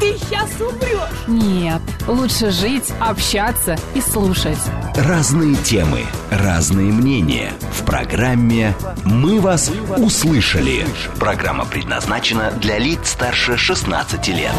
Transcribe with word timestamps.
ты 0.00 0.16
сейчас 0.18 0.48
умрешь. 0.60 1.26
Нет, 1.26 1.80
лучше 2.06 2.50
жить, 2.50 2.92
общаться 3.00 3.76
и 3.94 4.00
слушать. 4.00 4.58
Разные 4.96 5.54
темы, 5.56 6.00
разные 6.30 6.92
мнения. 6.92 7.52
В 7.72 7.84
программе 7.84 8.74
«Мы 9.04 9.40
вас 9.40 9.70
услышали». 9.96 10.84
Программа 11.18 11.64
предназначена 11.64 12.52
для 12.60 12.78
лиц 12.78 13.10
старше 13.10 13.56
16 13.56 14.28
лет. 14.28 14.52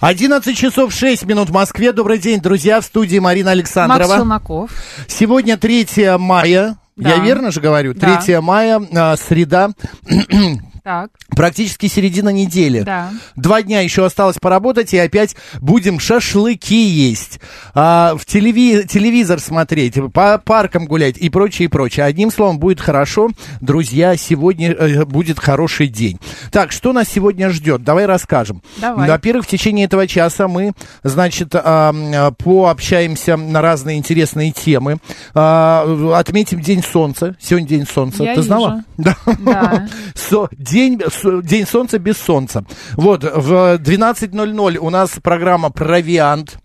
11 0.00 0.56
часов 0.56 0.92
6 0.92 1.24
минут 1.24 1.48
в 1.50 1.52
Москве. 1.52 1.92
Добрый 1.92 2.18
день, 2.18 2.40
друзья, 2.40 2.80
в 2.80 2.84
студии 2.84 3.18
Марина 3.18 3.50
Александрова. 3.50 4.00
Макс 4.08 4.14
Челноков. 4.20 4.70
Сегодня 5.08 5.56
3 5.56 6.16
мая. 6.18 6.76
Да. 6.96 7.10
Я 7.10 7.18
верно 7.18 7.50
же 7.50 7.60
говорю? 7.60 7.94
3 7.94 8.34
Да. 8.34 8.40
мая, 8.40 8.80
а, 8.94 9.16
среда. 9.16 9.70
Так, 10.88 11.10
Практически 11.36 11.84
середина 11.86 12.30
недели. 12.30 12.80
Да. 12.80 13.10
Два 13.36 13.60
дня 13.60 13.80
еще 13.82 14.06
осталось 14.06 14.38
поработать, 14.40 14.94
и 14.94 14.98
опять 14.98 15.36
будем 15.60 16.00
шашлыки 16.00 16.80
есть, 16.82 17.40
а, 17.74 18.14
в 18.16 18.24
телеви- 18.24 18.84
телевизор 18.86 19.38
смотреть, 19.38 19.96
по 20.14 20.38
паркам 20.38 20.86
гулять 20.86 21.18
и 21.18 21.28
прочее, 21.28 21.66
и 21.66 21.68
прочее. 21.68 22.06
Одним 22.06 22.30
словом, 22.30 22.58
будет 22.58 22.80
хорошо. 22.80 23.28
Друзья, 23.60 24.16
сегодня 24.16 24.72
э, 24.72 25.04
будет 25.04 25.38
хороший 25.38 25.88
день. 25.88 26.18
Так, 26.50 26.72
что 26.72 26.94
нас 26.94 27.06
сегодня 27.08 27.50
ждет? 27.50 27.84
Давай 27.84 28.06
расскажем. 28.06 28.62
Давай. 28.78 29.10
Во-первых, 29.10 29.44
в 29.44 29.48
течение 29.48 29.84
этого 29.84 30.06
часа 30.06 30.48
мы, 30.48 30.72
значит, 31.02 31.54
м, 31.54 32.34
пообщаемся 32.36 33.36
на 33.36 33.60
разные 33.60 33.98
интересные 33.98 34.52
темы. 34.52 34.96
А, 35.34 35.84
отметим 36.16 36.62
День 36.62 36.82
Солнца. 36.82 37.36
Сегодня 37.38 37.68
День 37.68 37.86
Солнца. 37.86 38.24
Я 38.24 38.34
Ты 38.34 38.40
знала? 38.40 38.70
вижу. 38.70 38.84
Да. 38.96 39.16
Да. 39.38 39.88
Со- 40.14 40.48
день, 40.78 41.00
день 41.42 41.66
солнца 41.66 41.98
без 41.98 42.18
солнца. 42.18 42.64
Вот, 42.94 43.24
в 43.24 43.76
12.00 43.78 44.76
у 44.76 44.90
нас 44.90 45.10
программа 45.22 45.70
«Провиант». 45.70 46.58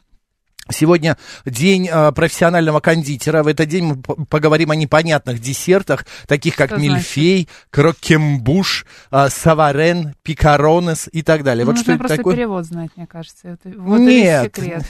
Сегодня 0.70 1.18
день 1.46 1.90
э, 1.92 2.12
профессионального 2.14 2.80
кондитера. 2.80 3.44
В 3.44 3.48
этот 3.48 3.68
день 3.68 3.84
мы 3.84 3.98
поговорим 3.98 4.72
о 4.72 4.76
непонятных 4.78 5.40
десертах, 5.40 6.06
таких 6.26 6.56
как 6.56 6.70
Что 6.70 6.78
значит? 6.78 6.94
мильфей, 6.94 7.50
крокембуш, 7.70 8.86
э, 9.12 9.28
саварен, 9.30 10.16
пикаронес 10.24 11.10
и 11.12 11.22
так 11.22 11.44
далее. 11.44 11.66
вот 11.66 11.72
нужно 11.72 11.84
что 11.84 11.92
это 11.94 12.00
просто 12.00 12.18
такое? 12.18 12.36
перевод 12.36 12.66
знать, 12.66 12.92
мне 12.96 13.08
кажется. 13.08 13.58
Вот 13.66 14.00
Нет. 14.00 14.58
весь 14.58 14.84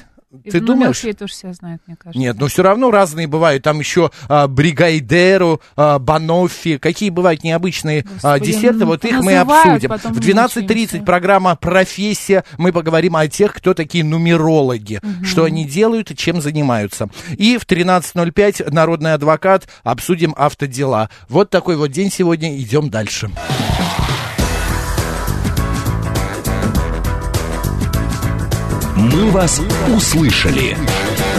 Ты 0.43 0.61
ну, 0.61 0.67
думаешь? 0.67 1.03
мелкие 1.03 1.13
тоже 1.13 1.33
все 1.33 1.53
знают, 1.53 1.81
мне 1.85 1.95
кажется. 1.95 2.19
Нет, 2.19 2.37
но 2.39 2.47
все 2.47 2.63
равно 2.63 2.89
разные 2.89 3.27
бывают. 3.27 3.63
Там 3.63 3.79
еще 3.79 4.09
а, 4.27 4.47
бригайдеро, 4.47 5.59
а, 5.75 5.99
баноффи. 5.99 6.77
Какие 6.79 7.11
бывают 7.11 7.43
необычные 7.43 8.03
а, 8.23 8.39
Господи, 8.39 8.51
десерты, 8.51 8.79
ну, 8.79 8.85
вот 8.87 9.05
их 9.05 9.21
мы 9.21 9.37
обсудим. 9.37 9.91
В 9.91 10.19
12.30 10.19 10.61
мучаемся. 10.61 11.01
программа 11.03 11.55
«Профессия». 11.55 12.43
Мы 12.57 12.71
поговорим 12.71 13.15
о 13.15 13.27
тех, 13.27 13.53
кто 13.53 13.75
такие 13.75 14.03
нумерологи, 14.03 15.01
что 15.23 15.43
они 15.43 15.65
делают 15.65 16.09
и 16.09 16.15
чем 16.15 16.41
занимаются. 16.41 17.09
И 17.37 17.57
в 17.57 17.65
13.05 17.67 18.71
народный 18.71 19.13
адвокат. 19.13 19.67
Обсудим 19.83 20.33
автодела. 20.35 21.09
Вот 21.29 21.51
такой 21.51 21.75
вот 21.75 21.91
день 21.91 22.11
сегодня. 22.11 22.57
Идем 22.59 22.89
дальше. 22.89 23.29
«Мы 29.13 29.29
вас 29.29 29.61
услышали». 29.95 30.75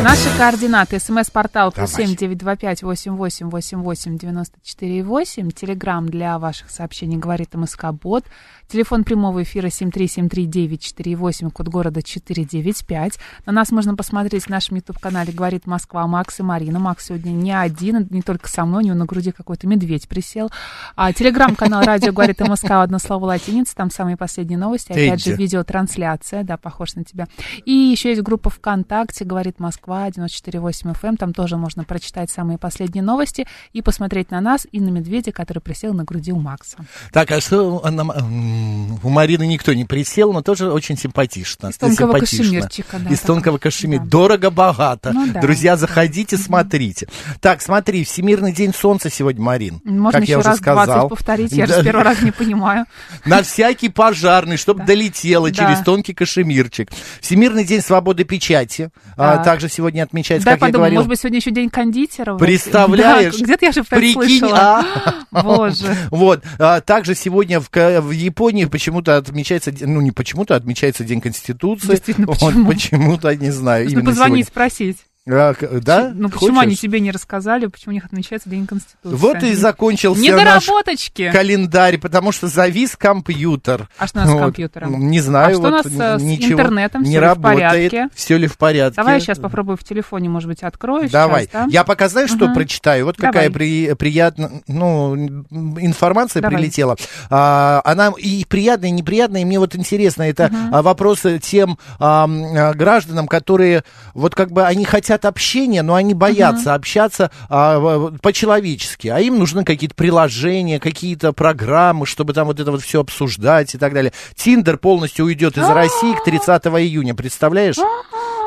Наши 0.03 0.29
координаты. 0.39 1.01
СМС-портал 1.01 1.73
плюс 1.73 1.93
семь 1.93 2.15
девять 2.15 2.39
два 2.39 2.55
пять 2.55 2.85
восемь 2.85 3.17
восемь 3.17 3.51
восемь 3.51 3.79
восемь 3.79 4.17
девяносто 4.17 4.59
четыре 4.63 5.03
восемь. 5.03 5.51
Телеграмм 5.51 6.09
для 6.09 6.39
ваших 6.39 6.71
сообщений 6.71 7.17
говорит 7.17 7.55
МСК 7.55 7.87
Бот. 7.91 8.25
Телефон 8.69 9.05
прямого 9.05 9.43
эфира 9.45 9.69
семь 9.69 9.91
три 9.91 10.09
семь 10.09 10.29
три 10.29 10.47
девять 10.47 10.83
четыре 10.83 11.15
восемь. 11.15 11.51
Код 11.51 11.69
города 11.69 12.03
четыре 12.03 12.45
девять 12.45 12.85
пять. 12.85 13.19
На 13.47 13.53
нас 13.53 13.71
можно 13.71 13.95
посмотреть 13.95 14.45
в 14.45 14.49
нашем 14.49 14.77
YouTube-канале 14.77 15.33
«Говорит 15.33 15.67
Москва» 15.67 16.07
Макс 16.09 16.41
и 16.41 16.43
Марина. 16.43 16.81
Макс 16.81 17.07
сегодня 17.07 17.31
не 17.31 17.53
один, 17.53 18.09
не 18.11 18.23
только 18.23 18.49
со 18.49 18.65
мной, 18.65 18.83
у 18.83 18.87
него 18.87 18.97
на 18.97 19.05
груди 19.05 19.31
какой-то 19.33 19.69
медведь 19.69 20.09
присел. 20.09 20.51
А, 20.97 21.13
телеграм-канал 21.13 21.85
«Радио 21.85 22.13
говорит 22.13 22.41
МСК» 22.41 22.71
одно 22.73 22.99
слово 22.99 23.27
латиница. 23.27 23.77
Там 23.77 23.91
самые 23.91 24.17
последние 24.17 24.59
новости. 24.59 24.91
Опять 24.91 25.23
же, 25.23 25.35
видеотрансляция, 25.37 26.43
да, 26.43 26.57
похож 26.57 26.95
на 26.95 27.05
тебя. 27.05 27.29
И 27.65 27.71
еще 27.71 28.09
есть 28.11 28.23
группа 28.23 28.51
ВКонтакте, 28.51 29.25
говорит 29.25 29.61
Москва, 29.61 30.09
94.8 30.09 30.95
FM. 30.95 31.09
Эм. 31.11 31.17
Там 31.17 31.33
тоже 31.33 31.57
можно 31.59 31.85
прочитать 31.85 32.31
самые 32.31 32.59
последние 32.59 33.05
новости 33.05 33.47
и 33.73 33.83
посмотреть 33.83 34.31
на 34.33 34.41
нас 34.41 34.67
и 34.73 34.81
на 34.81 34.89
медведя, 34.89 35.31
который 35.31 35.61
присел 35.61 35.93
на 35.95 36.03
груди 36.03 36.33
у 36.33 36.41
Макса. 36.41 36.79
Так, 37.13 37.31
а 37.31 37.41
что 37.41 37.85
она- 37.85 38.03
м, 38.17 38.54
у 39.03 39.09
Марины 39.09 39.47
никто 39.47 39.73
не 39.75 39.85
присел, 39.85 40.33
но 40.33 40.43
тоже 40.43 40.71
очень 40.71 40.97
симпатично. 40.97 41.69
Из 41.69 41.77
тонкого 41.77 42.19
кашемирчика, 42.19 42.99
да, 42.99 43.11
Из 43.11 43.21
такой. 43.21 43.35
тонкого 43.35 43.59
кашемира. 43.59 44.03
Да. 44.03 44.09
Дорого-богато. 44.09 45.13
Ну 45.13 45.27
да, 45.33 45.41
Друзья, 45.41 45.73
да. 45.73 45.79
заходите, 45.79 46.37
смотрите. 46.37 47.09
Так, 47.41 47.61
смотри, 47.63 48.05
Всемирный 48.05 48.53
день 48.53 48.73
солнца 48.75 49.11
сегодня, 49.11 49.43
Марин. 49.43 49.81
Можно 49.85 50.13
как 50.13 50.23
еще 50.23 50.33
я 50.33 50.39
уже 50.39 50.49
раз 50.49 50.59
сказал. 50.59 51.09
20 51.09 51.09
повторить, 51.09 51.53
я 51.53 51.67
же 51.67 51.73
с 51.75 51.83
первого 51.83 52.05
раза 52.05 52.25
не 52.25 52.31
понимаю. 52.31 52.87
На 53.25 53.43
всякий 53.43 53.89
пожарный, 53.89 54.57
чтобы 54.57 54.85
долетело 54.85 55.51
через 55.53 55.81
тонкий 55.81 56.15
кашемирчик. 56.15 56.91
Всемирный 57.21 57.65
день 57.65 57.81
свободы 57.83 58.25
печати. 58.25 58.91
а, 59.17 59.37
Так. 59.37 59.45
также 59.45 59.69
сегодня 59.69 60.03
отмечается, 60.03 60.49
как 60.49 60.61
я 60.63 60.71
говорил. 60.71 60.97
может 60.97 61.09
быть, 61.09 61.21
сегодня 61.21 61.39
еще 61.39 61.51
день 61.51 61.71
кондитера? 61.71 62.37
Представляешь? 62.37 63.39
Где-то 63.39 63.67
я 63.67 63.73
же 63.73 63.85
Прикинь, 63.85 64.49
а? 64.53 64.85
Боже. 65.31 65.95
Вот. 66.11 66.43
а, 66.59 66.81
также 66.81 67.15
сегодня 67.15 67.61
в, 67.61 67.69
в 67.73 68.11
Японии 68.45 68.67
почему-то 68.67 69.17
отмечается, 69.17 69.73
ну 69.81 70.01
не 70.01 70.13
почему-то, 70.13 70.55
отмечается 70.55 71.03
День 71.03 71.21
Конституции. 71.21 71.89
Действительно, 71.89 72.27
почему? 72.27 72.67
почему-то, 72.67 73.35
не 73.35 73.51
знаю. 73.51 73.85
Нужно 73.85 74.05
позвонить, 74.05 74.47
сегодня. 74.47 74.53
спросить. 74.53 74.99
А, 75.27 75.55
да? 75.81 76.13
Ну, 76.15 76.29
почему 76.29 76.61
они 76.61 76.73
Хочешь? 76.73 76.81
тебе 76.81 77.01
не 77.01 77.11
рассказали, 77.11 77.65
почему 77.65 77.93
у 77.93 77.95
них 77.95 78.05
отмечается 78.05 78.51
День 78.51 78.67
Конституции? 78.67 79.17
Вот 79.17 79.43
и 79.43 79.55
закончился 79.55 80.21
наш 80.21 80.29
Недоработочки. 80.67 81.31
календарь, 81.31 81.97
потому 81.97 82.31
что 82.31 82.47
завис 82.47 82.95
компьютер. 82.95 83.89
А 83.97 84.07
что 84.07 84.19
у 84.19 84.21
нас 84.21 84.29
с 84.31 84.33
Вот. 84.35 84.41
компьютером? 84.43 84.93
Ну, 84.93 84.99
Не 84.99 85.21
знаю. 85.21 85.47
А 85.47 85.51
что 85.53 85.61
вот 85.63 85.69
у 85.69 85.71
нас, 85.71 85.87
э, 85.87 86.19
с 86.19 86.23
ничего 86.23 86.61
интернетом? 86.61 87.03
Не 87.05 87.09
Всё 87.09 87.15
ли 87.15 87.19
в 87.21 87.29
работает. 87.29 87.91
порядке? 87.91 88.09
Все 88.15 88.37
ли 88.37 88.47
в 88.47 88.59
порядке? 88.59 88.97
Давай 88.97 89.15
я 89.15 89.21
сейчас 89.21 89.39
попробую 89.39 89.79
в 89.79 89.85
телефоне, 89.85 90.29
может 90.29 90.47
быть, 90.49 90.63
открою. 90.63 91.09
Давай. 91.09 91.45
сейчас, 91.45 91.53
да? 91.53 91.67
Я 91.71 91.85
пока 91.85 92.09
знаешь, 92.11 92.29
что 92.29 92.45
Ага. 92.45 92.55
прочитаю? 92.55 93.07
Вот 93.07 93.17
Давай. 93.17 93.33
какая 93.33 93.51
при- 93.51 93.95
приятная, 93.95 94.51
ну, 94.69 95.17
информация 95.17 96.43
Давай. 96.43 96.59
прилетела. 96.59 96.97
А, 97.31 97.81
она 97.87 98.13
и 98.19 98.45
приятная, 98.45 98.91
и 98.91 98.93
неприятная, 98.93 99.41
и 99.41 99.45
мне 99.47 99.59
вот 99.59 99.75
интересно, 99.75 100.25
это 100.25 100.51
а, 100.71 100.83
вопросы 100.83 101.39
тем 101.39 101.79
а, 101.99 102.73
гражданам, 102.75 103.27
которые 103.27 103.85
вот 104.13 104.35
как 104.35 104.51
бы 104.53 104.67
они 104.67 104.85
хотят 104.85 105.14
общения, 105.25 105.83
но 105.83 105.95
они 105.95 106.15
боятся 106.15 106.75
общаться 106.75 107.31
а, 107.49 108.11
по-человечески, 108.23 109.09
а 109.09 109.21
им 109.21 109.39
нужны 109.39 109.65
какие-то 109.65 109.95
приложения, 109.95 110.81
какие-то 110.81 111.33
программы, 111.33 112.07
чтобы 112.07 112.33
там 112.33 112.47
вот 112.47 112.61
это 112.61 112.71
вот 112.71 112.83
все 112.83 113.01
обсуждать 113.01 113.75
и 113.75 113.79
так 113.79 113.93
далее. 113.93 114.13
Тиндер 114.35 114.79
полностью 114.79 115.27
уйдет 115.27 115.57
из 115.57 115.69
России 115.69 116.15
к 116.15 116.25
30 116.25 116.67
июня, 116.67 117.15
представляешь? 117.15 117.77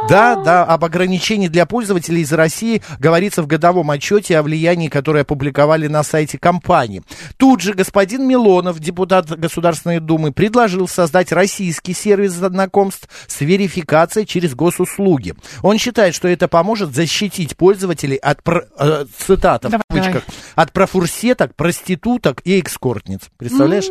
Да, 0.10 0.36
да, 0.38 0.64
об 0.64 0.86
ограничении 0.86 1.50
для 1.50 1.66
пользователей 1.66 2.22
из 2.22 2.32
России 2.32 2.82
говорится 2.98 3.44
в 3.44 3.48
годовом 3.48 3.92
отчете 3.92 4.38
о 4.38 4.44
влиянии, 4.44 4.88
которое 4.88 5.22
опубликовали 5.24 5.88
на 5.88 6.02
сайте 6.04 6.38
компании. 6.38 7.04
Тут 7.36 7.60
же 7.62 7.74
господин 7.74 8.26
Милонов, 8.26 8.80
депутат 8.80 9.28
Государственной 9.30 10.00
Думы, 10.00 10.32
предложил 10.32 10.88
создать 10.88 11.34
российский 11.34 11.94
сервис 11.94 12.32
знакомств 12.34 13.10
с 13.28 13.42
верификацией 13.42 14.26
через 14.26 14.56
госуслуги. 14.56 15.34
Он 15.62 15.78
считает, 15.78 16.16
что 16.16 16.30
это 16.30 16.48
поможет 16.48 16.96
защитить 16.96 17.58
пользователей 17.58 18.16
от, 18.16 18.44
про- 18.44 18.66
э, 18.80 19.06
цитата 19.18 19.68
в 19.70 19.82
кавычках, 19.90 20.24
от 20.56 20.72
профурсеток, 20.72 21.54
проституток 21.56 22.42
и 22.46 22.60
экскортниц. 22.60 23.22
Представляешь? 23.38 23.88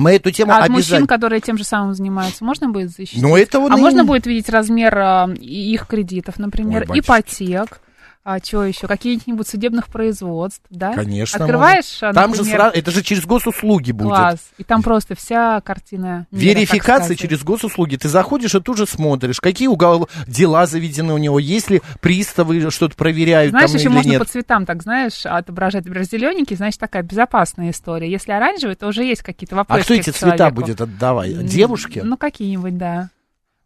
Мы 0.00 0.12
эту 0.12 0.30
тему 0.30 0.52
А 0.52 0.56
от 0.56 0.64
обязательно... 0.64 0.96
мужчин, 0.96 1.06
которые 1.06 1.40
тем 1.40 1.58
же 1.58 1.64
самым 1.64 1.94
занимаются, 1.94 2.44
можно 2.44 2.68
будет 2.70 2.90
защитить? 2.90 3.22
Ну, 3.22 3.36
это 3.36 3.60
вот 3.60 3.70
а 3.72 3.76
и- 3.76 3.80
можно 3.80 4.04
будет 4.04 4.26
видеть 4.26 4.48
размер 4.48 4.96
а, 4.98 5.30
их 5.38 5.86
кредитов, 5.86 6.38
например, 6.38 6.82
Ой, 6.88 7.00
батюшки. 7.00 7.06
ипотек, 7.44 7.80
а 8.22 8.38
что 8.38 8.64
еще, 8.64 8.86
каких-нибудь 8.86 9.48
судебных 9.48 9.88
производств, 9.88 10.62
да? 10.68 10.92
Конечно. 10.92 11.42
Открываешь, 11.44 12.02
можно. 12.02 12.12
Там 12.12 12.34
же 12.34 12.42
например, 12.42 12.60
сразу, 12.60 12.76
это 12.76 12.90
же 12.90 13.02
через 13.02 13.24
госуслуги 13.24 13.92
будет. 13.92 14.08
класс, 14.10 14.38
и 14.58 14.64
там 14.64 14.82
просто 14.82 15.14
вся 15.14 15.60
картина. 15.62 16.26
мира, 16.30 16.58
Верификация 16.58 17.16
через 17.16 17.42
госуслуги. 17.42 17.96
Ты 17.96 18.08
заходишь 18.08 18.54
и 18.54 18.60
тут 18.60 18.76
же 18.76 18.86
смотришь, 18.86 19.40
какие 19.40 19.68
угол... 19.68 20.08
дела 20.26 20.66
заведены 20.66 21.14
у 21.14 21.18
него, 21.18 21.38
есть 21.38 21.70
ли 21.70 21.80
приставы 22.00 22.70
что-то 22.70 22.94
проверяют 22.94 23.50
Знаешь, 23.50 23.70
там 23.70 23.78
еще 23.78 23.88
или 23.88 23.94
можно 23.94 24.10
нет. 24.10 24.18
по 24.18 24.26
цветам, 24.26 24.66
так 24.66 24.82
знаешь, 24.82 25.24
отображать. 25.24 25.84
Например, 25.84 26.06
зелененький, 26.06 26.56
значит, 26.56 26.78
такая 26.78 27.02
безопасная 27.02 27.70
история. 27.70 28.10
Если 28.10 28.32
оранжевый, 28.32 28.76
то 28.76 28.86
уже 28.86 29.02
есть 29.02 29.22
какие-то 29.22 29.54
А 29.54 29.58
вопросы. 29.58 29.84
кто 29.84 29.94
эти 29.94 30.10
цвета 30.10 30.50
будет 30.50 30.80
отдавать? 30.80 31.46
Девушки? 31.46 32.00
Ну, 32.04 32.16
какие-нибудь, 32.16 32.76
да. 32.76 33.08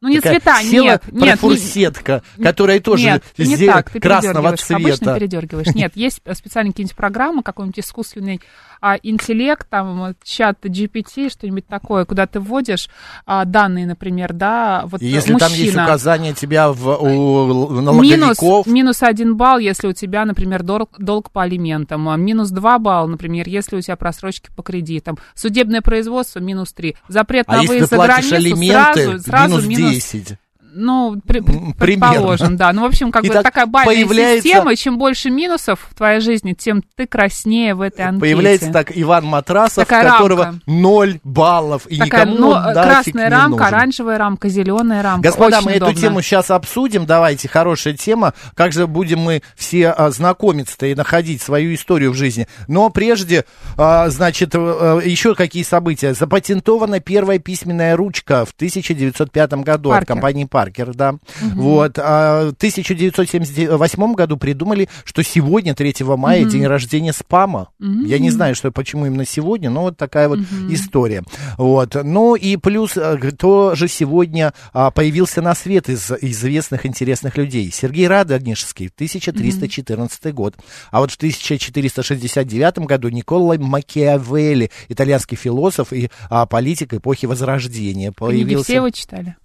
Ну, 0.05 0.11
не 0.11 0.17
Такая 0.21 0.35
цвета, 0.39 0.63
села 0.63 0.85
нет, 0.85 1.03
нет. 1.07 1.15
не- 1.15 1.29
профурсетка, 1.31 2.23
которая 2.43 2.79
тоже 2.79 3.05
Нет, 3.05 3.25
не 3.39 3.57
так, 3.67 3.89
ты 3.89 4.01
красного 4.01 4.51
передергиваешь, 4.51 4.71
Обычно 4.71 4.97
цвета. 4.97 5.15
передергиваешь. 5.19 5.67
Нет, 5.75 5.93
есть 5.95 6.21
специальные 6.35 6.73
какие-нибудь 6.73 6.95
программы, 6.95 7.43
какой-нибудь 7.43 7.79
искусственный 7.79 8.43
а, 8.87 8.99
интеллект, 9.03 9.67
там, 9.71 10.15
чат 10.23 10.59
GPT, 10.63 11.31
что-нибудь 11.31 11.67
такое, 11.67 12.05
куда 12.05 12.27
ты 12.27 12.39
вводишь 12.39 12.91
а, 13.25 13.47
данные, 13.47 13.87
например, 13.87 14.35
да, 14.35 14.83
вот 14.85 15.01
И 15.01 15.07
если 15.07 15.33
мужчина. 15.33 15.49
там 15.49 15.59
есть 15.59 15.75
указания 15.75 16.35
тебя 16.35 16.71
в, 16.71 16.89
у 17.01 17.71
Минус, 17.81 17.83
налоговиков, 17.83 18.67
минус 18.67 19.03
один 19.03 19.39
балл, 19.39 19.59
если 19.59 19.87
у 19.87 19.95
тебя, 19.95 20.27
например, 20.27 20.63
долг, 20.63 20.91
долг 20.99 21.31
по 21.31 21.45
алиментам. 21.45 22.11
а 22.11 22.17
Минус 22.17 22.51
два 22.51 22.79
балла, 22.79 23.07
например, 23.07 23.49
если 23.49 23.77
у 23.77 23.81
тебя 23.81 23.97
просрочки 23.97 24.51
по 24.55 24.63
кредитам. 24.63 25.17
Судебное 25.35 25.81
производство 25.81 26.41
минус 26.41 26.75
три. 26.75 26.95
Запрет 27.09 27.47
а 27.49 27.57
на 27.57 27.63
выезд 27.63 27.89
за 27.89 27.97
границу 27.97 28.35
алименты, 28.35 29.19
сразу, 29.19 29.19
сразу 29.21 29.67
минус 29.67 29.93
10. 29.93 30.37
Ну, 30.77 31.21
при- 31.27 31.41
предположим, 31.79 32.57
да. 32.57 32.73
Ну, 32.73 32.83
в 32.83 32.87
общем, 32.87 33.13
как 33.13 33.23
бы 33.25 33.33
так 33.33 33.43
такая 33.45 33.67
бальная 33.67 33.95
появляется- 34.07 34.43
система, 34.43 34.75
чем 34.77 34.99
больше 34.99 35.31
минусов 35.31 35.87
в 35.91 35.95
твоей 35.95 36.21
жизни, 36.21 36.53
тем 36.53 36.83
ты 36.97 37.07
краснее 37.07 37.75
в 37.75 37.81
этой 37.81 38.03
анкете. 38.07 38.21
Появляется 38.21 38.73
так 38.73 38.91
Иван 38.97 39.25
Матрасов, 39.25 39.87
Такая 39.87 40.11
которого 40.11 40.45
рамка. 40.45 40.61
0 40.67 41.21
баллов, 41.23 41.87
и 41.87 41.99
Такая, 41.99 42.27
никому 42.27 42.49
он 42.51 42.63
нафиг 42.63 42.83
красная 42.83 43.31
рамка, 43.31 43.59
нужен. 43.59 43.75
оранжевая 43.75 44.19
рамка, 44.19 44.49
зеленая 44.49 45.03
рамка. 45.03 45.29
Господа, 45.29 45.59
Очень 45.59 45.67
мы 45.67 45.73
эту 45.73 45.85
удобно. 45.87 46.01
тему 46.01 46.23
сейчас 46.23 46.51
обсудим. 46.51 47.07
Давайте, 47.07 47.49
хорошая 47.49 47.95
тема. 47.95 48.35
Как 48.55 48.73
же 48.73 48.87
будем 48.87 49.21
мы 49.21 49.43
все 49.57 49.91
а, 49.91 50.11
знакомиться-то 50.11 50.87
и 50.87 50.95
находить 50.95 51.41
свою 51.43 51.75
историю 51.75 52.11
в 52.11 52.15
жизни. 52.15 52.49
Но 52.69 52.91
прежде, 52.91 53.45
а, 53.77 54.09
значит, 54.11 54.51
а, 54.55 54.99
еще 55.01 55.35
какие 55.35 55.63
события. 55.63 56.15
Запатентована 56.15 57.01
первая 57.01 57.39
письменная 57.39 57.97
ручка 57.97 58.45
в 58.45 58.53
1905 58.53 59.63
году 59.63 59.91
от 59.91 59.97
Паркер. 60.01 60.07
компании 60.07 60.45
Паркер, 60.65 60.95
да. 60.95 61.17
Вот. 61.43 61.99
А 61.99 62.47
в 62.47 62.53
1978 62.55 64.15
году 64.15 64.37
придумали, 64.39 64.89
что 65.05 65.23
сегодня, 65.23 65.75
3 65.75 65.95
мая, 66.17 66.45
день 66.45 66.67
рождения 66.67 67.13
спама. 67.13 67.69
Я 67.79 68.19
не 68.19 68.31
знаю, 68.31 68.55
что, 68.55 68.71
почему 68.73 69.07
именно 69.07 69.27
сегодня, 69.27 69.71
но 69.71 69.83
вот 69.83 69.97
такая 69.97 70.29
вот 70.29 70.41
история. 70.71 71.23
Вот. 71.59 71.97
Ну 72.03 72.35
и 72.35 72.57
плюс 72.57 72.97
э, 72.97 73.33
тоже 73.33 73.89
сегодня 73.89 74.55
а, 74.73 74.91
появился 74.91 75.43
на 75.43 75.55
свет 75.55 75.89
из 75.89 76.11
известных 76.11 76.87
интересных 76.87 77.37
людей. 77.37 77.71
Сергей 77.71 78.09
Радонежский, 78.09 78.87
1314 78.95 80.33
год. 80.33 80.55
А 80.91 81.01
вот 81.01 81.11
в 81.11 81.17
1469 81.17 82.79
году 82.81 83.09
Никола 83.09 83.57
Макиавелли, 83.59 84.71
итальянский 84.89 85.37
философ 85.37 85.93
и 85.93 86.11
а, 86.31 86.47
политик 86.47 86.95
эпохи 86.95 87.27
Возрождения, 87.27 88.13
Книги 88.13 88.15
появился. 88.15 88.65
все 88.65 88.75
его 88.77 88.91
читали. 88.91 89.37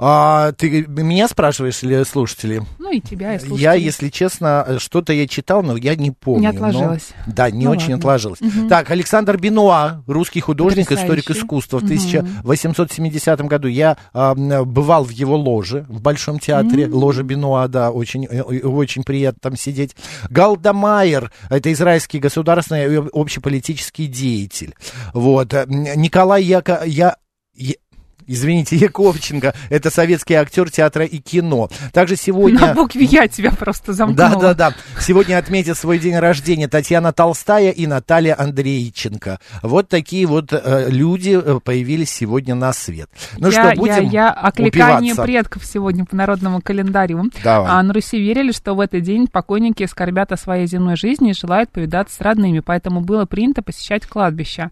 А, 0.00 0.52
ты 0.52 0.86
меня 0.86 1.26
спрашиваешь 1.26 1.82
или 1.82 2.04
слушатели? 2.04 2.62
Ну, 2.78 2.92
и 2.92 3.00
тебя, 3.00 3.34
и 3.34 3.38
слушателей. 3.40 3.62
Я, 3.62 3.74
если 3.74 4.10
честно, 4.10 4.76
что-то 4.78 5.12
я 5.12 5.26
читал, 5.26 5.64
но 5.64 5.76
я 5.76 5.96
не 5.96 6.12
помню. 6.12 6.52
Не 6.52 6.58
но- 6.58 6.66
отложилось. 6.68 7.08
Да, 7.26 7.50
не 7.50 7.64
Ну 7.64 7.72
очень 7.72 7.94
ладно. 7.94 7.96
отложилось. 7.96 8.38
Так, 8.68 8.90
Александр 8.92 9.38
Бенуа, 9.38 10.04
русский 10.06 10.38
художник, 10.38 10.92
историк 10.92 11.24
Потрясающий. 11.24 11.40
искусства. 11.40 11.78
В 11.80 11.84
1870 11.84 13.40
году 13.42 13.66
я 13.66 13.96
а, 14.12 14.34
бывал 14.36 15.02
в 15.02 15.10
его 15.10 15.36
ложе, 15.36 15.84
в 15.88 16.00
Большом 16.00 16.38
театре. 16.38 16.86
Ложа 16.86 17.24
Бенуа, 17.24 17.66
да, 17.66 17.90
очень, 17.90 18.24
э, 18.26 18.36
э, 18.38 18.42
очень 18.66 19.02
приятно 19.02 19.40
там 19.42 19.56
сидеть. 19.56 19.96
Галдамайер, 20.30 21.32
это 21.50 21.72
израильский 21.72 22.20
государственный 22.20 22.94
и 22.94 23.02
общеполитический 23.12 24.06
деятель. 24.06 24.76
Вот. 25.12 25.52
э, 25.54 25.64
Николай 25.68 26.44
Яко... 26.44 26.82
Я... 26.86 27.16
Извините, 28.28 28.76
Яковченко, 28.76 29.54
это 29.70 29.90
советский 29.90 30.34
актер 30.34 30.70
театра 30.70 31.04
и 31.06 31.18
кино. 31.18 31.70
Также 31.92 32.14
сегодня... 32.16 32.60
На 32.60 32.74
букве 32.74 33.04
я 33.04 33.26
тебя 33.26 33.50
просто 33.50 33.88
Да, 33.88 33.92
замкнула. 33.94 34.54
да, 34.54 34.54
да. 34.54 34.74
Сегодня 35.00 35.38
отметят 35.38 35.78
свой 35.78 35.98
день 35.98 36.16
рождения 36.16 36.68
Татьяна 36.68 37.12
Толстая 37.12 37.70
и 37.70 37.86
Наталья 37.86 38.38
Андрейченко. 38.38 39.38
Вот 39.62 39.88
такие 39.88 40.26
вот 40.26 40.52
э, 40.52 40.86
люди 40.90 41.38
э, 41.42 41.58
появились 41.64 42.10
сегодня 42.10 42.54
на 42.54 42.72
свет. 42.74 43.08
Ну 43.38 43.48
я, 43.50 43.70
что, 43.70 43.76
будем 43.80 44.04
я, 44.04 44.26
я 44.26 44.30
окликание 44.30 45.12
упиваться? 45.14 45.22
предков 45.22 45.64
сегодня 45.64 46.04
по 46.04 46.14
народному 46.14 46.60
календарю. 46.60 47.24
Давай. 47.42 47.70
А 47.70 47.82
на 47.82 47.94
Руси 47.94 48.18
верили, 48.18 48.52
что 48.52 48.74
в 48.74 48.80
этот 48.80 49.02
день 49.02 49.26
покойники 49.26 49.86
скорбят 49.86 50.32
о 50.32 50.36
своей 50.36 50.66
земной 50.66 50.96
жизни 50.96 51.30
и 51.30 51.34
желают 51.34 51.70
повидаться 51.70 52.14
с 52.16 52.20
родными, 52.20 52.60
поэтому 52.60 53.00
было 53.00 53.24
принято 53.24 53.62
посещать 53.62 54.04
кладбища. 54.06 54.70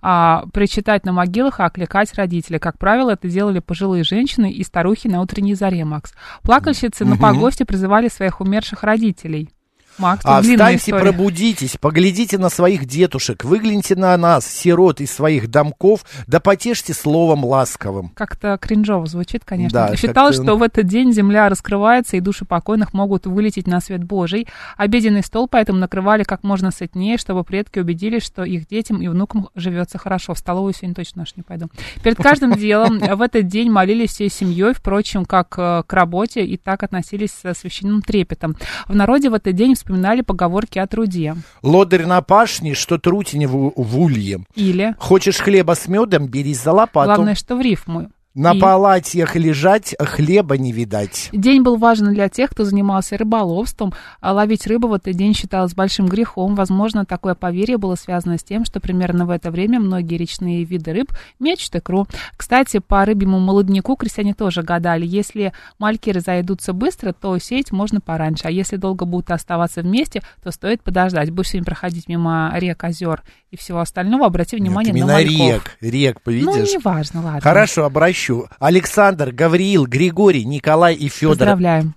А, 0.00 0.44
причитать 0.52 1.04
на 1.04 1.12
могилах 1.12 1.60
и 1.60 1.62
окликать 1.62 2.14
родителей. 2.14 2.58
Как 2.58 2.78
правило, 2.78 3.10
это 3.10 3.28
делали 3.28 3.58
пожилые 3.58 4.04
женщины 4.04 4.50
и 4.50 4.62
старухи 4.62 5.08
на 5.08 5.20
утренней 5.20 5.54
заре, 5.54 5.84
Макс. 5.84 6.12
Плакальщицы 6.42 7.04
на 7.04 7.16
погосте 7.16 7.64
призывали 7.64 8.08
своих 8.08 8.40
умерших 8.40 8.82
родителей. 8.82 9.50
Макс, 9.98 10.22
А 10.24 10.40
встаньте, 10.42 10.76
история. 10.90 11.00
пробудитесь, 11.12 11.76
поглядите 11.80 12.38
на 12.38 12.48
своих 12.48 12.86
детушек, 12.86 13.44
выгляните 13.44 13.96
на 13.96 14.16
нас, 14.16 14.46
сирот 14.46 15.00
из 15.00 15.10
своих 15.12 15.48
домков, 15.50 16.04
да 16.26 16.40
потешьте 16.40 16.94
словом 16.94 17.44
ласковым. 17.44 18.10
Как-то 18.14 18.58
кринжово 18.60 19.06
звучит, 19.06 19.42
конечно. 19.44 19.88
Да, 19.88 19.88
как-то- 19.96 20.32
что 20.32 20.56
в 20.56 20.62
этот 20.62 20.86
день 20.86 21.12
земля 21.12 21.48
раскрывается, 21.48 22.16
и 22.16 22.20
души 22.20 22.44
покойных 22.44 22.94
могут 22.94 23.26
вылететь 23.26 23.66
на 23.66 23.80
свет 23.80 24.04
Божий. 24.04 24.46
Обеденный 24.76 25.22
стол 25.22 25.48
поэтому 25.48 25.78
накрывали 25.78 26.22
как 26.22 26.42
можно 26.44 26.70
сытнее, 26.70 27.18
чтобы 27.18 27.44
предки 27.44 27.78
убедились, 27.78 28.24
что 28.24 28.44
их 28.44 28.66
детям 28.68 29.02
и 29.02 29.08
внукам 29.08 29.48
живется 29.54 29.98
хорошо. 29.98 30.34
В 30.34 30.38
столовую 30.38 30.74
сегодня 30.74 30.94
точно 30.94 31.22
наш 31.22 31.36
не 31.36 31.42
пойду. 31.42 31.66
Перед 32.02 32.16
каждым 32.18 32.52
делом 32.58 32.98
в 32.98 33.20
этот 33.22 33.46
день 33.46 33.70
молились 33.70 34.10
всей 34.10 34.30
семьей, 34.30 34.72
впрочем, 34.74 35.24
как 35.24 35.54
э, 35.58 35.82
к 35.86 35.92
работе, 35.92 36.44
и 36.44 36.56
так 36.56 36.82
относились 36.82 37.30
со 37.32 37.54
священным 37.54 38.02
трепетом. 38.02 38.56
В 38.86 38.94
народе 38.94 39.30
в 39.30 39.34
этот 39.34 39.54
день 39.54 39.74
вспоминали 39.88 40.20
поговорки 40.20 40.78
о 40.78 40.86
труде. 40.86 41.34
Лодырь 41.62 42.04
на 42.06 42.20
пашне, 42.20 42.74
что 42.74 42.98
трутень 42.98 43.46
в, 43.46 43.72
в 43.74 44.00
улье. 44.00 44.44
Или, 44.54 44.94
Хочешь 44.98 45.38
хлеба 45.38 45.74
с 45.74 45.88
медом, 45.88 46.28
берись 46.28 46.62
за 46.62 46.72
лопату. 46.72 47.06
главное, 47.06 47.34
что 47.34 47.56
в 47.56 47.60
рифму. 47.60 48.10
На 48.38 48.54
И- 48.54 48.60
палатьях 48.60 49.34
лежать, 49.34 49.96
хлеба 49.98 50.56
не 50.56 50.70
видать. 50.70 51.28
День 51.32 51.62
был 51.62 51.76
важен 51.76 52.14
для 52.14 52.28
тех, 52.28 52.50
кто 52.50 52.64
занимался 52.64 53.16
рыболовством. 53.18 53.92
А 54.20 54.32
ловить 54.32 54.64
рыбу 54.68 54.86
в 54.86 54.92
этот 54.92 55.14
день 55.16 55.34
считалось 55.34 55.74
большим 55.74 56.06
грехом. 56.06 56.54
Возможно, 56.54 57.04
такое 57.04 57.34
поверье 57.34 57.78
было 57.78 57.96
связано 57.96 58.38
с 58.38 58.44
тем, 58.44 58.64
что 58.64 58.78
примерно 58.78 59.26
в 59.26 59.30
это 59.30 59.50
время 59.50 59.80
многие 59.80 60.14
речные 60.18 60.62
виды 60.62 60.92
рыб 60.92 61.10
мечут 61.40 61.74
икру. 61.74 62.06
Кстати, 62.36 62.78
по 62.78 63.04
рыбьему 63.04 63.40
молодняку 63.40 63.96
крестьяне 63.96 64.34
тоже 64.34 64.62
гадали. 64.62 65.04
Если 65.04 65.52
мальки 65.80 66.10
разойдутся 66.10 66.72
быстро, 66.72 67.12
то 67.12 67.36
сеять 67.38 67.72
можно 67.72 68.00
пораньше. 68.00 68.42
А 68.44 68.50
если 68.52 68.76
долго 68.76 69.04
будут 69.04 69.32
оставаться 69.32 69.82
вместе, 69.82 70.22
то 70.44 70.52
стоит 70.52 70.80
подождать. 70.84 71.32
Будешь 71.32 71.48
сегодня 71.48 71.64
проходить 71.66 72.06
мимо 72.06 72.52
рек, 72.54 72.84
озер 72.84 73.24
и 73.50 73.56
всего 73.56 73.80
остального, 73.80 74.26
обрати 74.26 74.54
внимание 74.54 74.92
Нет, 74.92 75.06
на 75.06 75.20
именно 75.20 75.38
мальков. 75.38 75.76
рек, 75.82 75.92
рек, 75.92 76.18
Ну, 76.24 76.32
видишь? 76.32 76.74
неважно, 76.74 77.20
ладно. 77.22 77.40
Хорошо, 77.40 77.84
обращу. 77.84 78.27
Александр, 78.58 79.32
Гавриил, 79.32 79.86
Григорий, 79.86 80.44
Николай 80.44 80.94
и 80.94 81.08
Федор. 81.08 81.36
Поздравляем. 81.36 81.94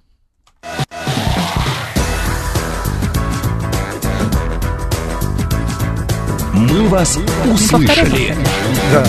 «Мы 6.53 6.88
вас 6.89 7.17
услышали». 7.51 8.35
Да. 8.91 9.05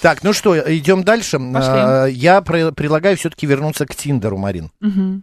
Так, 0.00 0.24
ну 0.24 0.32
что, 0.32 0.56
идем 0.76 1.04
дальше. 1.04 1.38
Пошли. 1.38 1.70
А, 1.72 2.06
Я 2.06 2.42
про- 2.42 2.72
предлагаю 2.72 3.16
все-таки 3.16 3.46
вернуться 3.46 3.86
к 3.86 3.94
Тиндеру, 3.94 4.36
Марин. 4.36 4.70
Мгм. 4.80 5.22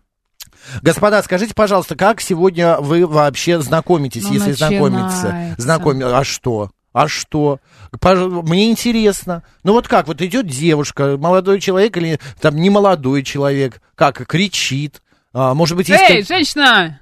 Господа, 0.82 1.22
скажите, 1.22 1.54
пожалуйста, 1.54 1.96
как 1.96 2.22
сегодня 2.22 2.78
вы 2.80 3.06
вообще 3.06 3.60
знакомитесь, 3.62 4.24
Ну, 4.24 4.34
если 4.34 4.54
знакомиться? 4.54 5.24
начинается. 5.28 5.62
Знакоми... 5.62 6.04
А 6.06 6.24
что? 6.24 6.72
А 7.00 7.08
что? 7.08 7.62
Мне 8.04 8.70
интересно. 8.70 9.44
Ну 9.64 9.72
вот 9.72 9.88
как, 9.88 10.10
вот 10.10 10.22
идет 10.22 10.48
девушка, 10.48 11.16
молодой 11.18 11.62
человек 11.62 11.96
или 11.96 12.20
там 12.42 12.58
не 12.58 12.70
молодой 12.70 13.24
человек, 13.24 13.82
как 13.96 14.28
кричит, 14.28 15.02
А, 15.32 15.54
может 15.54 15.78
быть, 15.78 15.88
есть... 15.88 16.04
Эй, 16.10 16.26
женщина! 16.26 17.00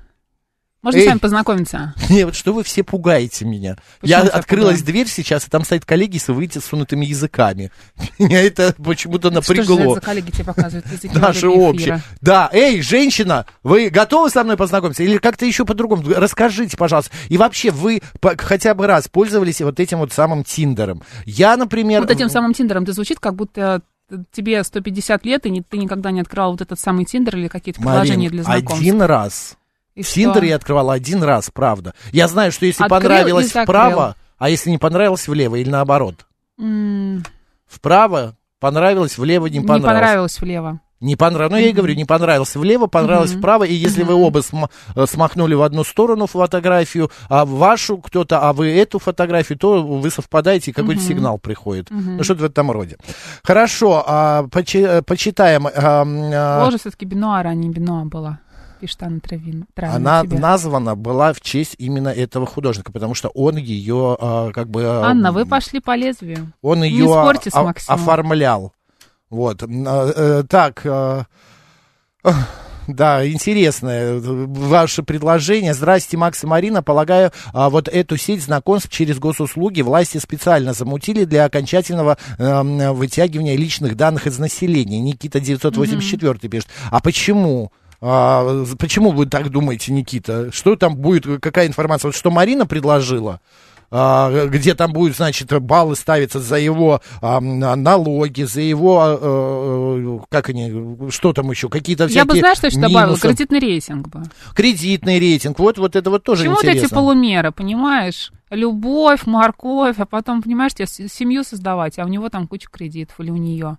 Можно 0.84 1.00
Эй. 1.00 1.06
с 1.06 1.08
вами 1.08 1.18
познакомиться? 1.20 1.94
Не, 2.10 2.26
вот 2.26 2.36
что 2.36 2.54
вы 2.54 2.64
все 2.64 2.84
пугаете 2.84 3.46
меня. 3.46 3.78
Почему 4.00 4.10
Я 4.10 4.22
открылась 4.22 4.80
пугаем? 4.80 4.86
дверь 4.86 5.08
сейчас, 5.08 5.48
и 5.48 5.50
там 5.50 5.64
стоят 5.66 5.86
коллеги 5.86 6.18
с 6.18 6.28
вытянутыми 6.28 7.06
языками. 7.06 7.72
Меня 8.20 8.44
это 8.44 8.76
почему-то 8.78 9.32
Что 9.32 9.56
же 9.56 9.62
напрягло. 9.62 9.96
коллеги 9.96 10.32
тебе 10.32 10.46
показывают 10.46 10.86
языки 10.86 11.10
Наши 11.18 11.48
общие. 11.48 12.02
Да, 12.22 12.50
эй, 12.54 12.82
женщина, 12.82 13.46
вы 13.64 13.90
готовы 13.90 14.30
со 14.30 14.44
мной 14.44 14.56
познакомиться? 14.56 15.04
Или 15.04 15.18
как-то 15.18 15.46
еще 15.46 15.66
по-другому? 15.66 16.04
Расскажите, 16.16 16.78
пожалуйста. 16.78 17.12
И 17.30 17.38
вообще, 17.38 17.72
вы 17.72 18.02
хотя 18.38 18.74
бы 18.76 18.86
раз 18.86 19.08
пользовались 19.08 19.62
вот 19.62 19.80
этим 19.80 19.98
вот 19.98 20.14
самым 20.14 20.44
Тиндером? 20.44 21.02
Я, 21.26 21.58
например... 21.58 22.02
Вот 22.02 22.12
этим 22.12 22.30
самым 22.30 22.54
Тиндером 22.54 22.86
ты 22.86 22.94
звучит, 22.94 23.20
как 23.20 23.36
будто 23.36 23.82
тебе 24.32 24.64
150 24.64 25.26
лет, 25.26 25.46
и 25.46 25.62
ты 25.62 25.78
никогда 25.78 26.12
не 26.12 26.22
открывал 26.22 26.52
вот 26.52 26.62
этот 26.62 26.80
самый 26.80 27.06
Тиндер 27.06 27.38
или 27.38 27.48
какие-то 27.48 27.82
Марин, 27.82 28.02
приложения 28.02 28.30
для 28.30 28.44
знакомств. 28.44 28.80
один 28.80 29.02
раз. 29.02 29.58
И 29.98 30.04
что? 30.04 30.14
Тиндер 30.14 30.44
я 30.44 30.56
открывала 30.56 30.94
один 30.94 31.24
раз, 31.24 31.50
правда. 31.54 31.94
Я 32.12 32.28
знаю, 32.28 32.52
что 32.52 32.66
если 32.66 32.84
Открыл 32.84 33.00
понравилось 33.02 33.52
вправо, 33.52 34.16
а 34.38 34.50
если 34.50 34.70
не 34.70 34.78
понравилось 34.78 35.28
влево, 35.28 35.56
или 35.56 35.70
наоборот. 35.70 36.26
М, 36.60 37.24
Вправо 37.68 38.36
понравилось, 38.60 39.18
влево 39.18 39.48
не 39.48 39.60
Не 39.60 39.66
понравилось. 39.66 39.94
понравилось 39.94 40.40
влево. 40.42 40.80
Не 41.00 41.16
понравилось. 41.16 41.52
Ну, 41.52 41.58
я 41.64 41.70
и 41.70 41.74
говорю, 41.74 41.94
не 41.94 42.06
понравилось 42.06 42.56
влево, 42.56 42.88
понравилось 42.88 43.34
вправо. 43.34 43.66
И 43.66 43.74
если 43.74 44.02
вы 44.02 44.16
оба 44.16 44.42
см- 44.42 44.72
э, 44.96 45.06
смахнули 45.06 45.54
в 45.54 45.62
одну 45.62 45.84
сторону 45.84 46.26
фотографию, 46.26 47.12
а 47.30 47.46
вашу 47.46 47.98
кто-то, 48.00 48.40
а 48.40 48.52
вы 48.52 48.76
эту 48.76 48.98
фотографию, 48.98 49.60
то 49.60 49.84
вы 49.84 50.10
совпадаете, 50.10 50.72
и 50.72 50.74
какой-то 50.74 51.02
сигнал 51.02 51.38
приходит. 51.38 51.90
Ну, 51.92 52.24
что-то 52.24 52.42
в 52.42 52.46
этом 52.46 52.72
роде. 52.72 52.98
Хорошо, 53.44 54.04
а, 54.08 54.44
почи- 54.50 55.04
почитаем. 55.04 55.68
а, 55.68 55.72
а, 56.04 56.64
Ложа 56.64 56.80
все-таки 56.80 57.06
Бенуара, 57.06 57.50
а 57.50 57.54
не 57.54 57.70
Бенуа 57.70 58.06
была. 58.06 58.40
Пишет 58.80 59.04
Анна 59.04 59.20
Травин. 59.20 59.66
Травина 59.74 59.96
Она 59.96 60.24
тебе. 60.24 60.40
названа 60.40 60.96
была 60.96 61.34
в 61.34 61.42
честь 61.42 61.76
именно 61.78 62.10
этого 62.10 62.46
художника, 62.46 62.92
потому 62.92 63.14
что 63.16 63.30
он 63.30 63.58
ее 63.58 64.16
а, 64.20 64.52
как 64.52 64.70
бы... 64.70 64.84
а, 64.86 65.06
Анна, 65.08 65.32
вы 65.32 65.46
пошли 65.46 65.80
по 65.80 65.96
лезвию. 65.96 66.54
Он 66.62 66.82
Не 66.82 66.90
ее 66.90 67.08
спорьте 67.08 67.50
с 67.50 67.54
Максимом. 67.54 68.00
оформлял. 68.00 68.74
Вот. 69.30 69.64
А, 69.64 70.12
э, 70.16 70.44
Так. 70.48 70.86
ах, 70.86 71.26
Да, 72.88 73.28
интересное 73.30 74.14
э, 74.14 74.20
ваше 74.22 75.04
предложение. 75.04 75.74
Здрасте, 75.74 76.16
Макс 76.16 76.42
и 76.44 76.48
Марина. 76.48 76.82
Полагаю, 76.82 77.32
а, 77.54 77.70
вот 77.70 77.90
эту 77.90 78.16
сеть 78.16 78.42
знакомств 78.42 78.90
через 78.90 79.20
госуслуги 79.20 79.82
власти 79.82 80.20
специально 80.20 80.72
замутили 80.72 81.26
для 81.26 81.44
окончательного 81.44 82.18
эм, 82.38 82.94
вытягивания 82.94 83.58
личных 83.58 83.98
данных 83.98 84.28
из 84.28 84.40
населения. 84.40 85.02
Никита 85.02 85.42
984 85.42 86.48
пишет. 86.50 86.70
А 86.90 87.02
почему? 87.02 87.74
А, 88.00 88.66
почему 88.78 89.12
вы 89.12 89.26
так 89.26 89.50
думаете, 89.50 89.92
Никита? 89.92 90.52
Что 90.52 90.76
там 90.76 90.96
будет, 90.96 91.42
какая 91.42 91.68
информация? 91.68 92.10
Вот 92.10 92.16
что 92.16 92.32
Марина 92.32 92.66
предложила? 92.66 93.40
а, 93.90 94.48
где 94.48 94.76
там 94.76 94.92
будет, 94.92 95.16
значит, 95.16 95.52
баллы 95.62 95.96
ставиться 95.96 96.40
за 96.40 96.58
его 96.58 97.02
а, 97.22 97.40
налоги, 97.40 98.44
за 98.44 98.62
его, 98.62 99.00
а, 99.02 99.18
э, 99.22 100.20
как 100.30 100.50
они, 100.50 101.10
что 101.10 101.34
там 101.34 101.50
еще, 101.52 101.70
какие-то 101.70 102.04
Я 102.04 102.10
всякие 102.10 102.26
бы, 102.26 102.40
знаешь, 102.40 102.58
что 102.58 102.68
еще 102.68 102.80
добавила? 102.80 103.18
Кредитный 103.18 103.60
рейтинг 103.60 104.08
бы. 104.10 104.24
Кредитный 104.56 105.20
рейтинг, 105.20 105.60
вот, 105.60 105.78
вот 105.78 105.96
это 105.96 106.10
вот 106.10 106.24
тоже 106.24 106.42
Почему 106.44 106.56
вот 106.56 106.66
интересно. 106.66 106.86
эти 106.86 106.94
полумеры, 106.94 107.52
понимаешь? 107.52 108.32
Любовь, 108.50 109.26
морковь, 109.26 110.00
а 110.00 110.06
потом, 110.06 110.42
понимаешь, 110.42 110.74
тебе 110.74 110.88
семью 110.88 111.44
создавать, 111.44 111.98
а 112.00 112.06
у 112.06 112.08
него 112.08 112.30
там 112.30 112.48
куча 112.48 112.70
кредитов 112.70 113.20
или 113.20 113.30
у 113.30 113.38
нее. 113.38 113.78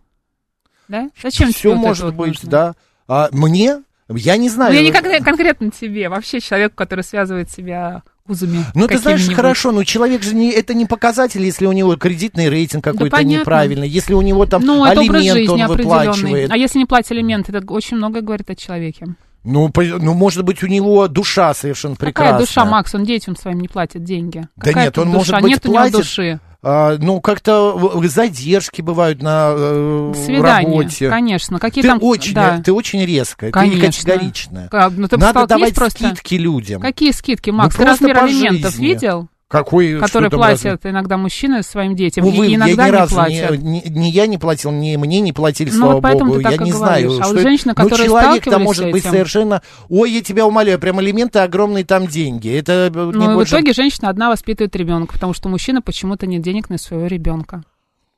Да? 0.89 1.11
Зачем 1.23 1.49
тебе 1.49 1.59
Все 1.59 1.69
вот 1.71 1.79
это 1.79 1.87
может 1.87 2.05
вот 2.05 2.15
быть, 2.15 2.29
нужно? 2.29 2.51
да. 2.51 2.75
А, 3.07 3.29
мне? 3.33 3.83
Я 4.15 4.37
не 4.37 4.49
знаю. 4.49 4.73
Ну, 4.73 4.79
я 4.79 4.83
не 4.85 4.91
конкрет- 4.93 5.23
конкретно 5.23 5.71
тебе, 5.71 6.09
вообще 6.09 6.41
человеку, 6.41 6.75
который 6.77 7.05
связывает 7.05 7.51
себя 7.51 8.03
узами. 8.27 8.65
Ну, 8.75 8.87
ты 8.87 8.99
знаешь, 8.99 9.29
хорошо, 9.29 9.73
но 9.73 9.85
человек 9.85 10.23
же 10.23 10.35
не, 10.35 10.51
это 10.51 10.75
не 10.75 10.87
показатель, 10.87 11.43
если 11.43 11.67
у 11.67 11.73
него 11.73 11.97
кредитный 11.97 12.49
рейтинг 12.49 12.85
какой-то 12.85 13.17
понятно. 13.17 13.41
неправильный, 13.41 13.89
если 13.89 14.15
у 14.15 14.21
него 14.23 14.47
там 14.47 14.63
Ну, 14.65 14.83
алимент 14.85 15.49
он 15.51 15.67
выплачивает. 15.67 16.51
А 16.51 16.57
если 16.57 16.79
не 16.79 16.87
платить 16.87 17.13
алименты, 17.13 17.53
это 17.57 17.73
очень 17.73 17.97
многое 17.97 18.23
говорит 18.23 18.49
о 18.51 18.55
человеке. 18.55 19.07
Ну, 19.45 19.71
по- 19.71 19.83
ну, 19.83 20.15
может 20.15 20.45
быть, 20.45 20.63
у 20.63 20.67
него 20.67 21.07
душа 21.09 21.55
совершенно 21.55 21.95
прекрасная. 21.97 22.33
Какая 22.33 22.47
душа, 22.47 22.65
Макс? 22.65 22.95
Он 22.95 23.05
детям 23.05 23.37
своим 23.37 23.61
не 23.61 23.69
платит 23.69 24.05
деньги. 24.05 24.41
Да 24.57 24.65
Какая 24.65 24.85
нет, 24.87 24.99
он, 24.99 25.13
душа? 25.13 25.17
может 25.19 25.43
быть, 25.43 25.51
Нет 25.53 25.65
у 25.65 25.69
него 25.69 25.77
платит. 25.79 25.97
души. 25.97 26.41
А, 26.61 26.97
ну, 26.99 27.21
как-то 27.21 28.01
задержки 28.05 28.83
бывают 28.83 29.23
на 29.23 29.53
э, 29.57 30.13
Свидание, 30.17 30.79
работе. 30.81 31.09
конечно. 31.09 31.61
Какие 31.61 31.83
Ты 31.83 31.89
там... 31.89 31.99
очень, 32.03 32.35
да. 32.35 32.61
ты 32.61 32.73
очень 32.73 33.05
резкая, 33.05 33.53
Конечно. 33.53 33.81
ты 33.81 33.87
не 33.87 33.93
категоричная. 33.93 34.69
Ну, 34.91 35.07
ты 35.09 35.17
Надо 35.19 35.47
давать 35.47 35.75
просто... 35.75 36.09
скидки 36.09 36.35
людям. 36.35 36.81
Какие 36.81 37.13
скидки, 37.13 37.51
Макс? 37.51 37.77
Ну, 37.79 37.85
ты 37.85 37.91
размер 37.91 38.19
алиментов 38.25 38.73
жизни. 38.73 38.87
видел? 38.87 39.29
Какой, 39.49 39.99
Которые 39.99 40.29
там 40.31 40.41
платят 40.41 40.85
иногда 40.85 41.17
мужчины 41.17 41.63
своим 41.63 41.97
детям, 41.97 42.27
Увы, 42.27 42.49
и 42.49 42.51
я 42.51 42.57
иногда 42.57 42.85
ни 42.85 42.91
не 42.91 42.97
разу 42.99 43.15
платят. 43.15 43.51
ни, 43.63 43.83
ни- 43.83 43.89
ни 43.89 44.07
я 44.09 44.27
не 44.27 44.37
платил, 44.37 44.71
ни 44.73 44.95
мне 44.97 45.21
не 45.21 45.33
платили, 45.33 45.71
Ну, 45.71 45.77
слава 45.77 45.93
вот 45.95 46.03
поэтому 46.03 46.33
богу. 46.33 46.37
ты 46.41 46.43
так 46.43 46.53
я 46.53 46.57
и 46.59 46.65
не 46.67 46.71
говоришь. 46.73 46.77
знаю, 47.09 47.21
А 47.21 47.25
что 47.25 47.33
это- 47.33 47.43
женщины, 47.43 47.75
ну, 47.75 47.89
человек-то 47.89 48.21
сталкивались 48.51 48.65
может 48.67 48.85
с 48.85 48.93
быть 48.93 49.03
этим- 49.03 49.11
совершенно... 49.11 49.63
Ой, 49.89 50.11
я 50.13 50.21
тебя 50.23 50.47
умоляю, 50.47 50.79
прям 50.79 50.99
алименты, 50.99 51.39
огромные 51.39 51.85
там 51.87 52.07
деньги. 52.07 52.51
Это 52.51 52.93
э, 52.95 52.99
не 52.99 53.13
Ну, 53.13 53.25
и 53.25 53.33
в 53.33 53.35
больше- 53.37 53.55
итоге 53.55 53.73
женщина 53.73 54.11
одна 54.11 54.29
воспитывает 54.29 54.77
ребенка, 54.77 55.15
потому 55.15 55.33
что 55.33 55.49
у 55.49 55.51
мужчины 55.51 55.81
почему-то 55.81 56.27
нет 56.27 56.43
денег 56.43 56.69
на 56.69 56.77
своего 56.77 57.07
ребенка. 57.07 57.63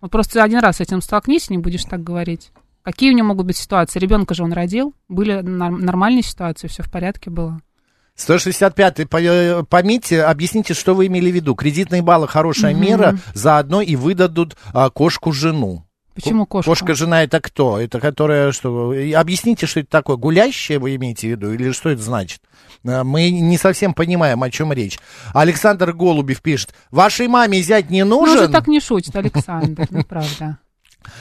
Вот 0.00 0.10
просто 0.10 0.42
один 0.42 0.58
раз 0.58 0.78
с 0.78 0.80
этим 0.80 1.00
столкнись, 1.00 1.48
и 1.48 1.52
не 1.52 1.58
будешь 1.58 1.84
так 1.84 2.02
говорить. 2.02 2.50
Какие 2.82 3.12
у 3.12 3.14
него 3.14 3.28
могут 3.28 3.46
быть 3.46 3.56
ситуации? 3.56 4.00
Ребенка 4.00 4.34
же 4.34 4.42
он 4.42 4.52
родил, 4.52 4.94
были 5.08 5.42
нормальные 5.42 6.22
ситуации, 6.24 6.66
все 6.66 6.82
в 6.82 6.90
порядке 6.90 7.30
было. 7.30 7.60
165-й, 8.28 9.06
по- 9.06 10.30
объясните, 10.30 10.74
что 10.74 10.94
вы 10.94 11.06
имели 11.06 11.30
в 11.30 11.34
виду. 11.34 11.54
Кредитные 11.54 12.02
баллы 12.02 12.28
хорошая 12.28 12.74
мера, 12.74 13.18
заодно 13.34 13.80
и 13.80 13.96
выдадут 13.96 14.56
а, 14.72 14.90
кошку-жену. 14.90 15.84
Почему 16.14 16.44
кошка? 16.44 16.70
Кошка-жена 16.70 17.22
это 17.22 17.40
кто? 17.40 17.78
Это 17.78 17.98
которая 18.00 18.52
что? 18.52 18.92
Объясните, 19.14 19.66
что 19.66 19.80
это 19.80 19.88
такое. 19.90 20.16
Гулящая 20.16 20.78
вы 20.78 20.96
имеете 20.96 21.28
в 21.28 21.30
виду? 21.30 21.52
Или 21.52 21.70
что 21.72 21.88
это 21.90 22.02
значит? 22.02 22.40
А, 22.86 23.04
Мы 23.04 23.30
не 23.30 23.56
совсем 23.56 23.94
понимаем, 23.94 24.42
о 24.42 24.50
чем 24.50 24.72
речь. 24.72 24.98
Александр 25.32 25.92
Голубев 25.92 26.42
пишет. 26.42 26.74
Вашей 26.90 27.28
маме 27.28 27.62
зять 27.62 27.90
не 27.90 28.04
Ну, 28.04 28.20
нужен? 28.20 28.38
уже 28.44 28.48
так 28.48 28.66
не 28.66 28.80
шутит, 28.80 29.14
Александр, 29.16 29.86
ну, 29.90 30.02
правда. 30.04 30.58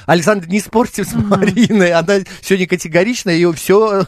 Александр, 0.05 0.47
не 0.47 0.59
спорьте 0.59 1.03
с 1.03 1.13
Мариной, 1.13 1.91
она 1.91 2.19
сегодня 2.41 2.67
категоричная, 2.67 3.35
и 3.35 3.51
все 3.53 4.03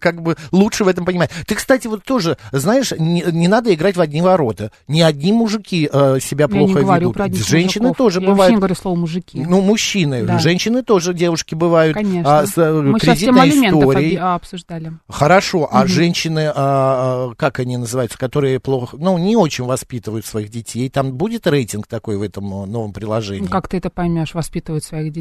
как 0.00 0.22
бы 0.22 0.36
лучше 0.52 0.84
в 0.84 0.88
этом 0.88 1.04
понимает. 1.04 1.30
Ты, 1.46 1.54
кстати, 1.54 1.86
вот 1.86 2.04
тоже, 2.04 2.38
знаешь, 2.52 2.92
не, 2.98 3.24
не 3.32 3.48
надо 3.48 3.74
играть 3.74 3.96
в 3.96 4.00
одни 4.00 4.22
ворота. 4.22 4.70
Не 4.88 5.02
одни 5.02 5.32
мужики 5.32 5.88
э, 5.92 6.18
себя 6.20 6.44
Я 6.44 6.48
плохо 6.48 6.74
не 6.78 6.80
говорю 6.84 7.00
ведут. 7.00 7.14
про 7.14 7.24
одних 7.24 7.46
Женщины 7.46 7.88
мужиков. 7.88 7.96
тоже 7.98 8.20
Я 8.20 8.26
бывают. 8.26 8.50
не 8.52 8.56
говорю 8.56 8.74
слово 8.74 8.96
мужики. 8.96 9.44
Ну, 9.46 9.60
мужчины, 9.60 10.24
Да. 10.24 10.38
женщины 10.38 10.82
тоже, 10.82 11.12
девушки 11.14 11.54
бывают. 11.54 11.94
Конечно. 11.94 12.38
а, 12.40 12.46
с 12.46 12.56
э, 12.56 12.72
Мы 12.72 12.98
сейчас 13.00 13.18
тему 13.18 13.40
алиментов 13.40 13.94
а, 14.20 14.34
обсуждали. 14.34 14.92
Хорошо, 15.08 15.68
а 15.70 15.86
женщины, 15.86 16.50
а, 16.54 17.30
а, 17.30 17.34
как 17.36 17.58
они 17.60 17.76
называются, 17.76 18.18
которые 18.18 18.60
плохо, 18.60 18.96
ну, 18.98 19.18
не 19.18 19.36
очень 19.36 19.64
воспитывают 19.64 20.24
своих 20.26 20.50
детей, 20.50 20.88
там 20.88 21.12
будет 21.12 21.46
рейтинг 21.46 21.86
такой 21.86 22.16
в 22.16 22.22
этом 22.22 22.44
э, 22.62 22.66
новом 22.66 22.92
приложении? 22.92 23.42
Ну, 23.42 23.48
как 23.48 23.68
ты 23.68 23.76
это 23.78 23.90
поймешь, 23.90 24.34
воспитывать 24.34 24.84
своих 24.84 25.12
детей? 25.12 25.15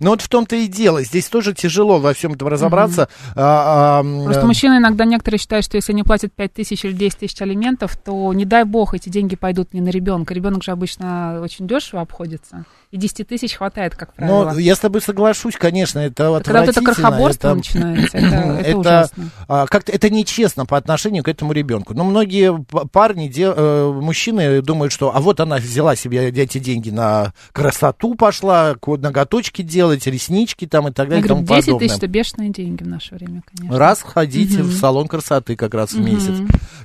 Ну, 0.00 0.10
вот 0.10 0.22
в 0.22 0.28
том-то 0.28 0.56
и 0.56 0.66
дело. 0.66 1.02
Здесь 1.02 1.28
тоже 1.28 1.54
тяжело 1.54 1.98
во 1.98 2.12
всем 2.14 2.32
этом 2.32 2.48
разобраться. 2.48 3.08
А, 3.34 3.98
а, 3.98 4.00
м, 4.00 4.24
Просто 4.24 4.42
э, 4.42 4.46
мужчины 4.46 4.76
иногда 4.78 5.04
некоторые 5.04 5.38
считают, 5.38 5.64
что 5.64 5.76
если 5.76 5.92
они 5.92 6.02
платят 6.02 6.32
5 6.32 6.52
тысяч 6.52 6.84
или 6.84 6.92
10 6.92 7.18
тысяч 7.18 7.40
алиментов, 7.42 7.96
то 7.96 8.32
не 8.32 8.44
дай 8.44 8.64
бог 8.64 8.94
эти 8.94 9.08
деньги 9.08 9.36
пойдут 9.36 9.72
не 9.74 9.80
на 9.80 9.88
ребенка. 9.90 10.34
Ребенок 10.34 10.62
же 10.64 10.70
обычно 10.70 11.40
очень 11.42 11.66
дешево 11.66 12.02
обходится. 12.02 12.64
И 12.92 12.98
10 12.98 13.26
тысяч 13.26 13.54
хватает, 13.54 13.96
как 13.96 14.12
правило. 14.12 14.50
Ну, 14.52 14.58
я 14.58 14.76
с 14.76 14.78
тобой 14.78 15.00
соглашусь, 15.00 15.56
конечно, 15.56 15.98
это 15.98 16.14
Когда 16.14 16.30
вот 16.30 16.42
это 16.42 16.50
отвратительно, 16.80 16.94
крохоборство 16.94 17.48
это- 17.48 17.56
начинается, 17.56 18.18
это, 18.18 18.26
это 18.68 18.78
ужасно. 18.78 19.30
а, 19.48 19.66
как-то 19.66 19.92
это 19.92 20.10
нечестно 20.10 20.66
по 20.66 20.76
отношению 20.76 21.22
к 21.24 21.28
этому 21.28 21.52
ребенку. 21.54 21.94
Но 21.94 22.04
многие 22.04 22.62
парни, 22.92 23.28
де- 23.28 23.50
э, 23.56 23.92
мужчины 23.98 24.60
думают, 24.60 24.92
что 24.92 25.16
а 25.16 25.20
вот 25.22 25.40
она 25.40 25.56
взяла 25.56 25.96
себе 25.96 26.28
эти 26.28 26.58
деньги 26.58 26.90
на 26.90 27.32
красоту 27.52 28.14
пошла, 28.14 28.76
ноготочки 28.86 29.62
делать, 29.62 30.06
реснички 30.06 30.66
там 30.66 30.88
и 30.88 30.92
так 30.92 31.06
Я 31.06 31.10
далее 31.12 31.24
и 31.24 31.28
говорю, 31.28 31.46
тому 31.46 31.56
10 31.58 31.64
подобное. 31.68 31.88
тысяч 31.88 31.96
это 31.96 32.06
бешеные 32.08 32.50
деньги 32.50 32.82
в 32.82 32.88
наше 32.88 33.14
время, 33.14 33.42
конечно. 33.56 33.78
Раз 33.78 34.02
ходите 34.02 34.58
Мгм. 34.58 34.68
в 34.68 34.72
салон 34.74 35.08
красоты 35.08 35.56
как 35.56 35.72
раз 35.72 35.92
в 35.92 35.98
Мгм. 35.98 36.04
месяц. 36.14 36.34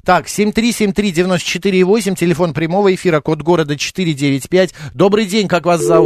Так, 0.06 0.30
7373948, 0.30 2.16
телефон 2.16 2.54
прямого 2.54 2.96
эфира, 2.96 3.20
код 3.20 3.42
города 3.42 3.76
495. 3.76 4.74
Добрый 4.94 5.26
день, 5.26 5.50
как 5.50 5.66
вас 5.66 5.82
зовут? 5.82 5.97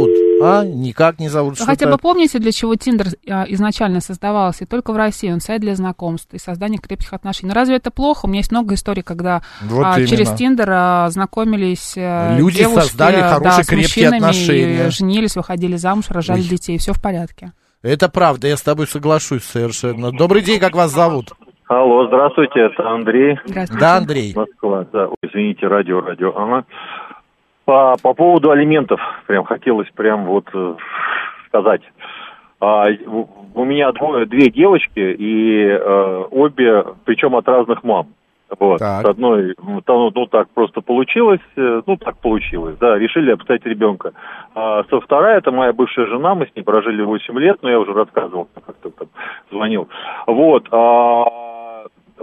А, 0.42 0.64
никак 0.64 1.18
не 1.20 1.28
зовут. 1.28 1.50
Вы 1.50 1.56
что-то- 1.56 1.70
хотя 1.70 1.86
бы 1.88 1.98
помните, 1.98 2.38
для 2.38 2.52
чего 2.52 2.74
Тиндер 2.74 3.06
а, 3.28 3.44
изначально 3.48 4.00
создавался, 4.00 4.64
и 4.64 4.66
только 4.66 4.92
в 4.92 4.96
России, 4.96 5.30
он 5.30 5.40
сайт 5.40 5.60
для 5.60 5.74
знакомств 5.76 6.32
и 6.34 6.38
создания 6.38 6.78
крепких 6.78 7.12
отношений. 7.12 7.48
Но 7.50 7.54
разве 7.54 7.76
это 7.76 7.90
плохо? 7.90 8.26
У 8.26 8.28
меня 8.28 8.38
есть 8.38 8.50
много 8.50 8.74
историй, 8.74 9.02
когда 9.02 9.42
Вот 9.62 9.84
а, 9.84 10.04
через 10.04 10.32
Тиндер 10.32 10.68
а, 10.70 11.08
знакомились 11.10 11.94
э, 11.96 12.36
Люди 12.36 12.58
девушки, 12.58 12.88
создали 12.88 13.16
да, 13.20 13.34
хорошие, 13.34 13.64
с 13.64 13.66
крепкие 13.66 13.84
мужчинами, 14.10 14.16
отношения. 14.16 14.86
и 14.86 14.90
женились, 14.90 15.36
выходили 15.36 15.76
замуж, 15.76 16.06
рожали 16.08 16.40
Ой. 16.40 16.48
детей, 16.48 16.78
все 16.78 16.92
в 16.92 17.00
порядке. 17.00 17.52
Это 17.82 18.08
правда, 18.08 18.48
я 18.48 18.56
с 18.56 18.62
тобой 18.62 18.86
соглашусь 18.86 19.44
совершенно. 19.44 20.12
Добрый 20.12 20.42
день, 20.42 20.60
как 20.60 20.74
вас 20.74 20.92
зовут? 20.92 21.32
Алло, 21.68 22.06
здравствуйте, 22.06 22.60
это 22.60 22.86
Андрей. 22.86 23.38
Здравствуйте. 23.46 23.80
Да, 23.80 23.96
Андрей. 23.96 24.32
Москва, 24.36 24.84
да. 24.92 25.06
Ой, 25.08 25.16
извините, 25.22 25.66
радио, 25.66 26.00
радио. 26.00 26.32
Ага. 26.36 26.64
По, 27.64 27.96
по 28.02 28.14
поводу 28.14 28.50
алиментов, 28.50 29.00
прям 29.26 29.44
хотелось 29.44 29.88
прям 29.90 30.24
вот 30.24 30.48
э, 30.52 30.74
сказать. 31.46 31.82
А, 32.60 32.86
у- 33.06 33.64
меня 33.64 33.92
двое, 33.92 34.26
две 34.26 34.50
девочки, 34.50 34.98
и 34.98 35.66
э, 35.66 36.24
обе, 36.30 36.84
причем 37.04 37.36
от 37.36 37.46
разных 37.48 37.84
мам. 37.84 38.08
Вот. 38.58 38.78
Так. 38.78 39.06
С 39.06 39.08
одной, 39.08 39.54
ну, 39.62 39.82
ну, 39.86 40.10
ну, 40.14 40.26
так 40.26 40.48
просто 40.50 40.80
получилось, 40.80 41.40
э, 41.56 41.82
ну, 41.86 41.96
так 41.96 42.18
получилось, 42.18 42.76
да, 42.78 42.98
решили 42.98 43.30
обставить 43.30 43.64
ребенка. 43.64 44.12
А 44.54 44.84
со 44.90 45.00
вторая, 45.00 45.38
это 45.38 45.50
моя 45.50 45.72
бывшая 45.72 46.06
жена, 46.06 46.34
мы 46.34 46.46
с 46.46 46.56
ней 46.56 46.62
прожили 46.62 47.02
8 47.02 47.38
лет, 47.38 47.58
но 47.62 47.70
я 47.70 47.80
уже 47.80 47.92
рассказывал, 47.92 48.48
как-то 48.54 48.90
там 48.90 49.08
звонил. 49.50 49.88
Вот, 50.26 50.68
а, 50.70 51.24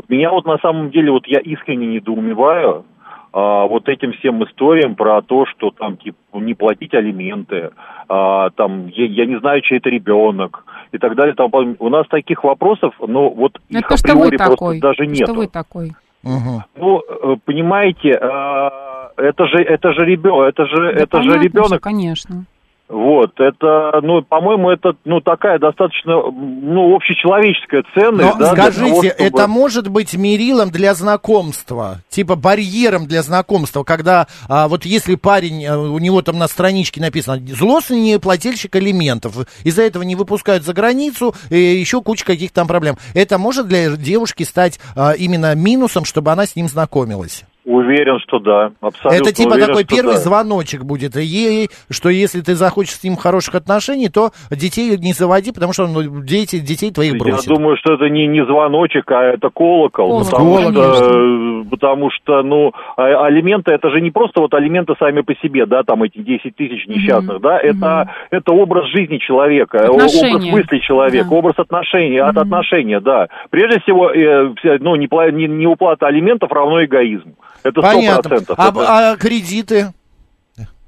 меня 0.08 0.32
вот 0.32 0.46
на 0.46 0.58
самом 0.60 0.92
деле, 0.92 1.12
вот 1.12 1.26
я 1.28 1.40
искренне 1.40 1.88
недоумеваю, 1.88 2.86
а, 3.32 3.66
вот 3.66 3.88
этим 3.90 4.14
всем 4.14 4.44
историям 4.44 4.96
про 4.96 5.22
то, 5.22 5.46
что 5.46 5.72
там 5.72 5.98
типа 5.98 6.18
не 6.36 6.54
платить 6.54 6.94
алименты, 6.94 7.72
а, 8.08 8.50
там 8.52 8.88
я, 8.88 9.06
я 9.06 9.26
не 9.26 9.40
знаю, 9.40 9.62
чей 9.62 9.78
это 9.78 9.90
ребенок 9.90 10.64
и 10.92 10.98
так 10.98 11.16
далее. 11.16 11.36
Там, 11.36 11.52
у 11.80 11.90
нас 11.90 12.08
таких 12.08 12.44
вопросов, 12.44 12.94
ну 13.00 13.30
вот 13.30 13.60
Ну, 13.70 13.80
их 13.80 13.86
Это 13.86 13.98
что 13.98 14.14
вы 14.16 14.28
априори 14.28 14.38
просто 14.38 14.56
такой? 14.56 14.80
даже 14.80 15.06
нет. 15.08 15.28
Что 15.28 15.34
вы 15.34 15.48
такой? 15.48 15.92
Мгм. 16.24 16.64
Ну, 16.76 17.00
э, 17.08 17.36
понимаете, 17.46 18.14
а, 18.14 19.12
это 19.18 19.46
же 19.48 19.58
это 19.60 19.94
же 19.94 20.06
ребенок, 20.06 20.50
это 20.50 20.66
же 20.66 20.76
Да 20.76 20.90
это 21.04 21.22
же 21.22 21.30
понятно, 21.30 21.44
ребенок. 21.44 21.68
что, 21.68 21.80
Конечно. 21.80 22.46
Вот, 22.90 23.40
это, 23.40 24.00
ну, 24.02 24.24
по-моему, 24.24 24.72
это, 24.72 24.94
ну, 25.06 25.22
такая 25.22 25.60
достаточно, 25.60 26.24
ну, 26.32 26.96
общечеловеческая 26.96 27.84
ценность, 27.94 28.34
Но 28.34 28.40
да, 28.40 28.52
скажите, 28.52 28.90
того, 28.90 29.04
чтобы- 29.04 29.16
это 29.24 29.48
может 29.48 29.88
быть 29.90 30.16
мерилом 30.16 30.72
для 30.72 30.96
знакомства, 30.96 32.00
типа 32.10 32.36
барьером 32.36 33.06
для 33.06 33.22
знакомства, 33.22 33.84
когда 33.84 34.26
а, 34.48 34.68
вот 34.68 34.86
если 34.86 35.14
парень, 35.14 35.68
а, 35.68 35.78
у 35.78 36.00
него 36.00 36.24
там 36.24 36.40
на 36.40 36.48
страничке 36.48 37.00
написано 37.00 37.40
злостный 37.56 38.20
плательщик 38.20 38.76
алиментов, 38.76 39.36
из-за 39.64 39.84
этого 39.84 40.02
не 40.02 40.16
выпускают 40.16 40.64
за 40.64 40.74
границу, 40.74 41.36
и 41.52 41.60
еще 41.60 42.02
куча 42.02 42.26
каких-то 42.26 42.56
там 42.56 42.68
проблем. 42.68 42.98
Это 43.14 43.38
может 43.38 43.68
для 43.68 43.96
девушки 43.96 44.42
стать 44.42 44.80
а, 44.96 45.12
именно 45.12 45.54
минусом, 45.54 46.06
чтобы 46.06 46.32
она 46.32 46.48
с 46.48 46.56
ним 46.56 46.68
знакомилась? 46.68 47.44
Уверен, 47.70 48.18
что 48.20 48.40
да, 48.40 48.72
абсолютно 48.82 49.24
Это 49.24 49.32
типа 49.32 49.50
уверен, 49.52 49.68
такой 49.68 49.86
первый 49.86 50.14
да. 50.14 50.20
звоночек 50.20 50.84
будет 50.84 51.16
ей, 51.16 51.70
что 51.92 52.10
если 52.10 52.42
ты 52.42 52.56
захочешь 52.56 52.96
с 52.96 53.04
ним 53.04 53.16
хороших 53.16 53.54
отношений, 53.54 54.10
то 54.10 54.32
детей 54.50 54.98
не 54.98 55.14
заводи, 55.14 55.52
потому 55.52 55.74
что 55.74 55.86
ну, 55.86 56.02
дети, 56.24 56.58
детей 56.58 56.92
твоих 56.92 57.16
бросят. 57.20 57.46
Я 57.46 57.56
думаю, 57.56 57.78
что 57.78 57.94
это 57.94 58.10
не, 58.10 58.26
не 58.26 58.44
звоночек, 58.44 59.12
а 59.12 59.22
это 59.22 59.52
колокол. 59.52 60.24
Колокол, 60.24 60.26
потому, 60.26 60.56
конечно. 60.56 60.96
что, 60.96 61.62
э, 61.62 61.64
потому 61.70 62.10
что, 62.10 62.42
ну, 62.42 62.72
а- 62.98 63.26
алименты, 63.28 63.72
это 63.72 63.92
же 63.92 64.02
не 64.02 64.10
просто 64.10 64.42
вот 64.42 64.52
алименты 64.56 64.96
сами 64.98 65.22
по 65.22 65.36
себе, 65.36 65.68
да, 65.68 65.84
там 65.84 66.02
эти 66.02 66.18
10 66.18 66.56
тысяч 66.56 66.88
несчастных, 66.88 67.40
да, 67.40 67.60
это, 67.60 68.10
это 68.32 68.52
образ 68.52 68.88
жизни 68.90 69.18
человека, 69.20 69.78
э, 69.78 69.86
Отношения. 69.90 70.34
образ 70.38 70.46
мысли 70.52 70.80
человека, 70.80 71.28
Да. 71.30 71.36
образ 71.36 71.54
отношений, 71.60 72.18
от 72.18 72.36
отношения, 72.36 73.00
да. 73.00 73.28
Прежде 73.52 73.80
всего, 73.82 74.10
э, 74.10 74.54
вся- 74.56 74.78
ну, 74.80 74.96
не, 74.96 75.08
не, 75.34 75.46
не 75.48 75.68
уплата 75.68 76.08
алиментов 76.08 76.52
равно 76.52 76.84
эгоизму. 76.84 77.36
Это 77.64 77.82
сто 77.82 77.82
Понятно. 77.82 78.30
процентов. 78.30 78.56
А, 78.60 78.70
Это- 78.70 79.10
а 79.14 79.18
кредиты? 79.18 79.88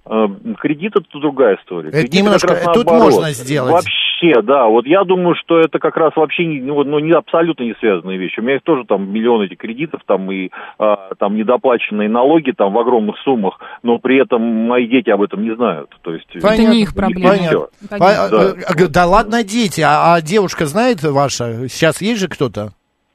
Э, 0.03 0.25
Кредит 0.59 0.93
это 0.95 1.05
другая 1.19 1.57
история. 1.61 1.89
Это 1.89 1.99
Кредиты 1.99 2.17
немножко- 2.23 2.47
как 2.47 2.65
раз 2.65 2.75
тут 2.75 2.85
наоборот. 2.87 3.11
можно 3.13 3.31
сделать. 3.31 3.71
Вообще, 3.71 4.41
да. 4.41 4.65
Вот 4.65 4.85
я 4.87 5.03
думаю, 5.03 5.35
что 5.35 5.59
это 5.59 5.77
как 5.77 5.95
раз 5.95 6.11
вообще 6.15 6.45
не, 6.47 6.59
ну, 6.59 6.83
ну, 6.83 6.97
не 6.99 7.11
абсолютно 7.11 7.63
не 7.63 7.75
связанные 7.79 8.17
вещи. 8.17 8.39
У 8.39 8.43
меня 8.43 8.55
их 8.55 8.63
тоже 8.63 8.83
там 8.85 9.09
миллион 9.09 9.43
этих 9.43 9.57
кредитов, 9.59 10.01
там 10.07 10.29
и 10.31 10.49
а, 10.79 11.11
там 11.19 11.35
недоплаченные 11.37 12.09
налоги 12.09 12.51
там 12.51 12.73
в 12.73 12.79
огромных 12.79 13.17
суммах, 13.23 13.59
но 13.83 13.99
при 13.99 14.19
этом 14.21 14.41
мои 14.41 14.87
дети 14.87 15.09
об 15.11 15.21
этом 15.21 15.43
не 15.43 15.55
знают. 15.55 15.91
То 16.01 16.13
есть 16.15 16.27
Это 16.33 16.57
не 16.57 16.81
их 16.81 16.95
проблема. 16.95 17.29
Понятно. 17.37 17.59
По- 17.89 17.97
Понятно. 17.99 18.37
Да. 18.39 18.45
э, 18.45 18.83
э, 18.83 18.87
да 18.87 19.05
ладно, 19.05 19.43
дети, 19.43 19.81
а, 19.81 20.15
а 20.15 20.21
девушка 20.21 20.65
знает 20.65 21.03
ваша? 21.03 21.69
Сейчас 21.69 22.01
есть 22.01 22.19
же 22.19 22.27
кто-то? 22.27 22.71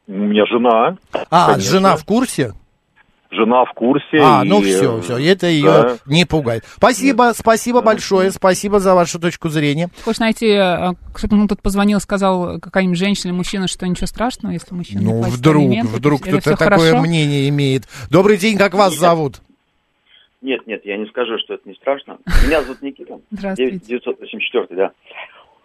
У 0.07 0.13
меня 0.13 0.47
жена. 0.47 0.97
А, 1.31 1.47
Конечно. 1.49 1.71
жена 1.73 1.97
в 1.97 2.05
курсе? 2.05 2.53
Жена 3.31 3.65
в 3.65 3.73
курсе. 3.73 4.19
А, 4.21 4.45
ну 4.45 4.63
и, 4.63 4.65
все, 4.73 4.99
э, 4.99 5.01
все, 5.03 5.19
это 5.19 5.47
ее 5.49 5.65
да. 5.65 5.97
не 6.07 6.25
пугает. 6.25 6.65
Спасибо, 6.77 7.33
спасибо 7.35 7.83
большое, 7.83 8.31
спасибо 8.31 8.79
за 8.79 8.95
вашу 8.95 9.19
точку 9.21 9.49
зрения. 9.49 9.89
Хочешь 10.05 10.21
найти, 10.21 10.47
э, 10.47 10.93
кто-то 11.13 11.35
ну, 11.35 11.49
тут 11.49 11.61
позвонил, 11.61 11.99
сказал 11.99 12.61
какая-нибудь 12.61 12.99
женщина 12.99 13.31
или 13.31 13.37
мужчина, 13.37 13.67
что 13.67 13.87
ничего 13.87 14.07
страшного, 14.07 14.53
если 14.53 14.75
мужчина 14.75 15.01
не 15.01 15.07
Ну, 15.07 15.23
вдруг, 15.23 15.65
вдруг 15.87 16.23
кто-то 16.23 16.57
такое 16.57 16.91
хорошо? 16.93 17.01
мнение 17.01 17.49
имеет. 17.49 17.85
Добрый 18.11 18.37
день, 18.37 18.57
как 18.57 18.75
вас 18.75 18.95
зовут? 18.95 19.41
Нет, 20.41 20.65
нет, 20.67 20.83
я 20.85 20.97
не 20.97 21.07
скажу, 21.07 21.39
что 21.39 21.55
это 21.55 21.69
не 21.69 21.75
страшно. 21.75 22.19
Меня 22.47 22.63
зовут 22.63 22.81
Никита. 22.83 23.19
Здравствуйте. 23.33 23.81
984, 23.87 24.67
да. 24.71 24.91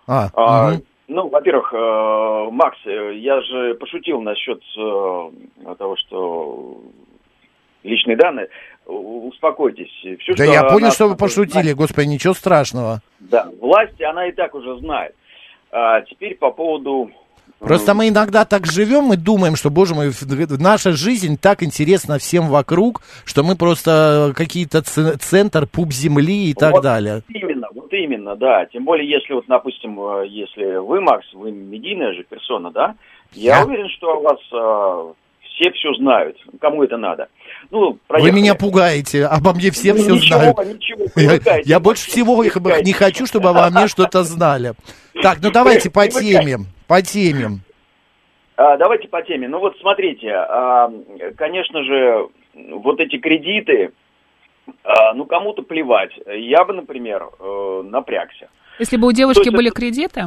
А, 0.08 0.30
А, 0.34 0.72
мгм. 0.72 0.84
Ну, 1.10 1.28
во-первых, 1.28 1.74
э, 1.74 2.50
Макс, 2.52 2.78
э, 2.86 3.16
я 3.18 3.42
же 3.42 3.76
пошутил 3.76 4.22
насчет 4.22 4.62
того, 5.78 5.96
что 5.98 6.82
личные 7.84 8.18
данные. 8.18 8.48
У- 8.86 9.28
Успокойтесь. 9.30 9.92
Всё, 10.20 10.36
Да 10.36 10.44
я 10.46 10.64
понял, 10.64 10.92
что 10.92 11.08
вы 11.08 11.16
пошутили, 11.16 11.74
господи, 11.74 12.08
ничего 12.08 12.34
страшного. 12.34 13.02
Да, 13.20 13.48
власти 13.60 14.04
она 14.04 14.28
и 14.28 14.32
так 14.32 14.54
уже 14.56 14.78
знает. 14.80 15.16
А 15.72 16.02
теперь 16.02 16.36
по 16.36 16.52
поводу... 16.52 17.12
Просто 17.60 17.94
мы 17.94 18.08
иногда 18.10 18.44
так 18.44 18.66
живем 18.66 19.14
и 19.14 19.18
думаем, 19.18 19.56
что, 19.56 19.70
боже 19.70 19.94
мой, 19.94 20.12
наша 20.60 20.94
жизнь 20.94 21.38
так 21.40 21.62
интересна 21.62 22.18
всем 22.18 22.48
вокруг, 22.50 23.02
что 23.24 23.44
мы 23.44 23.56
просто 23.56 24.34
какие-то 24.36 24.82
центр, 24.82 25.68
пуп 25.68 25.92
земли 25.94 26.50
и 26.50 26.54
так 26.56 26.72
Вот 26.72 26.82
далее. 26.82 27.22
Именно, 27.30 27.68
вот 27.76 27.94
именно, 27.94 28.36
да. 28.36 28.66
Тем 28.66 28.84
более, 28.84 29.08
если 29.08 29.34
вот, 29.34 29.46
допустим, 29.48 30.00
э, 30.02 30.28
если 30.28 30.78
вы, 30.78 31.02
Макс, 31.02 31.32
вы 31.34 31.52
медийная 31.52 32.14
же 32.14 32.24
персона, 32.24 32.72
да, 32.72 32.96
я 33.34 33.60
Я? 33.60 33.66
уверен, 33.66 33.90
что 33.90 34.08
о 34.14 34.20
вас 34.22 34.40
э, 34.52 35.14
все 35.62 35.72
все 35.72 35.94
знают. 35.94 36.38
Кому 36.60 36.84
это 36.84 36.98
надо? 36.98 37.28
Ну, 37.70 37.98
Вы 38.10 38.32
меня 38.32 38.56
пугаете, 38.56 39.26
обо 39.26 39.54
мне 39.54 39.72
все 39.72 39.94
Ну, 39.94 40.00
все 40.00 40.12
ничего, 40.16 40.38
знают. 40.40 40.58
Ничего, 40.66 41.04
Я, 41.04 41.10
привыкайте. 41.14 41.70
я 41.70 41.80
больше 41.80 42.10
всего 42.10 42.44
их 42.44 42.54
Привыкайте. 42.54 42.84
не 42.86 42.94
хочу, 42.94 43.26
чтобы 43.26 43.50
обо 43.50 43.70
мне 43.70 43.88
что-то 43.88 44.24
знали. 44.24 44.74
Так, 45.22 45.40
ну 45.42 45.52
давайте 45.52 45.90
по 45.92 46.08
теме, 46.08 46.60
по 46.88 47.02
теме. 47.02 47.60
А, 48.58 48.78
давайте 48.78 49.08
по 49.08 49.22
теме. 49.22 49.48
Ну 49.48 49.60
вот 49.60 49.78
смотрите, 49.80 50.32
а, 50.34 50.92
конечно 51.38 51.84
же, 51.84 52.28
вот 52.54 53.00
эти 53.00 53.18
кредиты, 53.18 53.92
а, 54.84 55.14
ну 55.14 55.26
кому-то 55.26 55.62
плевать. 55.62 56.12
Я 56.28 56.64
бы, 56.66 56.74
например, 56.74 57.28
э, 57.40 57.82
напрягся. 57.86 58.50
Если 58.80 58.98
бы 58.98 59.08
у 59.08 59.12
девушки 59.12 59.46
есть 59.46 59.52
были 59.56 59.70
это- 59.70 59.76
кредиты 59.80 60.26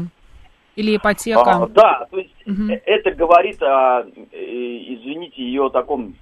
или 0.77 0.97
ипотека, 0.97 1.40
А, 1.42 1.66
да, 1.68 2.07
то 2.11 2.18
есть 2.18 2.34
Э, 2.46 2.50
это 2.87 3.11
говорит 3.12 3.62
о, 3.62 4.04
э, 4.33 4.37
извините, 4.37 5.42
ее 5.42 5.70
таком 5.72 6.14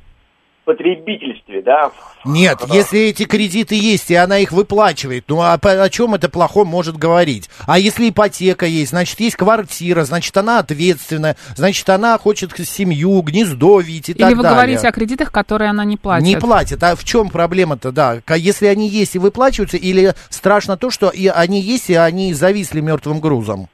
потребительстве, 0.64 1.60
да. 1.62 1.90
Нет, 2.24 2.60
в- 2.60 2.72
если 2.72 3.00
эти 3.08 3.24
кредиты 3.24 3.74
есть, 3.74 4.10
и 4.10 4.14
она 4.14 4.38
их 4.38 4.52
выплачивает, 4.52 5.24
ну 5.26 5.40
а 5.40 5.54
о 5.54 5.88
чем 5.90 6.14
это 6.14 6.28
плохом 6.28 6.68
может 6.68 6.96
говорить? 6.96 7.50
А 7.66 7.80
если 7.80 8.10
ипотека 8.10 8.64
есть, 8.66 8.90
значит, 8.90 9.18
есть 9.18 9.34
квартира, 9.34 10.04
значит, 10.04 10.36
она 10.36 10.60
ответственная, 10.60 11.36
значит, 11.56 11.88
она 11.88 12.16
хочет 12.18 12.52
семью, 12.58 13.20
гнездо 13.22 13.80
видеть 13.80 14.10
и 14.10 14.12
или 14.12 14.18
так 14.20 14.36
вы 14.36 14.42
далее. 14.42 14.56
говорите 14.56 14.86
о 14.88 14.92
кредитах, 14.92 15.32
которые 15.32 15.70
она 15.70 15.84
не 15.84 15.96
платит? 15.96 16.26
Не 16.26 16.36
платят. 16.36 16.80
А 16.84 16.94
в 16.94 17.02
чем 17.04 17.30
проблема-то, 17.30 17.90
да? 17.90 18.20
Если 18.36 18.66
они 18.66 18.88
есть 18.88 19.16
и 19.16 19.18
выплачиваются, 19.18 19.76
или 19.76 20.14
страшно 20.28 20.76
то, 20.76 20.90
что 20.90 21.08
и 21.08 21.26
они 21.26 21.60
есть, 21.60 21.90
и 21.90 21.94
они 21.94 22.32
зависли 22.34 22.80
мертвым 22.80 23.18
грузом? 23.20 23.68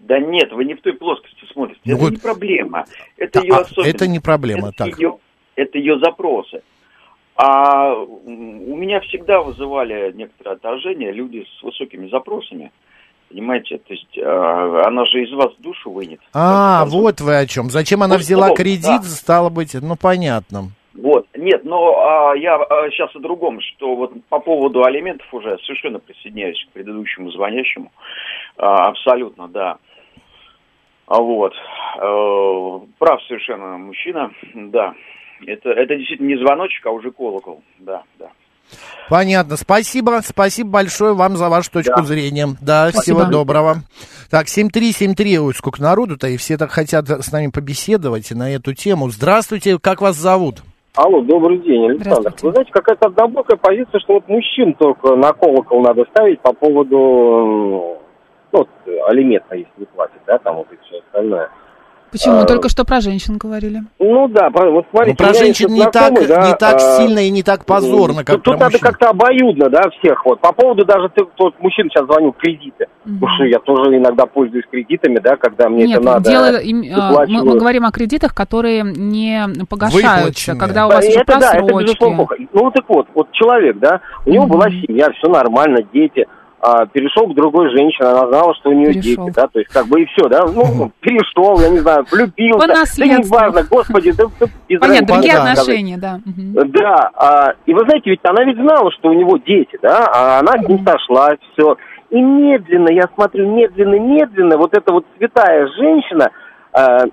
Да 0.00 0.18
нет, 0.18 0.50
вы 0.52 0.64
не 0.64 0.74
в 0.74 0.80
той 0.80 0.94
плоскости 0.94 1.29
смотрите. 1.66 1.80
Ну 1.84 1.92
это 1.94 2.02
вот- 2.04 2.10
не 2.12 2.16
проблема. 2.18 2.84
Это 3.16 3.40
Да, 3.40 3.44
ее 3.46 3.54
а, 3.54 3.60
особенность. 3.60 3.94
это 3.94 4.06
не 4.08 4.20
проблема, 4.20 4.68
это 4.68 4.76
так. 4.76 4.98
Ее, 4.98 5.18
это 5.56 5.78
ее 5.78 5.98
запросы. 5.98 6.62
А 7.36 7.94
у 7.94 8.76
меня 8.76 9.00
всегда 9.00 9.40
вызывали 9.40 10.12
некоторое 10.12 10.56
отторжение 10.56 11.10
люди 11.12 11.46
с 11.58 11.62
высокими 11.62 12.08
запросами. 12.08 12.70
Понимаете, 13.30 13.78
то 13.78 13.94
есть 13.94 14.18
э, 14.18 14.82
она 14.84 15.04
же 15.06 15.22
из 15.22 15.32
вас 15.32 15.54
душу 15.58 15.90
вынет. 15.90 16.20
А, 16.34 16.84
вот 16.86 17.20
вы 17.20 17.36
о 17.38 17.46
чем. 17.46 17.70
Зачем 17.70 18.02
она 18.02 18.14
Вот 18.16 18.22
взяла 18.22 18.46
удобно, 18.46 18.62
кредит, 18.64 18.82
да. 18.84 19.02
стало 19.02 19.48
быть, 19.50 19.72
ну 19.74 19.94
понятно. 19.96 20.70
Вот, 20.94 21.26
нет, 21.36 21.64
но 21.64 21.96
а, 22.00 22.34
я 22.36 22.58
сейчас 22.90 23.14
о 23.14 23.20
другом, 23.20 23.60
что 23.60 23.94
вот 23.94 24.12
по 24.28 24.40
поводу 24.40 24.82
алиментов 24.84 25.32
уже 25.32 25.56
совершенно 25.64 26.00
присоединяюсь 26.00 26.62
к 26.68 26.72
предыдущему 26.72 27.30
звонящему. 27.30 27.92
А, 28.58 28.88
абсолютно, 28.88 29.46
да. 29.48 29.78
А 31.10 31.20
вот, 31.20 31.52
э, 31.52 32.86
прав 32.98 33.20
совершенно 33.26 33.76
мужчина, 33.78 34.30
да. 34.54 34.94
Это, 35.44 35.70
это 35.70 35.96
действительно 35.96 36.28
не 36.28 36.36
звоночек, 36.38 36.86
а 36.86 36.90
уже 36.90 37.10
колокол, 37.10 37.62
да, 37.80 38.04
да. 38.16 38.28
Понятно. 39.08 39.56
Спасибо, 39.56 40.20
спасибо 40.22 40.70
большое 40.70 41.14
вам 41.14 41.36
за 41.36 41.48
вашу 41.48 41.72
точку 41.72 41.96
Да. 41.96 42.02
зрения. 42.04 42.46
Да, 42.62 42.90
Спасибо. 42.90 43.22
всего 43.22 43.30
доброго. 43.32 43.78
Так, 44.30 44.46
7373, 44.46 45.40
ой, 45.40 45.52
сколько 45.52 45.82
народу-то, 45.82 46.28
и 46.28 46.36
все 46.36 46.56
так 46.56 46.70
хотят 46.70 47.08
с 47.08 47.32
нами 47.32 47.48
побеседовать 47.52 48.30
на 48.30 48.48
эту 48.54 48.72
тему. 48.74 49.10
Здравствуйте, 49.10 49.80
как 49.80 50.00
вас 50.00 50.14
зовут? 50.14 50.62
Алло, 50.94 51.22
добрый 51.22 51.58
день, 51.58 51.86
Александр. 51.86 52.20
Здравствуйте. 52.20 52.46
Вы 52.46 52.52
знаете, 52.52 52.70
какая-то 52.72 53.08
однобокая 53.08 53.56
позиция, 53.56 53.98
что 53.98 54.12
вот 54.14 54.28
мужчин 54.28 54.74
только 54.74 55.16
на 55.16 55.32
колокол 55.32 55.82
надо 55.82 56.04
ставить 56.10 56.40
по 56.40 56.52
поводу, 56.52 57.98
ну, 58.52 58.58
вот, 58.60 58.68
алимента, 59.08 59.54
если 59.54 59.70
не 59.78 59.86
платит, 59.86 60.20
да, 60.26 60.38
там 60.38 60.56
вот 60.56 60.66
и 60.72 60.76
все 60.86 60.98
остальное. 60.98 61.48
Почему? 62.12 62.38
А, 62.40 62.44
Только 62.44 62.68
что 62.68 62.84
про 62.84 63.00
женщин 63.00 63.38
говорили. 63.38 63.82
Ну 64.00 64.26
да, 64.26 64.50
про- 64.50 64.68
вот 64.68 64.84
смотрите, 64.90 65.16
Ну, 65.20 65.26
про 65.28 65.32
женщин 65.32 65.68
не 65.72 65.84
так, 65.84 66.08
знакомый, 66.08 66.26
да, 66.26 66.48
не 66.48 66.54
так 66.56 66.74
а, 66.74 66.96
сильно 66.96 67.20
и 67.20 67.30
не 67.30 67.44
так 67.44 67.64
позорно, 67.64 68.24
как 68.24 68.34
тут, 68.34 68.42
тут 68.42 68.58
надо 68.58 68.80
как-то 68.80 69.10
обоюдно, 69.10 69.70
да, 69.70 69.82
всех 70.00 70.26
вот. 70.26 70.40
По 70.40 70.52
поводу 70.52 70.84
даже 70.84 71.08
ты, 71.10 71.24
тот 71.36 71.54
мужчина 71.60 71.88
сейчас 71.88 72.06
звонил 72.06 72.32
кредиты. 72.32 72.86
Потому 73.04 73.28
что 73.36 73.44
я 73.44 73.60
тоже 73.60 73.96
иногда 73.96 74.26
пользуюсь 74.26 74.64
кредитами, 74.68 75.20
да, 75.20 75.36
когда 75.36 75.68
мне 75.68 75.86
Нет, 75.86 76.00
это 76.00 76.06
надо. 76.14 76.28
дело, 76.30 76.56
им- 76.60 76.82
а, 76.92 77.24
мы, 77.28 77.44
мы 77.44 77.56
говорим 77.56 77.84
о 77.84 77.92
кредитах, 77.92 78.34
которые 78.34 78.82
не 78.82 79.46
погашаются, 79.68 80.16
Выплаченные. 80.52 80.58
когда 80.58 80.86
у 80.88 80.90
вас 80.90 81.06
уже 81.06 81.20
это 81.20 81.38
да, 81.38 81.50
это 81.52 81.58
просрочки. 81.58 81.84
безусловно 81.84 82.16
плохо. 82.16 82.36
Ну 82.52 82.64
вот 82.64 82.74
так 82.74 82.84
вот, 82.88 83.06
вот 83.14 83.30
человек, 83.30 83.78
да, 83.78 84.00
у 84.26 84.30
него 84.30 84.46
Мгм. 84.46 84.52
была 84.52 84.68
семья, 84.68 85.10
все 85.12 85.30
нормально, 85.30 85.78
дети, 85.94 86.26
а, 86.62 86.84
перешел 86.86 87.26
к 87.26 87.34
другой 87.34 87.70
женщине, 87.70 88.08
она 88.08 88.28
знала, 88.28 88.54
что 88.54 88.68
у 88.68 88.72
нее 88.72 88.92
Перешел. 88.92 89.26
дети, 89.26 89.34
да, 89.34 89.46
то 89.46 89.58
есть 89.58 89.72
как 89.72 89.86
бы 89.86 90.02
и 90.02 90.04
все, 90.06 90.28
да, 90.28 90.44
ну, 90.46 90.92
перешел, 91.00 91.58
я 91.58 91.70
не 91.70 91.78
знаю, 91.78 92.04
влюбился, 92.10 92.66
да 92.98 93.06
не 93.06 93.28
важно, 93.28 93.62
господи, 93.62 94.12
да, 94.12 94.24
да, 94.38 94.46
Понятно, 94.78 95.06
другие 95.06 95.32
сказать. 95.32 95.58
отношения, 95.58 95.96
да. 95.96 96.20
Мгм. 96.24 96.70
Да, 96.72 97.10
а, 97.14 97.54
и 97.64 97.72
вы 97.72 97.80
знаете, 97.86 98.10
ведь 98.10 98.20
она 98.24 98.44
ведь 98.44 98.58
знала, 98.58 98.90
что 98.92 99.08
у 99.08 99.14
него 99.14 99.38
дети, 99.38 99.78
да, 99.80 100.06
а 100.06 100.40
она 100.40 100.52
с 100.62 100.68
ним 100.68 100.84
сошла, 100.86 101.34
все. 101.52 101.76
И 102.10 102.20
медленно, 102.20 102.90
я 102.90 103.08
смотрю, 103.14 103.50
медленно, 103.54 103.98
медленно, 103.98 104.58
вот 104.58 104.76
эта 104.76 104.92
вот 104.92 105.06
святая 105.16 105.66
женщина, 105.78 106.30
а, 106.72 107.04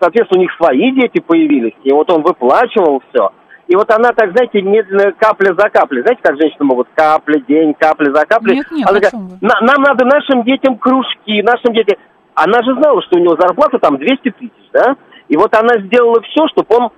соответственно, 0.00 0.40
у 0.40 0.42
них 0.42 0.52
свои 0.56 0.92
дети 0.92 1.20
появились, 1.20 1.74
и 1.82 1.92
вот 1.92 2.10
он 2.10 2.22
выплачивал 2.22 3.02
все. 3.10 3.30
И 3.66 3.76
вот 3.76 3.90
она 3.90 4.12
так, 4.12 4.32
знаете, 4.32 4.60
медленно, 4.60 5.12
капля 5.12 5.54
за 5.54 5.70
каплей. 5.70 6.02
Знаете, 6.02 6.20
как 6.22 6.36
женщины 6.36 6.64
могут 6.64 6.88
капля, 6.94 7.40
день, 7.48 7.74
капля 7.74 8.12
за 8.12 8.26
каплей. 8.26 8.56
Нет, 8.56 8.66
нет, 8.70 8.88
она 8.88 8.98
говорит, 8.98 9.10
чем 9.10 9.28
вы? 9.28 9.38
«На- 9.40 9.60
нам 9.60 9.82
надо 9.82 10.04
нашим 10.04 10.42
детям 10.44 10.76
кружки, 10.76 11.42
нашим 11.42 11.72
детям... 11.72 11.98
Она 12.34 12.62
же 12.62 12.74
знала, 12.74 13.00
что 13.02 13.16
у 13.16 13.20
него 13.20 13.36
зарплата 13.38 13.78
там 13.78 13.96
200 13.96 14.30
тысяч, 14.30 14.52
да? 14.72 14.96
И 15.28 15.36
вот 15.36 15.54
она 15.54 15.78
сделала 15.86 16.20
все, 16.22 16.46
чтобы 16.48 16.66
он 16.76 16.90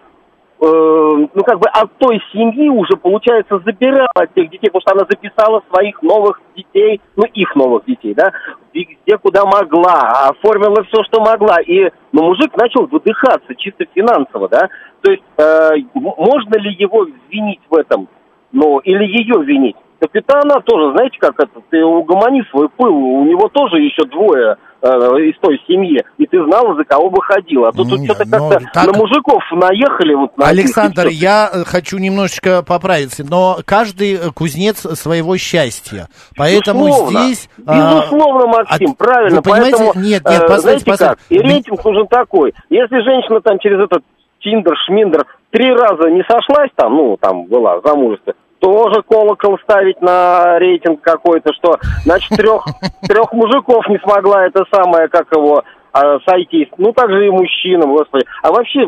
ну, 0.58 1.44
как 1.44 1.58
бы 1.58 1.68
от 1.68 1.92
той 1.98 2.20
семьи 2.32 2.68
уже, 2.68 2.96
получается, 2.96 3.60
забирала 3.64 4.26
тех 4.34 4.48
детей, 4.50 4.70
потому 4.70 4.80
что 4.80 4.92
она 4.92 5.06
записала 5.08 5.62
своих 5.70 6.00
новых 6.02 6.40
детей, 6.56 7.00
ну, 7.14 7.24
их 7.34 7.54
новых 7.54 7.84
детей, 7.84 8.14
да, 8.14 8.32
везде, 8.72 9.18
куда 9.18 9.44
могла, 9.44 10.30
оформила 10.30 10.82
все, 10.84 11.02
что 11.04 11.20
могла. 11.20 11.60
И, 11.60 11.90
ну, 12.12 12.24
мужик 12.24 12.56
начал 12.56 12.86
выдыхаться 12.86 13.54
чисто 13.56 13.84
финансово, 13.94 14.48
да. 14.48 14.68
То 15.02 15.12
есть, 15.12 15.22
э, 15.36 15.70
можно 15.94 16.56
ли 16.58 16.74
его 16.78 17.06
винить 17.28 17.60
в 17.68 17.76
этом, 17.76 18.08
ну, 18.52 18.78
или 18.78 19.04
ее 19.04 19.44
винить? 19.44 19.76
Капитана 19.98 20.60
тоже, 20.60 20.92
знаете, 20.92 21.18
как 21.18 21.34
это, 21.38 21.60
ты 21.70 21.84
угомони 21.84 22.42
свой 22.50 22.68
пыл, 22.68 22.94
у 22.94 23.24
него 23.24 23.48
тоже 23.48 23.80
еще 23.80 24.04
двое 24.04 24.56
э, 24.86 25.20
из 25.30 25.38
той 25.40 25.58
семьи, 25.66 26.02
и 26.18 26.26
ты 26.26 26.42
знала, 26.44 26.74
за 26.76 26.84
кого 26.84 27.10
бы 27.10 27.22
ходила. 27.22 27.68
А 27.68 27.72
тут, 27.72 27.88
тут 27.90 28.00
Не, 28.00 28.06
что-то 28.06 28.24
ну, 28.26 28.48
как-то 28.50 28.70
так- 28.72 28.86
на 28.86 28.92
мужиков 28.98 29.42
наехали. 29.52 30.14
Вот, 30.14 30.36
на 30.38 30.46
Александр, 30.48 31.08
я 31.08 31.50
э, 31.52 31.64
хочу 31.64 31.98
немножечко 31.98 32.62
поправиться, 32.62 33.24
но 33.28 33.58
каждый 33.64 34.14
э, 34.14 34.30
кузнец 34.34 34.78
своего 34.98 35.36
счастья. 35.36 36.08
Поэтому 36.36 36.86
Безусловно. 36.86 37.18
здесь... 37.24 37.48
а, 37.66 38.00
Безусловно, 38.00 38.46
Максим, 38.46 38.90
от- 38.92 38.98
правильно. 38.98 39.36
вы 39.36 39.42
понимаете, 39.42 39.76
Поэтому, 39.78 40.04
нет, 40.04 40.22
э, 40.24 40.30
нет, 40.30 40.40
послушайте, 40.46 40.60
знаете 40.60 40.84
послушайте. 40.86 41.16
как, 41.16 41.18
и 41.30 41.38
рейтинг 41.38 41.84
нужен 41.84 42.06
такой. 42.08 42.54
Если 42.70 43.00
женщина 43.02 43.40
там 43.40 43.58
через 43.58 43.80
этот 43.80 44.02
Тиндер, 44.40 44.74
Шминдер 44.86 45.24
три 45.50 45.72
раза 45.72 46.08
не 46.10 46.22
сошлась 46.28 46.70
там, 46.76 46.94
ну, 46.94 47.16
там 47.20 47.46
была 47.46 47.80
замужество, 47.84 48.34
тоже 48.60 49.02
колокол 49.08 49.58
ставить 49.62 50.00
на 50.02 50.58
рейтинг 50.58 51.00
какой-то, 51.00 51.52
что, 51.54 51.76
значит, 52.04 52.30
трех, 52.36 52.64
трех 53.08 53.32
мужиков 53.32 53.86
не 53.88 53.98
смогла 53.98 54.46
это 54.46 54.64
самое, 54.72 55.08
как 55.08 55.26
его, 55.32 55.62
а, 55.92 56.18
сойти. 56.28 56.68
Ну, 56.78 56.92
так 56.92 57.10
же 57.10 57.26
и 57.26 57.30
мужчинам, 57.30 57.92
господи. 57.92 58.24
А 58.42 58.50
вообще, 58.52 58.80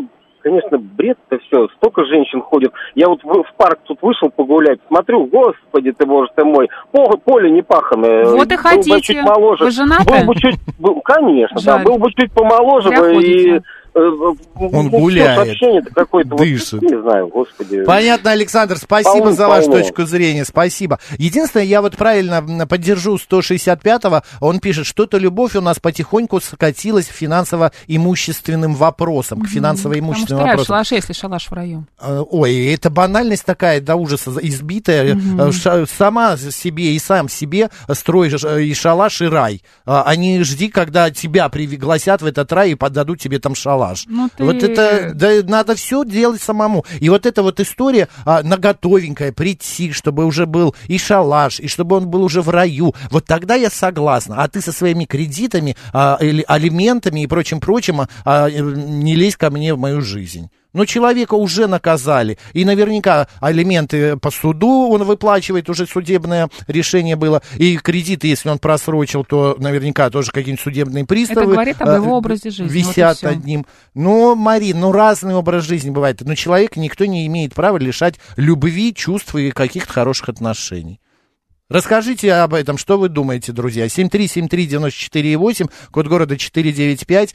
конечно, 0.42 0.78
бред-то 0.78 1.38
все. 1.38 1.68
Столько 1.76 2.04
женщин 2.04 2.40
ходит. 2.42 2.72
Я 2.94 3.08
вот 3.08 3.22
в, 3.22 3.42
в 3.44 3.54
парк 3.56 3.78
тут 3.84 3.98
вышел 4.02 4.30
погулять, 4.30 4.78
смотрю, 4.88 5.26
господи 5.26 5.92
ты, 5.92 6.06
боже 6.06 6.30
ты 6.34 6.44
мой, 6.44 6.68
по- 6.92 7.16
поле 7.18 7.50
не 7.50 7.62
паханое. 7.62 8.24
Вот 8.24 8.46
и 8.52 8.56
Был 8.56 8.56
бы 8.56 8.56
хотите. 8.56 9.00
чуть 9.00 9.22
моложе. 9.22 9.64
Вы 9.64 9.70
женаты? 9.70 10.04
Был 10.04 10.26
бы 10.26 10.34
чуть, 10.36 10.56
был- 10.78 11.00
конечно, 11.02 11.58
Жаль. 11.60 11.78
да, 11.78 11.84
был 11.84 11.98
бы 11.98 12.10
чуть 12.12 12.32
помоложе 12.32 12.88
Зря 12.88 13.00
бы 13.00 13.10
и... 13.12 13.14
ходите. 13.14 13.56
э, 13.56 13.60
Он 14.54 14.86
ну, 14.86 14.90
гуляет, 14.90 15.46
сообщение-то 15.46 15.94
какое-то, 15.94 16.30
вот, 16.30 16.38
дышит. 16.38 16.82
не 16.82 17.00
знаю, 17.00 17.28
господи. 17.28 17.84
Понятно, 17.84 18.32
Александр, 18.32 18.76
спасибо 18.76 19.18
Полно, 19.18 19.32
за 19.32 19.48
вашу 19.48 19.68
полно. 19.68 19.82
точку 19.82 20.04
зрения, 20.04 20.44
спасибо. 20.44 20.98
Единственное, 21.18 21.64
я 21.66 21.80
вот 21.82 21.96
правильно 21.96 22.66
поддержу 22.66 23.16
165-го, 23.16 24.22
он 24.40 24.60
пишет, 24.60 24.86
что-то 24.86 25.18
любовь 25.18 25.54
у 25.56 25.60
нас 25.60 25.78
потихоньку 25.78 26.40
скатилась 26.40 27.06
к 27.06 27.12
финансово-имущественным 27.12 28.74
вопросам, 28.74 29.38
к 29.38 29.42
Потому 29.42 29.48
что 29.48 29.54
финансово-имущественным 29.54 30.42
в 30.42 30.46
вопросам. 30.46 30.66
шалаше, 30.66 30.94
если 30.96 31.12
шалаш 31.12 31.48
в 31.48 31.52
раю. 31.52 31.86
Э, 32.00 32.22
Ой, 32.28 32.66
это 32.72 32.90
банальность 32.90 33.44
такая 33.44 33.80
до 33.80 33.96
ужаса 33.96 34.32
избитая. 34.42 35.16
Э, 35.38 35.52
ша- 35.52 35.86
Сама 35.86 36.36
себе 36.36 36.94
и 36.94 36.98
сам 36.98 37.28
себе 37.28 37.70
строишь 37.92 38.42
э, 38.44 38.62
и 38.62 38.74
шалаш, 38.74 39.22
и 39.22 39.26
рай. 39.26 39.62
А 39.86 40.02
а 40.06 40.16
не 40.16 40.42
жди, 40.42 40.68
когда 40.68 41.10
тебя 41.10 41.48
пригласят 41.48 42.22
в 42.22 42.26
этот 42.26 42.52
рай 42.52 42.72
и 42.72 42.74
подадут 42.74 43.20
тебе 43.20 43.38
там 43.38 43.54
шалаш. 43.54 43.87
Ну 44.06 44.28
ты- 44.34 44.44
Вот 44.44 44.62
это, 44.62 45.12
да, 45.14 45.30
надо 45.44 45.74
все 45.74 46.04
делать 46.04 46.40
самому. 46.42 46.84
И 47.00 47.08
вот 47.08 47.26
эта 47.26 47.42
вот 47.42 47.60
история 47.60 48.08
а, 48.24 48.42
на 48.42 48.56
готовенькое 48.56 49.32
прийти, 49.32 49.92
чтобы 49.92 50.24
уже 50.24 50.46
был 50.46 50.74
и 50.86 50.98
шалаш, 50.98 51.60
и 51.60 51.68
чтобы 51.68 51.96
он 51.96 52.08
был 52.08 52.22
уже 52.22 52.42
в 52.42 52.48
раю. 52.50 52.94
Вот 53.10 53.24
тогда 53.26 53.54
я 53.54 53.70
согласна. 53.70 54.42
А 54.42 54.48
ты 54.48 54.60
со 54.60 54.72
своими 54.72 55.04
кредитами, 55.04 55.76
а, 55.92 56.18
или 56.20 56.44
алиментами 56.46 57.20
и 57.22 57.26
прочим-прочим 57.26 58.00
а, 58.02 58.08
а, 58.24 58.48
не 58.50 59.14
лезь 59.16 59.36
ко 59.36 59.50
мне 59.50 59.74
в 59.74 59.78
мою 59.78 60.00
жизнь. 60.00 60.50
Но 60.72 60.84
человека 60.84 61.34
уже 61.34 61.66
наказали. 61.66 62.38
И 62.52 62.64
наверняка 62.64 63.28
алименты 63.40 64.16
по 64.16 64.30
суду 64.30 64.90
он 64.90 65.04
выплачивает, 65.04 65.70
уже 65.70 65.86
судебное 65.86 66.50
решение 66.66 67.16
было. 67.16 67.42
И 67.56 67.76
кредиты, 67.78 68.28
если 68.28 68.48
он 68.50 68.58
просрочил, 68.58 69.24
то 69.24 69.56
наверняка 69.58 70.10
тоже 70.10 70.30
какие-нибудь 70.30 70.62
судебные 70.62 71.06
приставы. 71.06 71.52
говорит 71.52 71.80
об 71.80 71.88
э, 71.88 71.94
его 71.94 72.16
образе 72.16 72.50
жизни, 72.50 72.64
вот 72.64 72.72
Висят 72.72 73.16
всё. 73.18 73.30
над 73.30 73.44
ним. 73.44 73.66
Ну, 73.94 74.34
Марин, 74.34 74.80
ну 74.80 74.92
разный 74.92 75.34
образ 75.34 75.64
жизни 75.64 75.90
бывает. 75.90 76.20
Но 76.20 76.34
человека 76.34 76.78
никто 76.78 77.06
не 77.06 77.26
имеет 77.26 77.54
права 77.54 77.78
лишать 77.78 78.16
любви, 78.36 78.94
чувств 78.94 79.34
и 79.36 79.50
каких-то 79.50 79.92
хороших 79.92 80.28
отношений. 80.28 81.00
Расскажите 81.68 82.32
об 82.32 82.54
этом, 82.54 82.78
что 82.78 82.96
вы 82.98 83.10
думаете, 83.10 83.52
друзья. 83.52 83.86
7373948, 83.86 85.70
код 85.90 86.06
города 86.06 86.38
495. 86.38 87.34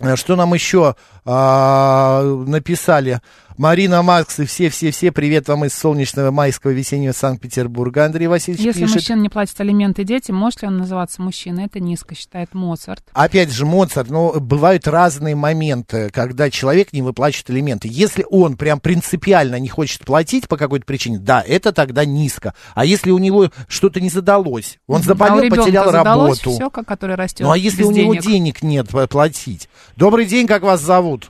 Ам, 0.00 0.16
что 0.16 0.34
нам 0.34 0.54
еще 0.54 0.96
а, 1.24 2.22
написали? 2.22 3.20
Марина 3.56 4.02
Макс 4.02 4.40
и 4.40 4.46
все-все-все, 4.46 5.12
привет 5.12 5.46
вам 5.46 5.64
из 5.64 5.74
солнечного 5.74 6.32
майского 6.32 6.72
весеннего 6.72 7.12
Санкт-Петербурга. 7.12 8.04
Андрей 8.04 8.26
Васильевич 8.26 8.66
Если 8.66 8.80
пишет. 8.80 8.96
мужчина 8.96 9.20
не 9.20 9.28
платит 9.28 9.60
алименты 9.60 10.02
детям, 10.02 10.34
может 10.34 10.62
ли 10.62 10.68
он 10.68 10.78
называться 10.78 11.22
мужчиной? 11.22 11.66
Это 11.66 11.78
низко, 11.78 12.16
считает 12.16 12.52
Моцарт. 12.52 13.04
Опять 13.12 13.52
же, 13.52 13.64
Моцарт, 13.64 14.10
но 14.10 14.32
бывают 14.40 14.88
разные 14.88 15.36
моменты, 15.36 16.10
когда 16.12 16.50
человек 16.50 16.92
не 16.92 17.00
выплачивает 17.00 17.50
элементы. 17.52 17.86
Если 17.88 18.26
он 18.28 18.56
прям 18.56 18.80
принципиально 18.80 19.60
не 19.60 19.68
хочет 19.68 20.04
платить 20.04 20.48
по 20.48 20.56
какой-то 20.56 20.84
причине, 20.84 21.20
да, 21.20 21.40
это 21.40 21.70
тогда 21.72 22.04
низко. 22.04 22.54
А 22.74 22.84
если 22.84 23.12
у 23.12 23.18
него 23.18 23.52
что-то 23.68 24.00
не 24.00 24.10
задалось, 24.10 24.80
он 24.88 25.00
а 25.00 25.04
заболел, 25.04 25.38
ребенка 25.38 25.62
потерял 25.62 25.92
задалось 25.92 26.40
работу. 26.40 26.50
все, 26.50 26.70
который 26.70 27.14
растет 27.14 27.46
Ну 27.46 27.52
а 27.52 27.56
если 27.56 27.84
у 27.84 27.92
него 27.92 28.14
денег? 28.14 28.24
денег 28.26 28.62
нет 28.64 28.88
платить? 29.08 29.68
Добрый 29.96 30.26
день, 30.26 30.48
как 30.48 30.64
вас 30.64 30.80
зовут? 30.80 31.28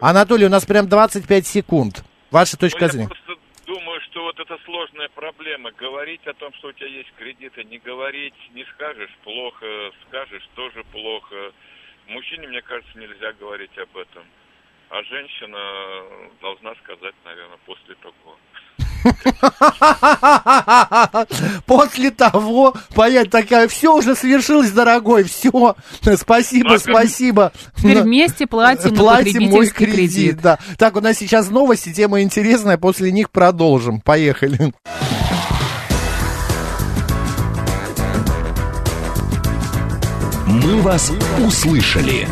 Анатолий 0.00 0.46
у 0.46 0.50
нас 0.50 0.64
прям 0.66 0.88
25 0.88 1.46
секунд. 1.46 2.04
Ваша 2.30 2.58
точка 2.58 2.84
Ну, 2.84 2.88
зрения. 2.88 3.08
я 3.08 3.08
просто 3.08 3.36
думаю, 3.66 4.00
что 4.02 4.22
вот 4.24 4.38
это 4.38 4.58
сложная 4.64 5.08
проблема. 5.14 5.70
Говорить 5.72 6.26
о 6.26 6.34
том, 6.34 6.52
что 6.54 6.68
у 6.68 6.72
тебя 6.72 6.88
есть 6.88 7.12
кредиты, 7.18 7.64
не 7.64 7.78
говорить, 7.78 8.34
не 8.52 8.64
скажешь 8.74 9.10
плохо, 9.24 9.66
скажешь 10.08 10.46
тоже 10.54 10.84
плохо. 10.92 11.52
Мужчине, 12.08 12.48
мне 12.48 12.62
кажется, 12.62 12.98
нельзя 12.98 13.32
говорить 13.32 13.76
об 13.78 13.96
этом. 13.96 14.24
А 14.90 15.02
женщина 15.02 15.58
должна 16.40 16.74
сказать, 16.84 17.14
наверное, 17.24 17.58
после 17.64 17.94
того. 17.96 18.36
После 21.66 22.10
того, 22.10 22.74
понять 22.94 23.30
такая, 23.30 23.68
все 23.68 23.94
уже 23.94 24.14
свершилось, 24.14 24.70
дорогой, 24.70 25.24
все. 25.24 25.76
Спасибо, 26.16 26.74
а 26.74 26.78
спасибо. 26.78 27.52
Теперь 27.76 28.02
вместе 28.02 28.46
платим 28.46 28.94
Платим 28.94 29.50
мой 29.50 29.68
кредит, 29.68 29.94
кредит. 29.94 30.40
да. 30.40 30.58
Так, 30.78 30.96
у 30.96 31.00
нас 31.00 31.16
сейчас 31.16 31.50
новости, 31.50 31.92
тема 31.92 32.22
интересная, 32.22 32.78
после 32.78 33.12
них 33.12 33.30
продолжим. 33.30 34.00
Поехали. 34.00 34.72
«Мы 40.46 40.80
вас 40.80 41.12
услышали». 41.44 42.26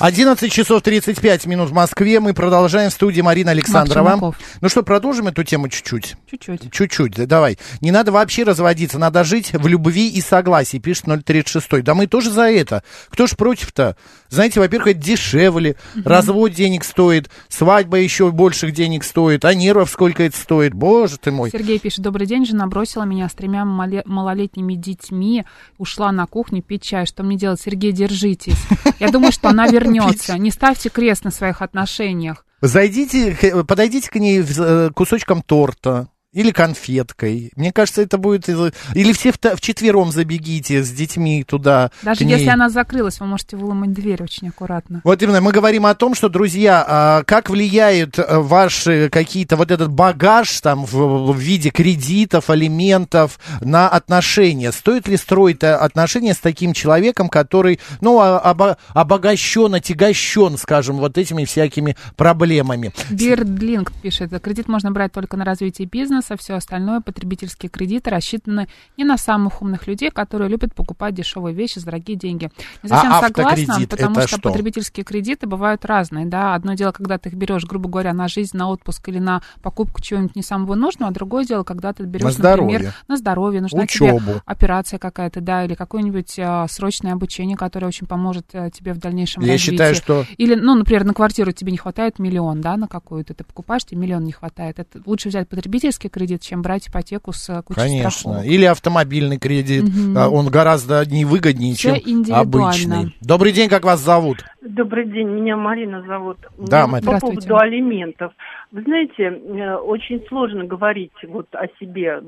11 0.00 0.52
часов 0.52 0.82
35 0.82 1.46
минут 1.46 1.70
в 1.70 1.72
Москве. 1.72 2.20
Мы 2.20 2.32
продолжаем 2.32 2.90
в 2.90 2.92
студии 2.92 3.20
Марина 3.20 3.50
Александрова. 3.50 4.34
Ну 4.60 4.68
что, 4.68 4.82
продолжим 4.84 5.26
эту 5.28 5.42
тему 5.42 5.68
чуть-чуть? 5.68 6.14
Чуть-чуть. 6.30 6.70
Чуть-чуть, 6.70 7.14
да, 7.16 7.26
давай. 7.26 7.58
Не 7.80 7.90
надо 7.90 8.12
вообще 8.12 8.44
разводиться, 8.44 8.98
надо 8.98 9.24
жить 9.24 9.52
в 9.52 9.66
любви 9.66 10.08
и 10.08 10.20
согласии, 10.20 10.78
пишет 10.78 11.06
036. 11.24 11.82
Да 11.82 11.94
мы 11.94 12.06
тоже 12.06 12.30
за 12.30 12.48
это. 12.48 12.84
Кто 13.08 13.26
ж 13.26 13.30
против-то? 13.36 13.96
Знаете, 14.30 14.60
во-первых, 14.60 14.88
это 14.88 15.00
дешевле, 15.00 15.76
развод 16.04 16.52
денег 16.52 16.84
стоит, 16.84 17.30
свадьба 17.48 17.98
еще 17.98 18.30
больших 18.30 18.72
денег 18.72 19.04
стоит, 19.04 19.44
а 19.44 19.54
нервов 19.54 19.90
сколько 19.90 20.22
это 20.22 20.36
стоит, 20.36 20.74
боже 20.74 21.16
ты 21.18 21.30
мой. 21.30 21.50
Сергей 21.50 21.78
пишет, 21.78 22.00
добрый 22.00 22.26
день, 22.26 22.44
жена 22.44 22.66
бросила 22.66 23.04
меня 23.04 23.28
с 23.28 23.32
тремя 23.32 23.64
малолетними 23.64 24.74
детьми, 24.74 25.44
ушла 25.78 26.12
на 26.12 26.26
кухню 26.26 26.62
пить 26.62 26.82
чай. 26.82 27.06
Что 27.06 27.22
мне 27.22 27.36
делать? 27.36 27.60
Сергей, 27.60 27.92
держитесь. 27.92 28.58
Я 29.00 29.10
думаю, 29.10 29.32
что 29.32 29.48
она 29.48 29.66
вернется. 29.68 30.36
Не 30.36 30.50
ставьте 30.50 30.90
крест 30.90 31.24
на 31.24 31.30
своих 31.30 31.62
отношениях. 31.62 32.44
Зайдите, 32.60 33.36
подойдите 33.66 34.10
к 34.10 34.16
ней 34.16 34.42
э, 34.42 34.90
кусочком 34.94 35.42
торта. 35.42 36.08
Или 36.34 36.50
конфеткой. 36.50 37.52
Мне 37.56 37.72
кажется, 37.72 38.02
это 38.02 38.18
будет... 38.18 38.50
Или 38.50 39.12
все 39.14 39.32
вчетвером 39.32 40.12
забегите 40.12 40.82
с 40.82 40.90
детьми 40.90 41.42
туда. 41.42 41.90
Даже 42.02 42.24
если 42.24 42.48
она 42.50 42.68
закрылась, 42.68 43.18
вы 43.18 43.24
можете 43.24 43.56
выломать 43.56 43.94
дверь 43.94 44.22
очень 44.22 44.48
аккуратно. 44.48 45.00
Вот 45.04 45.22
именно, 45.22 45.40
мы 45.40 45.52
говорим 45.52 45.86
о 45.86 45.94
том, 45.94 46.14
что, 46.14 46.28
друзья, 46.28 46.84
а, 46.86 47.22
как 47.24 47.48
влияют 47.48 48.18
а, 48.18 48.40
ваши 48.40 49.08
какие-то, 49.08 49.56
вот 49.56 49.70
этот 49.70 49.90
багаж 49.90 50.60
там 50.60 50.84
в, 50.84 51.32
в 51.32 51.38
виде 51.38 51.70
кредитов, 51.70 52.50
алиментов 52.50 53.38
на 53.62 53.88
отношения. 53.88 54.70
Стоит 54.70 55.08
ли 55.08 55.16
строить 55.16 55.64
а, 55.64 55.78
отношения 55.78 56.34
с 56.34 56.38
таким 56.38 56.74
человеком, 56.74 57.30
который, 57.30 57.80
ну, 58.02 58.20
а- 58.20 58.38
обо- 58.44 58.76
обогащен, 58.90 59.74
отягощен, 59.74 60.58
скажем, 60.58 60.98
вот 60.98 61.16
этими 61.16 61.46
всякими 61.46 61.96
проблемами? 62.16 62.92
Бирдлинг 63.08 63.92
пишет, 64.02 64.38
кредит 64.42 64.68
можно 64.68 64.90
брать 64.90 65.12
только 65.12 65.38
на 65.38 65.46
развитие 65.46 65.88
бизнеса, 65.88 66.17
все 66.36 66.54
остальное 66.54 67.00
потребительские 67.00 67.70
кредиты 67.70 68.10
рассчитаны 68.10 68.68
не 68.96 69.04
на 69.04 69.16
самых 69.16 69.62
умных 69.62 69.86
людей, 69.86 70.10
которые 70.10 70.48
любят 70.48 70.74
покупать 70.74 71.14
дешевые 71.14 71.54
вещи 71.54 71.78
за 71.78 71.86
дорогие 71.86 72.16
деньги. 72.16 72.50
Не 72.82 72.88
совсем 72.88 73.12
А 73.12 73.20
согласна, 73.20 73.86
потому 73.88 74.14
что, 74.20 74.28
что? 74.28 74.40
потребительские 74.40 75.04
кредиты 75.04 75.46
бывают 75.46 75.84
разные, 75.84 76.26
да. 76.26 76.54
Одно 76.54 76.74
дело, 76.74 76.92
когда 76.92 77.18
ты 77.18 77.28
их 77.30 77.34
берешь, 77.36 77.64
грубо 77.64 77.88
говоря, 77.88 78.12
на 78.12 78.28
жизнь, 78.28 78.56
на 78.56 78.68
отпуск 78.68 79.08
или 79.08 79.18
на 79.18 79.42
покупку 79.62 80.00
чего-нибудь 80.02 80.36
не 80.36 80.42
самого 80.42 80.74
нужного, 80.74 81.10
а 81.10 81.14
другое 81.14 81.44
дело, 81.44 81.62
когда 81.62 81.92
ты 81.92 82.04
берешь, 82.04 82.24
На 82.24 82.30
здоровье. 82.32 82.72
например, 82.72 82.94
на 83.08 83.16
здоровье, 83.16 83.60
нужна 83.60 83.82
Учебу. 83.82 84.18
тебе 84.20 84.42
операция 84.44 84.98
какая-то, 84.98 85.40
да, 85.40 85.64
или 85.64 85.74
какое-нибудь 85.74 86.38
а, 86.38 86.66
срочное 86.68 87.12
обучение, 87.12 87.56
которое 87.56 87.86
очень 87.86 88.06
поможет 88.06 88.46
а, 88.54 88.70
тебе 88.70 88.92
в 88.92 88.98
дальнейшем 88.98 89.42
Я 89.42 89.52
развитии. 89.52 89.72
считаю, 89.72 89.94
что 89.94 90.24
Или, 90.36 90.54
ну, 90.54 90.74
например, 90.74 91.04
на 91.04 91.14
квартиру 91.14 91.52
тебе 91.52 91.72
не 91.72 91.78
хватает 91.78 92.18
миллион, 92.18 92.60
да, 92.60 92.76
на 92.76 92.88
какую-то 92.88 93.34
ты 93.34 93.44
покупаешь, 93.44 93.84
тебе 93.84 94.00
миллион 94.00 94.24
не 94.24 94.32
хватает. 94.32 94.78
Это 94.78 95.00
лучше 95.06 95.28
взять 95.28 95.48
потребительский 95.48 96.07
кредит, 96.08 96.42
чем 96.42 96.62
брать 96.62 96.88
ипотеку 96.88 97.32
с 97.32 97.48
э, 97.48 97.62
кучей 97.62 97.80
Конечно. 97.80 98.10
страховок. 98.10 98.46
Или 98.46 98.64
автомобильный 98.64 99.38
кредит. 99.38 99.84
А, 100.16 100.28
Он 100.28 100.48
гораздо 100.48 101.04
невыгоднее, 101.06 101.74
Всё 101.74 101.96
чем 101.96 102.24
обычный. 102.34 103.14
Добрый 103.20 103.52
день, 103.52 103.68
как 103.68 103.84
вас 103.84 104.00
зовут? 104.00 104.44
Добрый 104.60 105.06
день, 105.06 105.28
меня 105.28 105.56
Марина 105.56 106.02
зовут. 106.02 106.38
Да, 106.58 106.86
Марина. 106.86 107.12
По 107.12 107.18
Здравствуйте. 107.18 107.48
поводу 107.48 107.64
алиментов. 107.64 108.32
Вы 108.70 108.82
знаете, 108.82 109.22
э, 109.22 109.74
очень 109.76 110.22
сложно 110.28 110.64
говорить 110.64 111.12
вот 111.26 111.46
о 111.52 111.68
себе, 111.80 112.20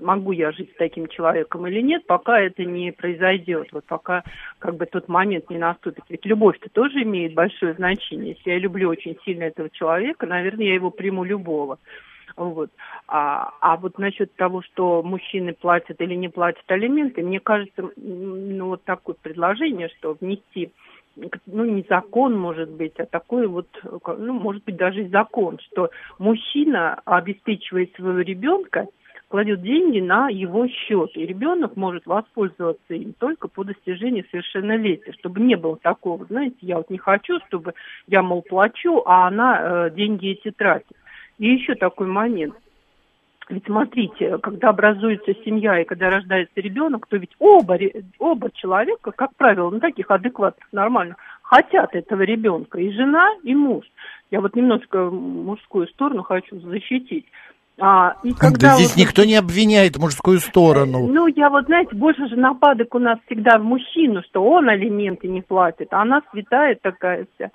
могу 0.00 0.32
я 0.32 0.52
жить 0.52 0.70
с 0.72 0.78
таким 0.78 1.08
человеком 1.08 1.66
или 1.66 1.82
нет, 1.82 2.06
пока 2.06 2.40
это 2.40 2.64
не 2.64 2.92
произойдет, 2.92 3.68
вот 3.72 3.84
пока 3.84 4.22
как 4.58 4.76
бы 4.76 4.86
тот 4.86 5.08
момент 5.08 5.50
не 5.50 5.58
наступит. 5.58 6.04
Ведь 6.08 6.24
любовь-то 6.24 6.68
тоже 6.70 7.02
имеет 7.02 7.34
большое 7.34 7.74
значение. 7.74 8.34
Если 8.36 8.50
я 8.50 8.58
люблю 8.58 8.88
очень 8.88 9.16
сильно 9.24 9.44
этого 9.44 9.68
человека, 9.68 10.26
наверное, 10.26 10.66
я 10.66 10.74
его 10.74 10.90
приму 10.90 11.24
любого. 11.24 11.78
Вот. 12.36 12.70
А, 13.06 13.52
а 13.60 13.76
вот 13.76 13.98
насчет 13.98 14.34
того, 14.34 14.62
что 14.62 15.02
мужчины 15.02 15.52
платят 15.52 16.00
или 16.00 16.14
не 16.14 16.28
платят 16.28 16.68
алименты, 16.68 17.22
мне 17.22 17.40
кажется, 17.40 17.90
ну 17.96 18.68
вот 18.68 18.84
такое 18.84 19.16
предложение, 19.20 19.88
что 19.98 20.16
внести 20.20 20.72
ну, 21.46 21.64
не 21.64 21.84
закон, 21.88 22.36
может 22.36 22.70
быть, 22.70 22.98
а 22.98 23.06
такой 23.06 23.46
вот, 23.46 23.68
ну, 23.82 24.32
может 24.32 24.64
быть, 24.64 24.76
даже 24.76 25.04
и 25.04 25.08
закон, 25.08 25.58
что 25.60 25.90
мужчина 26.18 27.00
обеспечивает 27.04 27.94
своего 27.94 28.18
ребенка, 28.20 28.88
кладет 29.28 29.62
деньги 29.62 30.00
на 30.00 30.28
его 30.28 30.66
счет, 30.68 31.10
и 31.16 31.26
ребенок 31.26 31.76
может 31.76 32.06
воспользоваться 32.06 32.94
им 32.94 33.14
только 33.14 33.48
по 33.48 33.64
достижении 33.64 34.26
совершеннолетия, 34.30 35.12
чтобы 35.12 35.40
не 35.40 35.56
было 35.56 35.76
такого, 35.76 36.24
знаете, 36.26 36.56
я 36.60 36.76
вот 36.76 36.90
не 36.90 36.98
хочу, 36.98 37.38
чтобы 37.46 37.74
я, 38.06 38.22
мол, 38.22 38.42
плачу, 38.42 39.02
а 39.06 39.26
она 39.28 39.86
э, 39.86 39.90
деньги 39.90 40.30
эти 40.30 40.50
тратит. 40.50 40.96
И 41.38 41.48
еще 41.48 41.74
такой 41.74 42.06
момент. 42.06 42.54
Ведь 43.48 43.64
смотрите, 43.66 44.38
когда 44.38 44.70
образуется 44.70 45.34
семья 45.44 45.80
и 45.80 45.84
когда 45.84 46.08
рождается 46.08 46.60
ребенок, 46.60 47.06
то 47.08 47.18
ведь 47.18 47.34
оба, 47.38 47.78
оба 48.18 48.50
человека, 48.54 49.12
как 49.12 49.36
правило, 49.36 49.68
ну 49.70 49.80
таких 49.80 50.10
адекватных, 50.10 50.66
нормальных, 50.72 51.16
хотят 51.42 51.94
этого 51.94 52.22
ребенка, 52.22 52.78
и 52.80 52.90
жена, 52.90 53.28
и 53.42 53.54
муж. 53.54 53.84
Я 54.30 54.40
вот 54.40 54.56
немножко 54.56 55.10
мужскую 55.10 55.86
сторону 55.88 56.22
хочу 56.22 56.58
защитить. 56.60 57.26
А, 57.78 58.14
и 58.22 58.32
когда 58.32 58.68
Да 58.68 58.74
здесь 58.76 58.94
вот- 58.96 59.02
никто 59.04 59.24
не 59.24 59.34
обвиняет 59.34 59.98
мужскую 59.98 60.38
сторону. 60.38 61.06
ну, 61.06 61.26
я 61.26 61.50
вот, 61.50 61.66
знаете, 61.66 61.94
больше 61.96 62.28
же 62.28 62.36
нападок 62.36 62.94
у 62.94 62.98
нас 62.98 63.18
всегда 63.26 63.58
в 63.58 63.64
мужчину, 63.64 64.22
что 64.22 64.42
он 64.42 64.68
алименты 64.68 65.28
не 65.28 65.42
платит, 65.42 65.88
а 65.92 66.02
она 66.02 66.22
святая 66.30 66.78
такая 66.80 67.26
вся. 67.34 67.50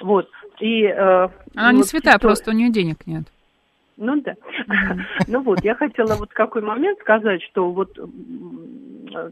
Вот. 0.00 0.28
И, 0.60 0.84
э, 0.84 1.28
Она 1.54 1.72
не 1.72 1.78
вот 1.78 1.86
святая, 1.86 2.14
что- 2.18 2.28
просто 2.28 2.50
у 2.50 2.54
нее 2.54 2.70
денег 2.70 3.06
нет. 3.06 3.24
Ну 3.96 4.20
да. 4.22 4.34
Ну 5.28 5.42
вот, 5.42 5.64
я 5.64 5.74
хотела 5.74 6.14
вот 6.16 6.30
в 6.30 6.34
какой 6.34 6.62
момент 6.62 6.98
сказать, 7.00 7.42
что 7.42 7.70
вот 7.70 7.96
э, 7.98 9.30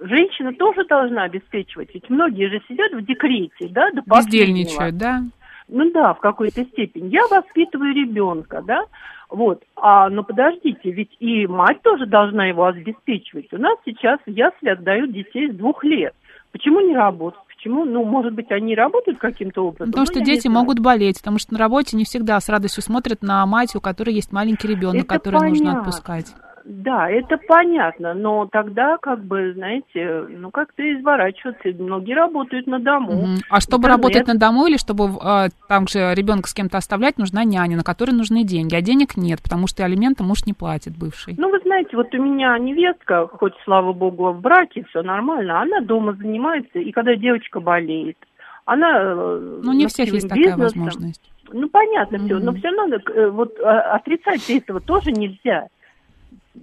женщина 0.00 0.52
тоже 0.54 0.84
должна 0.84 1.24
обеспечивать, 1.24 1.94
ведь 1.94 2.08
многие 2.10 2.48
же 2.48 2.60
сидят 2.68 2.92
в 2.92 3.04
декрете, 3.04 3.68
да, 3.68 3.90
до. 3.92 4.02
Бездельничают, 4.06 4.96
да? 4.96 5.22
Ну 5.68 5.90
да, 5.90 6.14
в 6.14 6.20
какой-то 6.20 6.64
степени. 6.64 7.08
Я 7.08 7.26
воспитываю 7.28 7.94
ребенка, 7.94 8.62
да, 8.66 8.84
вот. 9.28 9.62
А, 9.76 10.08
но 10.08 10.22
подождите, 10.22 10.90
ведь 10.90 11.14
и 11.20 11.46
мать 11.46 11.82
тоже 11.82 12.06
должна 12.06 12.46
его 12.46 12.64
обеспечивать. 12.64 13.52
У 13.52 13.58
нас 13.58 13.78
сейчас 13.84 14.18
в 14.24 14.30
ясли 14.30 14.70
отдают 14.70 15.12
детей 15.12 15.50
с 15.50 15.54
двух 15.54 15.84
лет. 15.84 16.14
Почему 16.52 16.80
не 16.80 16.96
работают? 16.96 17.44
Почему? 17.58 17.84
Ну, 17.84 18.04
может 18.04 18.34
быть, 18.34 18.52
они 18.52 18.76
работают 18.76 19.18
каким-то 19.18 19.66
образом. 19.66 19.90
Потому 19.90 20.06
что 20.06 20.20
дети 20.20 20.46
могут 20.46 20.78
болеть, 20.78 21.18
потому 21.18 21.40
что 21.40 21.54
на 21.54 21.58
работе 21.58 21.96
не 21.96 22.04
всегда 22.04 22.38
с 22.38 22.48
радостью 22.48 22.84
смотрят 22.84 23.20
на 23.20 23.44
мать, 23.46 23.74
у 23.74 23.80
которой 23.80 24.14
есть 24.14 24.30
маленький 24.30 24.68
ребенок, 24.68 25.08
который 25.08 25.48
нужно 25.48 25.64
понятно. 25.64 25.80
отпускать. 25.80 26.26
Да, 26.70 27.08
это 27.08 27.38
понятно, 27.38 28.12
но 28.12 28.46
тогда, 28.46 28.98
как 28.98 29.24
бы, 29.24 29.54
знаете, 29.54 30.26
ну, 30.28 30.50
как-то 30.50 30.82
изворачиваться. 30.82 31.70
Многие 31.82 32.12
работают 32.12 32.66
на 32.66 32.78
дому. 32.78 33.12
Мгм. 33.12 33.36
А 33.48 33.60
чтобы 33.62 33.88
Интернет. 33.88 34.04
работать 34.04 34.26
на 34.26 34.34
дому 34.38 34.66
или 34.66 34.76
чтобы 34.76 35.04
э, 35.04 35.48
там 35.66 35.88
же 35.88 36.12
ребенка 36.14 36.46
с 36.46 36.52
кем-то 36.52 36.76
оставлять, 36.76 37.16
нужна 37.16 37.44
няня, 37.44 37.78
на 37.78 37.84
которой 37.84 38.10
нужны 38.10 38.44
деньги. 38.44 38.74
А 38.74 38.82
денег 38.82 39.16
нет, 39.16 39.42
потому 39.42 39.66
что 39.66 39.82
алименты 39.82 40.24
муж 40.24 40.44
не 40.44 40.52
платит 40.52 40.94
бывший. 40.94 41.36
Ну, 41.38 41.50
вы 41.50 41.58
знаете, 41.60 41.96
вот 41.96 42.14
у 42.14 42.22
меня 42.22 42.58
невестка, 42.58 43.26
хоть, 43.28 43.54
слава 43.64 43.94
богу, 43.94 44.32
в 44.32 44.40
браке, 44.42 44.84
все 44.90 45.00
нормально, 45.00 45.62
она 45.62 45.80
дома 45.80 46.12
занимается, 46.12 46.78
и 46.78 46.92
когда 46.92 47.16
девочка 47.16 47.60
болеет, 47.60 48.18
она... 48.66 48.90
э, 49.04 49.60
Ну, 49.62 49.72
не 49.72 49.86
у 49.86 49.88
всех 49.88 50.12
есть 50.12 50.28
ногтевым 50.28 50.50
такая 50.50 50.66
бизнесом. 50.66 50.84
возможность. 50.84 51.32
Ну, 51.50 51.68
понятно 51.70 52.18
все, 52.18 52.38
но 52.40 52.52
все 52.52 52.68
равно 52.68 52.96
э, 52.96 53.30
вот 53.30 53.58
а, 53.64 53.94
отрицать 53.94 54.50
этого 54.50 54.80
тоже 54.80 55.12
нельзя. 55.12 55.68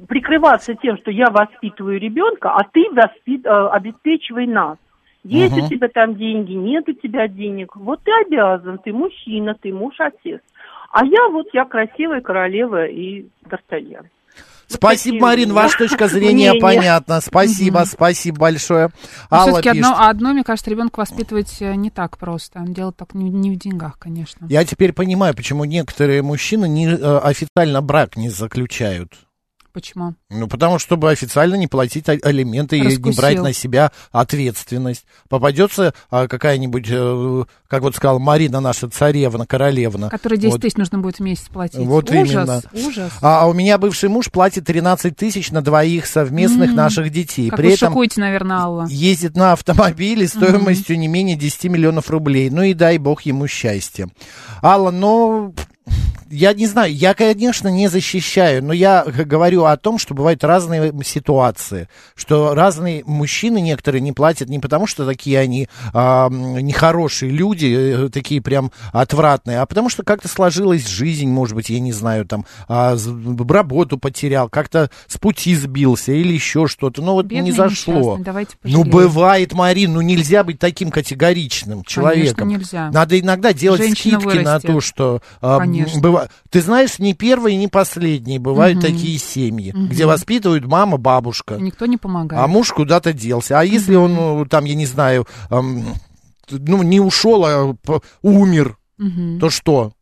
Прикрываться 0.08 0.76
тем, 0.76 0.98
что 0.98 1.12
я 1.12 1.26
воспитываю 1.30 2.00
ребенка, 2.00 2.50
а 2.52 2.62
ты 2.72 2.86
воспи- 2.92 3.42
э, 3.44 3.68
обеспечивай 3.72 4.48
нас. 4.48 4.78
Есть 5.24 5.56
Мгм. 5.56 5.66
у 5.66 5.70
тебя 5.70 5.88
там 5.88 6.16
деньги, 6.16 6.54
нет 6.54 6.88
у 6.88 6.94
тебя 6.94 7.28
денег. 7.28 7.76
Вот 7.76 8.00
ты 8.04 8.12
обязан, 8.26 8.78
ты 8.78 8.94
мужчина, 8.94 9.56
ты 9.60 9.74
муж, 9.74 9.96
отец. 10.00 10.42
А 10.92 11.04
я 11.04 11.28
вот, 11.30 11.48
я 11.54 11.66
красивая 11.66 12.22
королева 12.22 12.86
и 12.86 13.26
Д'Артаньян. 13.50 14.06
Спасибо, 14.68 15.14
такие 15.18 15.22
Марин, 15.22 15.54
ваша 15.54 15.78
точка 15.78 16.08
зрения 16.08 16.52
мнения. 16.52 16.62
понятна. 16.62 17.22
Спасибо, 17.22 17.84
спасибо 17.86 18.40
большое. 18.40 18.90
Алла 19.30 19.52
Все-таки 19.62 19.70
пишет. 19.72 19.86
одно, 19.86 20.08
одно, 20.08 20.34
мне 20.34 20.44
кажется, 20.44 20.72
ребенка 20.72 21.00
воспитывать 21.00 21.62
э, 21.62 21.76
не 21.76 21.90
так 21.92 22.18
просто. 22.18 22.62
Дело 22.68 22.92
так 22.92 23.14
не, 23.14 23.30
не 23.30 23.52
в 23.52 23.58
деньгах, 23.60 24.00
конечно. 24.00 24.48
Я 24.50 24.64
теперь 24.66 24.94
понимаю, 24.94 25.36
почему 25.36 25.66
некоторые 25.66 26.22
мужчины 26.24 26.68
не, 26.68 26.88
э, 26.88 27.18
официально 27.20 27.82
брак 27.82 28.16
не 28.16 28.30
заключают. 28.30 29.14
Почему? 29.76 30.16
Ну, 30.30 30.48
потому 30.48 30.80
что, 30.80 30.86
чтобы 30.88 31.12
официально 31.12 31.56
не 31.56 31.68
платить 31.68 32.08
а- 32.08 32.14
алименты 32.24 32.78
и 32.78 32.80
не 32.80 32.88
Раскусил. 32.96 33.18
брать 33.22 33.42
на 33.42 33.52
себя 33.52 33.92
ответственность. 34.14 35.04
Попадется 35.28 35.94
а, 36.10 36.30
какая-нибудь, 36.30 36.86
э, 36.90 37.44
как 37.68 37.82
вот 37.82 37.94
сказала 37.94 38.18
Марина, 38.20 38.62
наша 38.62 38.88
царевна, 38.90 39.46
королевна. 39.46 40.08
Который 40.10 40.38
10 40.38 40.54
Вот. 40.54 40.62
тысяч 40.62 40.78
нужно 40.78 41.00
будет 41.00 41.18
в 41.18 41.20
месяц 41.20 41.50
платить. 41.50 41.80
Вот 41.80 42.10
ужас, 42.10 42.32
именно. 42.32 42.62
ужас. 42.72 43.12
А, 43.22 43.42
а 43.42 43.48
у 43.48 43.54
меня 43.54 43.78
бывший 43.78 44.08
муж 44.08 44.32
платит 44.32 44.66
13 44.66 45.14
тысяч 45.14 45.52
на 45.52 45.62
двоих 45.62 46.06
совместных 46.06 46.70
М, 46.70 46.76
наших 46.76 47.10
детей. 47.12 47.50
Как 47.50 47.58
При 47.60 47.68
вы 47.68 47.74
этом 47.74 47.90
шокуете, 47.90 48.22
наверное, 48.22 48.58
Алла. 48.60 48.86
ездит 48.90 49.36
на 49.36 49.52
автомобиле 49.52 50.26
стоимостью 50.30 50.98
не 50.98 51.10
менее 51.10 51.36
10 51.36 51.68
миллионов 51.68 52.10
рублей. 52.10 52.50
Ну 52.50 52.62
и 52.62 52.74
дай 52.74 52.98
бог 52.98 53.24
ему 53.24 53.48
счастья. 53.48 54.08
Алла, 54.64 54.92
ну, 54.92 55.54
я 56.30 56.54
не 56.54 56.66
знаю, 56.66 56.94
я, 56.94 57.14
конечно, 57.14 57.68
не 57.68 57.88
защищаю, 57.88 58.64
но 58.64 58.74
я 58.74 59.04
говорю 59.04 59.66
о 59.66 59.78
том, 59.78 59.98
что 59.98 60.14
бывают 60.14 60.44
разные 60.44 60.94
ситуации, 61.04 61.88
что 62.16 62.54
разные 62.56 63.04
мужчины 63.06 63.62
некоторые 63.62 64.02
не 64.02 64.12
платят 64.12 64.50
не 64.50 64.60
потому, 64.60 64.88
что 64.88 65.06
такие 65.06 65.40
они 65.40 65.68
а, 65.94 66.30
нехорошие 66.30 67.32
люди, 67.32 68.06
э, 68.06 68.10
такие 68.10 68.42
прям 68.42 68.72
отвратные, 68.92 69.60
а 69.60 69.66
потому 69.66 69.90
что 69.90 70.04
как-то 70.04 70.28
сложилась 70.28 70.88
жизнь, 70.88 71.30
может 71.30 71.56
быть, 71.56 71.70
я 71.70 71.80
не 71.80 71.92
знаю, 71.92 72.26
там, 72.26 72.46
а, 72.68 72.98
работу 73.50 73.98
потерял, 73.98 74.50
как-то 74.50 74.90
с 75.08 75.18
пути 75.18 75.56
сбился 75.56 76.12
или 76.12 76.34
еще 76.34 76.68
что-то, 76.68 77.02
ну 77.02 77.14
вот 77.14 77.26
Бедный 77.26 77.46
не 77.46 77.52
зашло. 77.52 78.20
Ну, 78.64 78.84
бывает, 78.84 79.54
Марин, 79.54 79.94
ну 79.94 80.02
нельзя 80.02 80.44
быть 80.44 80.60
таким 80.60 80.92
категоричным 80.92 81.84
человеком. 81.84 82.50
нельзя. 82.50 82.90
Надо 82.92 83.20
иногда 83.20 83.54
делать 83.54 83.82
Женщина 83.82 84.20
скидки 84.20 84.38
на 84.38 84.44
вырастет. 84.44 84.72
то, 84.72 84.82
что... 84.82 85.22
а, 85.42 85.60
Конечно. 85.60 86.00
Быва- 86.16 86.30
Ты 86.50 86.62
знаешь, 86.62 87.00
не 87.00 87.14
первые, 87.14 87.58
не 87.58 87.68
последние 87.68 88.40
бывают 88.40 88.78
Мгм. 88.78 88.86
такие 88.88 89.18
семьи, 89.18 89.72
Мгм. 89.74 89.88
где 89.90 90.06
воспитывают 90.06 90.66
мама, 90.66 90.98
бабушка, 90.98 91.56
Никто 91.56 91.86
не 91.86 91.98
помогает. 91.98 92.44
а 92.44 92.48
муж 92.48 92.72
куда-то 92.72 93.14
делся. 93.14 93.60
А 93.60 93.64
если 93.64 93.96
он, 93.96 94.14
ну, 94.16 94.46
там, 94.46 94.66
я 94.66 94.76
не 94.76 94.86
знаю, 94.86 95.28
ам, 95.50 95.84
ну, 96.50 96.84
не 96.84 97.00
ушел, 97.00 97.46
а 97.46 97.76
умер, 98.22 98.78
Мгм. 98.98 99.40
то 99.40 99.50
что? 99.50 99.94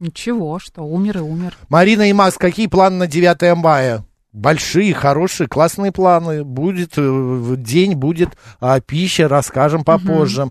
Ничего, 0.00 0.58
что 0.60 0.82
умер 0.82 1.18
и 1.18 1.20
умер. 1.22 1.56
Марина 1.68 2.08
и 2.08 2.12
Макс, 2.12 2.36
какие 2.38 2.68
планы 2.68 2.96
на 2.96 3.06
9 3.08 3.54
мая? 3.56 4.04
Большие, 4.32 4.94
хорошие, 4.94 5.48
классные 5.48 5.90
планы. 5.90 6.44
Будет 6.44 6.92
э, 6.96 7.54
день, 7.56 7.94
будет 7.94 8.36
а, 8.60 8.78
пища, 8.80 9.26
расскажем 9.26 9.82
попозже. 9.84 10.50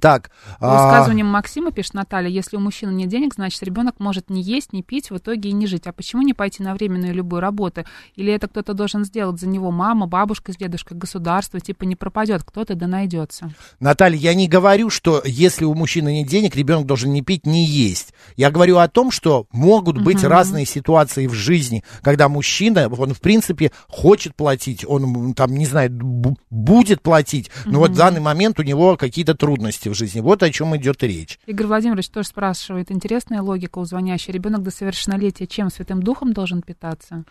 Так. 0.00 0.30
По 0.58 1.04
а, 1.04 1.08
Максима, 1.12 1.72
пишет 1.72 1.94
Наталья, 1.94 2.28
если 2.28 2.56
у 2.56 2.60
мужчины 2.60 2.90
нет 2.92 3.08
денег, 3.08 3.34
значит, 3.34 3.62
ребенок 3.62 3.96
может 3.98 4.30
не 4.30 4.42
есть, 4.42 4.72
не 4.72 4.82
пить, 4.82 5.10
в 5.10 5.16
итоге 5.16 5.50
и 5.50 5.52
не 5.52 5.66
жить. 5.66 5.86
А 5.86 5.92
почему 5.92 6.22
не 6.22 6.34
пойти 6.34 6.62
на 6.62 6.74
временную 6.74 7.14
любую 7.14 7.40
работу? 7.40 7.84
Или 8.14 8.32
это 8.32 8.48
кто-то 8.48 8.74
должен 8.74 9.04
сделать 9.04 9.40
за 9.40 9.48
него? 9.48 9.70
Мама, 9.70 10.06
бабушка 10.06 10.52
с 10.52 10.56
дедушкой, 10.56 10.96
государство, 10.96 11.60
типа 11.60 11.84
не 11.84 11.96
пропадет, 11.96 12.42
кто-то 12.44 12.74
да 12.74 12.86
найдется. 12.86 13.52
Наталья, 13.80 14.18
я 14.18 14.34
не 14.34 14.48
говорю, 14.48 14.90
что 14.90 15.22
если 15.24 15.64
у 15.64 15.74
мужчины 15.74 16.12
нет 16.12 16.28
денег, 16.28 16.56
ребенок 16.56 16.86
должен 16.86 17.12
не 17.12 17.22
пить, 17.22 17.46
не 17.46 17.66
есть. 17.66 18.14
Я 18.36 18.50
говорю 18.50 18.78
о 18.78 18.88
том, 18.88 19.10
что 19.10 19.46
могут 19.52 20.02
быть 20.02 20.22
Мгм. 20.22 20.28
разные 20.28 20.66
ситуации 20.66 21.26
в 21.26 21.32
жизни, 21.34 21.84
когда 22.02 22.28
мужчина, 22.28 22.88
он 22.88 23.14
в 23.14 23.20
принципе 23.20 23.72
хочет 23.88 24.34
платить, 24.34 24.84
он 24.86 25.34
там, 25.34 25.54
не 25.54 25.66
знаю, 25.66 25.90
бу- 25.90 26.36
будет 26.50 27.02
платить, 27.02 27.50
но 27.64 27.78
вот 27.80 27.90
в 27.92 27.96
данный 27.96 28.20
момент 28.20 28.58
у 28.58 28.62
него 28.62 28.96
какие-то 28.96 29.34
трудности 29.34 29.81
в 29.88 29.94
жизни. 29.94 30.20
Вот 30.20 30.42
о 30.42 30.50
чем 30.50 30.76
идет 30.76 31.02
речь. 31.02 31.38
Игорь 31.46 31.66
Владимирович 31.66 32.08
тоже 32.08 32.28
спрашивает, 32.28 32.90
интересная 32.90 33.42
логика 33.42 33.78
у 33.78 33.84
звонящей. 33.84 34.32
Ребенок 34.32 34.62
до 34.62 34.70
совершеннолетия 34.70 35.46
чем? 35.46 35.70
Святым 35.70 36.02
Духом 36.02 36.32
должен 36.32 36.62
питаться? 36.62 37.24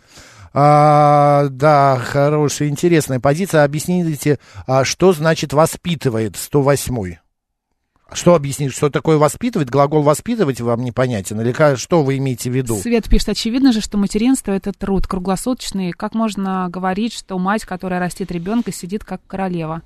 А, 0.54 1.48
да, 1.50 1.98
хорошая, 1.98 2.70
интересная 2.70 3.20
позиция. 3.20 3.64
Объясните, 3.64 4.40
а, 4.68 4.84
что 4.84 5.14
значит 5.14 5.54
воспитывает 5.54 6.36
108 6.36 7.16
Что 8.14 8.36
объяснить, 8.36 8.74
что 8.74 8.90
такое 8.90 9.18
воспитывать? 9.18 9.70
Глагол 9.70 10.02
воспитывать 10.02 10.60
вам 10.60 10.84
непонятен? 10.84 11.40
Или 11.40 11.76
что 11.76 12.04
вы 12.04 12.18
имеете 12.18 12.52
в 12.52 12.56
виду? 12.56 12.76
Свет 12.76 13.10
пишет, 13.10 13.30
очевидно 13.30 13.72
же, 13.72 13.82
что 13.82 13.98
материнство– 13.98 14.52
это 14.54 14.74
труд 14.74 15.08
круглосуточный. 15.08 15.92
Как 15.94 16.14
можно 16.14 16.68
говорить, 16.70 17.14
что 17.14 17.40
мать, 17.40 17.66
которая 17.66 18.00
растит 18.00 18.32
ребенка, 18.32 18.72
сидит 18.74 19.06
как 19.06 19.22
королева? 19.28 19.82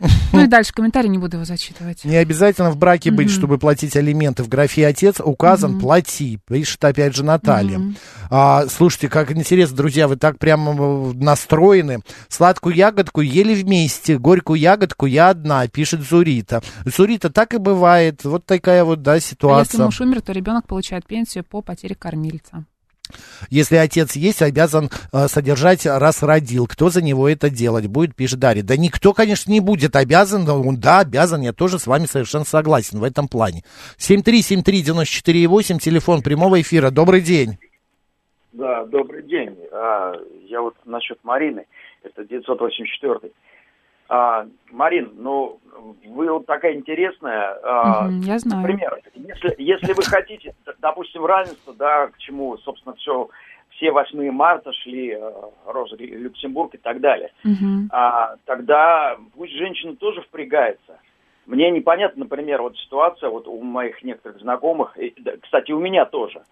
Ну 0.32 0.44
и 0.44 0.46
дальше 0.46 0.72
комментарий, 0.74 1.08
не 1.08 1.16
буду 1.18 1.36
его 1.36 1.44
зачитывать. 1.46 2.04
Не 2.04 2.16
обязательно 2.16 2.70
в 2.70 2.76
браке 2.76 3.10
быть, 3.10 3.30
чтобы 3.30 3.56
платить 3.58 3.96
алименты. 3.96 4.42
В 4.42 4.48
графе 4.48 4.86
отец 4.86 5.16
указан 5.20 5.80
плати. 5.80 6.38
Пишет 6.46 6.84
опять 6.84 7.16
же 7.16 7.24
Наталья. 7.24 7.80
А, 8.28 8.66
слушайте, 8.68 9.08
как 9.08 9.32
интересно, 9.32 9.76
друзья, 9.76 10.08
вы 10.08 10.16
так 10.16 10.38
прямо 10.38 10.72
э, 10.72 11.12
настроены. 11.14 12.00
Сладкую 12.28 12.74
ягодку 12.74 13.20
ели 13.22 13.54
вместе, 13.54 14.18
горькую 14.18 14.60
ягодку 14.60 15.06
я 15.06 15.30
одна, 15.30 15.66
пишет 15.68 16.02
Зурита. 16.02 16.62
Зурита, 16.84 17.30
так 17.30 17.54
и 17.54 17.58
бывает. 17.58 18.24
Вот 18.24 18.44
такая 18.44 18.84
вот, 18.84 19.02
да, 19.02 19.12
А 19.12 19.14
если 19.16 19.30
ситуация. 19.30 19.84
муж 19.84 20.00
умер, 20.00 20.20
то 20.20 20.32
ребенок 20.32 20.66
получает 20.66 21.06
пенсию 21.06 21.44
по 21.44 21.62
потере 21.62 21.94
кормильца. 21.94 22.64
Если 23.50 23.76
отец 23.76 24.16
есть, 24.16 24.42
обязан 24.42 24.90
э, 25.12 25.28
содержать, 25.28 25.86
раз 25.86 26.22
родил. 26.22 26.66
Кто 26.66 26.90
за 26.90 27.02
него 27.02 27.28
это 27.28 27.50
делать 27.50 27.86
будет, 27.86 28.14
пишет 28.14 28.38
Дарья. 28.38 28.62
Да 28.62 28.76
никто, 28.76 29.12
конечно, 29.12 29.50
не 29.50 29.60
будет 29.60 29.96
обязан. 29.96 30.44
но 30.44 30.60
он, 30.60 30.76
да, 30.76 31.00
обязан. 31.00 31.40
Я 31.42 31.52
тоже 31.52 31.78
с 31.78 31.86
вами 31.86 32.06
совершенно 32.06 32.44
согласен 32.44 32.98
в 32.98 33.04
этом 33.04 33.28
плане. 33.28 33.62
7373948, 33.98 35.78
телефон 35.78 36.22
прямого 36.22 36.60
эфира. 36.60 36.90
Добрый 36.90 37.20
день. 37.20 37.58
Да, 38.52 38.84
добрый 38.86 39.22
день. 39.22 39.56
А, 39.72 40.14
я 40.48 40.62
вот 40.62 40.74
насчет 40.84 41.18
Марины, 41.22 41.66
это 42.02 42.24
984. 42.24 43.30
А, 44.08 44.46
Марин, 44.70 45.12
ну, 45.16 45.60
вы 46.06 46.30
вот 46.30 46.46
такая 46.46 46.74
интересная. 46.74 47.58
а, 47.62 48.08
я 48.22 48.38
знаю. 48.38 48.62
Например, 48.62 49.00
если, 49.14 49.54
если 49.58 49.92
вы 49.92 50.02
хотите, 50.02 50.54
допустим, 50.80 51.24
равенство, 51.24 51.74
да, 51.74 52.08
к 52.08 52.18
чему, 52.18 52.56
собственно, 52.58 52.94
все, 52.96 53.28
все 53.70 53.90
8 53.90 54.30
марта 54.30 54.72
шли, 54.72 55.12
э, 55.12 55.32
Роза 55.66 55.96
Лю- 55.96 56.18
Люксембург 56.18 56.74
и 56.74 56.78
так 56.78 57.00
далее, 57.00 57.30
Мгм. 57.44 57.88
а, 57.92 58.36
тогда 58.44 59.16
пусть 59.36 59.52
женщина 59.52 59.96
тоже 59.96 60.22
впрягается. 60.22 60.98
Мне 61.46 61.70
непонятно, 61.70 62.24
например, 62.24 62.62
вот 62.62 62.76
ситуация 62.78 63.30
вот 63.30 63.46
у 63.46 63.60
моих 63.62 64.02
некоторых 64.02 64.40
знакомых, 64.40 64.98
и, 64.98 65.14
кстати, 65.42 65.70
у 65.72 65.78
меня 65.78 66.04
тоже, 66.04 66.42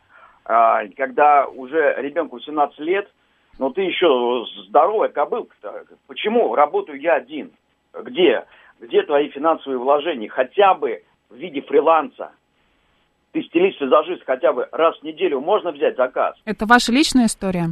а, 0.44 0.82
когда 0.96 1.46
уже 1.46 1.94
ребенку 1.98 2.38
17 2.38 2.78
лет, 2.80 3.10
но 3.58 3.70
ты 3.70 3.82
еще 3.82 4.44
здоровая 4.68 5.08
кобылка-то. 5.08 5.84
Почему 6.06 6.54
работаю 6.54 7.00
я 7.00 7.14
один? 7.14 7.52
Где? 7.92 8.44
Где 8.80 9.02
твои 9.02 9.28
финансовые 9.28 9.78
вложения? 9.78 10.28
Хотя 10.28 10.74
бы 10.74 11.02
в 11.30 11.36
виде 11.36 11.60
фриланса. 11.62 12.32
Ты 13.32 13.42
стилист 13.42 13.80
визажист 13.80 14.22
хотя 14.24 14.52
бы 14.52 14.68
раз 14.70 14.96
в 14.98 15.02
неделю 15.02 15.40
можно 15.40 15.72
взять 15.72 15.96
заказ. 15.96 16.36
Это 16.44 16.66
ваша 16.66 16.92
личная 16.92 17.26
история? 17.26 17.70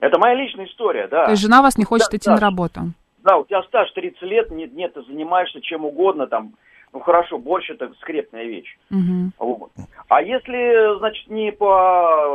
Это 0.00 0.18
моя 0.18 0.34
личная 0.34 0.66
история, 0.66 1.06
да. 1.06 1.26
То 1.26 1.30
есть 1.32 1.42
жена 1.42 1.62
вас 1.62 1.76
не 1.78 1.84
хочет 1.84 2.08
Да, 2.10 2.16
идти 2.16 2.26
да. 2.26 2.34
на 2.34 2.40
работу? 2.40 2.80
Да, 3.22 3.36
у 3.36 3.44
тебя 3.44 3.62
стаж 3.64 3.90
30 3.92 4.22
лет, 4.22 4.50
нет, 4.50 4.72
нет, 4.72 4.94
ты 4.94 5.02
занимаешься 5.02 5.60
чем 5.60 5.84
угодно, 5.84 6.26
там, 6.26 6.54
ну 6.92 7.00
хорошо, 7.00 7.38
больше 7.38 7.74
это 7.74 7.92
скрепная 8.00 8.44
вещь. 8.44 8.76
Мгм. 8.88 9.32
Вот. 9.38 9.70
А 10.08 10.22
если, 10.22 10.98
значит, 10.98 11.28
не 11.28 11.52
по 11.52 12.26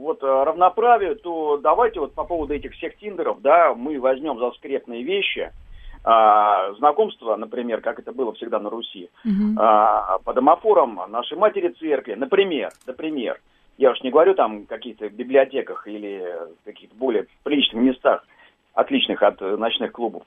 вот, 0.00 0.22
равноправию, 0.22 1.14
то 1.16 1.58
давайте 1.58 2.00
вот 2.00 2.14
по 2.14 2.24
поводу 2.24 2.54
этих 2.54 2.72
всех 2.72 2.96
тиндеров, 2.96 3.42
да, 3.42 3.74
мы 3.74 4.00
возьмем 4.00 4.38
за 4.38 4.50
скрепные 4.52 5.02
вещи, 5.02 5.52
а, 6.04 6.72
знакомства, 6.74 7.36
например, 7.36 7.80
как 7.80 7.98
это 7.98 8.12
было 8.12 8.32
всегда 8.32 8.58
на 8.58 8.70
Руси, 8.70 9.10
Мгм. 9.24 9.56
а, 9.58 10.18
по 10.24 10.32
домофорам 10.32 11.00
нашей 11.08 11.36
матери 11.36 11.68
церкви, 11.78 12.14
например, 12.14 12.70
например, 12.86 13.40
я 13.78 13.90
уж 13.92 14.00
не 14.02 14.10
говорю 14.10 14.34
там 14.34 14.66
каких-то 14.66 15.08
библиотеках 15.08 15.86
или 15.86 16.34
каких-то 16.64 16.94
более 16.96 17.26
приличных 17.44 17.82
местах, 17.82 18.24
отличных 18.74 19.22
от 19.22 19.40
э, 19.42 19.56
ночных 19.56 19.92
клубов. 19.92 20.22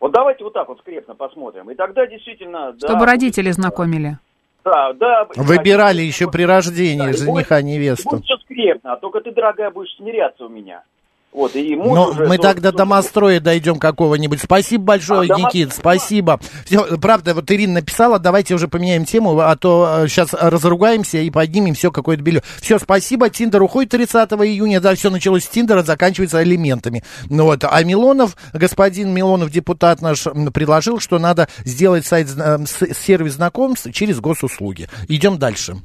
Вот 0.00 0.12
давайте 0.12 0.44
вот 0.44 0.52
так 0.52 0.68
вот 0.68 0.78
скрепно 0.80 1.14
посмотрим. 1.14 1.68
И 1.70 1.74
тогда 1.74 2.06
действительно... 2.06 2.72
да, 2.72 2.78
Чтобы 2.88 3.00
будет- 3.00 3.08
родители 3.08 3.50
знакомили. 3.50 4.18
Да, 4.64 4.92
да. 4.92 5.26
Выбирали 5.36 6.02
еще 6.02 6.30
при 6.30 6.42
рождении 6.44 6.98
Да, 7.06 7.10
и 7.10 7.12
жениха, 7.14 7.62
невесту. 7.62 8.10
Будет 8.10 8.24
все 8.24 8.36
скрепно, 8.38 8.92
а 8.92 8.96
только 8.96 9.20
ты, 9.20 9.30
дорогая, 9.32 9.70
будешь 9.70 9.94
смиряться 9.96 10.44
у 10.44 10.48
меня. 10.48 10.82
Вот, 11.30 11.54
и 11.54 11.76
Но 11.76 12.08
уже 12.08 12.20
мы 12.26 12.36
тоже- 12.36 12.42
так 12.54 12.60
до 12.62 12.72
домостроя 12.72 13.38
дойдем 13.38 13.78
какого-нибудь. 13.78 14.40
Спасибо 14.42 14.84
большое, 14.84 15.30
А, 15.30 15.38
Никит, 15.38 15.72
спасибо. 15.72 16.40
Всё, 16.64 16.98
правда, 16.98 17.34
вот 17.34 17.48
Ирина 17.52 17.74
написала, 17.74 18.18
давайте 18.18 18.54
уже 18.54 18.66
поменяем 18.66 19.04
тему, 19.04 19.38
а 19.38 19.54
то 19.54 20.06
сейчас 20.08 20.32
разругаемся 20.32 21.18
и 21.18 21.30
поднимем 21.30 21.74
все 21.74 21.92
какое-то 21.92 22.22
белье. 22.22 22.42
Все, 22.60 22.78
спасибо. 22.78 23.30
Тиндер 23.30 23.62
уходит 23.62 23.90
30 23.90 24.32
июня, 24.46 24.80
да, 24.80 24.94
все 24.96 25.10
началось 25.10 25.44
с 25.44 25.48
Тиндера, 25.48 25.82
заканчивается 25.82 26.38
алиментами. 26.38 27.04
Ну 27.28 27.44
вот, 27.44 27.62
а 27.62 27.82
Милонов, 27.84 28.36
господин 28.52 29.12
Милонов, 29.12 29.50
депутат 29.50 30.00
наш, 30.00 30.24
предложил, 30.52 30.98
что 30.98 31.18
надо 31.18 31.48
сделать 31.64 32.04
сайт, 32.06 32.28
с- 32.28 32.94
сервис 32.94 33.34
знакомств 33.34 33.92
через 33.92 34.18
госуслуги. 34.18 34.88
Идем 35.08 35.38
дальше. 35.38 35.76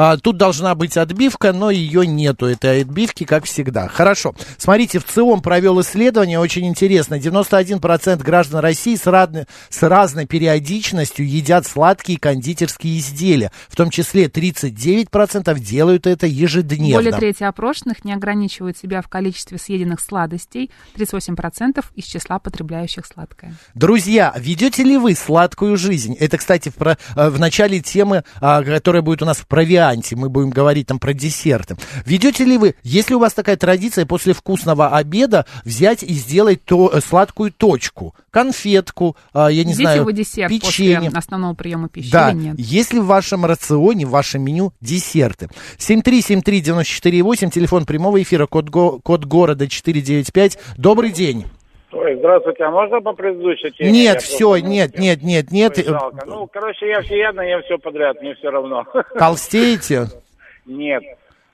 А, 0.00 0.16
тут 0.16 0.36
должна 0.36 0.76
быть 0.76 0.96
отбивка, 0.96 1.52
но 1.52 1.70
ее 1.72 2.06
нету, 2.06 2.46
этой 2.46 2.82
отбивки, 2.82 3.24
как 3.24 3.44
всегда. 3.46 3.88
Хорошо. 3.88 4.32
Смотрите, 4.56 5.00
в 5.00 5.04
ЦИОМ 5.04 5.42
провел 5.42 5.80
исследование, 5.80 6.38
очень 6.38 6.66
интересно. 6.68 7.16
91% 7.16 8.22
граждан 8.22 8.60
России 8.60 8.94
с, 8.94 9.06
разной- 9.08 9.46
с 9.68 9.82
разной 9.82 10.26
периодичностью 10.26 11.28
едят 11.28 11.66
сладкие 11.66 12.16
кондитерские 12.16 13.00
изделия. 13.00 13.50
В 13.68 13.74
том 13.74 13.90
числе 13.90 14.26
39% 14.26 15.58
делают 15.58 16.06
это 16.06 16.28
ежедневно. 16.28 16.94
Более 17.02 17.12
трети 17.12 17.42
опрошенных 17.42 18.04
не 18.04 18.12
ограничивают 18.12 18.78
себя 18.78 19.02
в 19.02 19.08
количестве 19.08 19.58
съеденных 19.58 19.98
сладостей. 20.00 20.70
38% 20.96 21.84
из 21.96 22.04
числа 22.04 22.38
потребляющих 22.38 23.04
сладкое. 23.04 23.56
Друзья, 23.74 24.32
ведете 24.36 24.84
ли 24.84 24.96
вы 24.96 25.16
сладкую 25.16 25.76
жизнь? 25.76 26.14
Это, 26.20 26.38
кстати, 26.38 26.68
в, 26.68 26.74
про- 26.76 26.98
э, 27.16 27.30
в 27.30 27.40
начале 27.40 27.80
темы, 27.80 28.22
а, 28.40 28.62
которая 28.62 29.02
будет 29.02 29.22
у 29.22 29.24
нас 29.24 29.38
в 29.38 29.46
провианте. 29.88 30.16
Мы 30.16 30.28
будем 30.28 30.50
говорить 30.50 30.86
там 30.86 30.98
про 30.98 31.12
десерты. 31.14 31.76
Ведете 32.04 32.44
ли 32.44 32.58
вы, 32.58 32.74
если 32.82 33.14
у 33.14 33.18
вас 33.18 33.32
такая 33.34 33.56
традиция 33.56 34.06
после 34.06 34.32
вкусного 34.32 34.88
обеда 34.96 35.46
взять 35.64 36.02
и 36.02 36.12
сделать 36.14 36.64
то, 36.64 36.90
э, 36.92 37.00
сладкую 37.00 37.52
точку, 37.52 38.14
конфетку, 38.30 39.16
а, 39.32 39.48
я 39.48 39.64
не 39.64 39.70
Едите 39.72 39.82
знаю, 39.84 40.04
вы 40.04 40.12
десерт 40.12 40.50
печенье. 40.50 40.96
после 41.00 41.18
основного 41.18 41.54
приема 41.54 41.88
пищи 41.88 42.10
Да, 42.10 42.30
или 42.30 42.38
нет? 42.38 42.58
есть 42.58 42.92
ли 42.92 43.00
в 43.00 43.06
вашем 43.06 43.44
рационе, 43.44 44.06
в 44.06 44.10
вашем 44.10 44.42
меню 44.42 44.72
десерты? 44.80 45.48
7373948, 45.78 47.50
телефон 47.50 47.84
прямого 47.86 48.22
эфира, 48.22 48.46
код, 48.46 48.68
го- 48.68 49.00
код 49.00 49.24
города 49.24 49.66
495. 49.68 50.58
Добрый 50.76 51.10
день. 51.10 51.44
Ой, 51.90 52.16
здравствуйте, 52.16 52.64
а 52.64 52.70
можно 52.70 53.00
по 53.00 53.14
предыдущей 53.14 53.70
теме? 53.70 53.90
Нет, 53.90 54.14
Я 54.14 54.20
все, 54.20 54.50
просто- 54.50 54.66
нет, 54.66 54.98
нет, 54.98 55.22
нет, 55.22 55.50
нет. 55.50 55.78
Ой, 55.78 55.84
жалко. 55.84 56.24
Ну, 56.26 56.46
короче, 56.52 56.86
я 56.88 57.00
всеядный, 57.00 57.48
я 57.48 57.62
все 57.62 57.78
подряд, 57.78 58.20
мне 58.20 58.34
все 58.34 58.50
равно. 58.50 58.84
Толстеете? 59.18 60.06
Нет. 60.66 61.02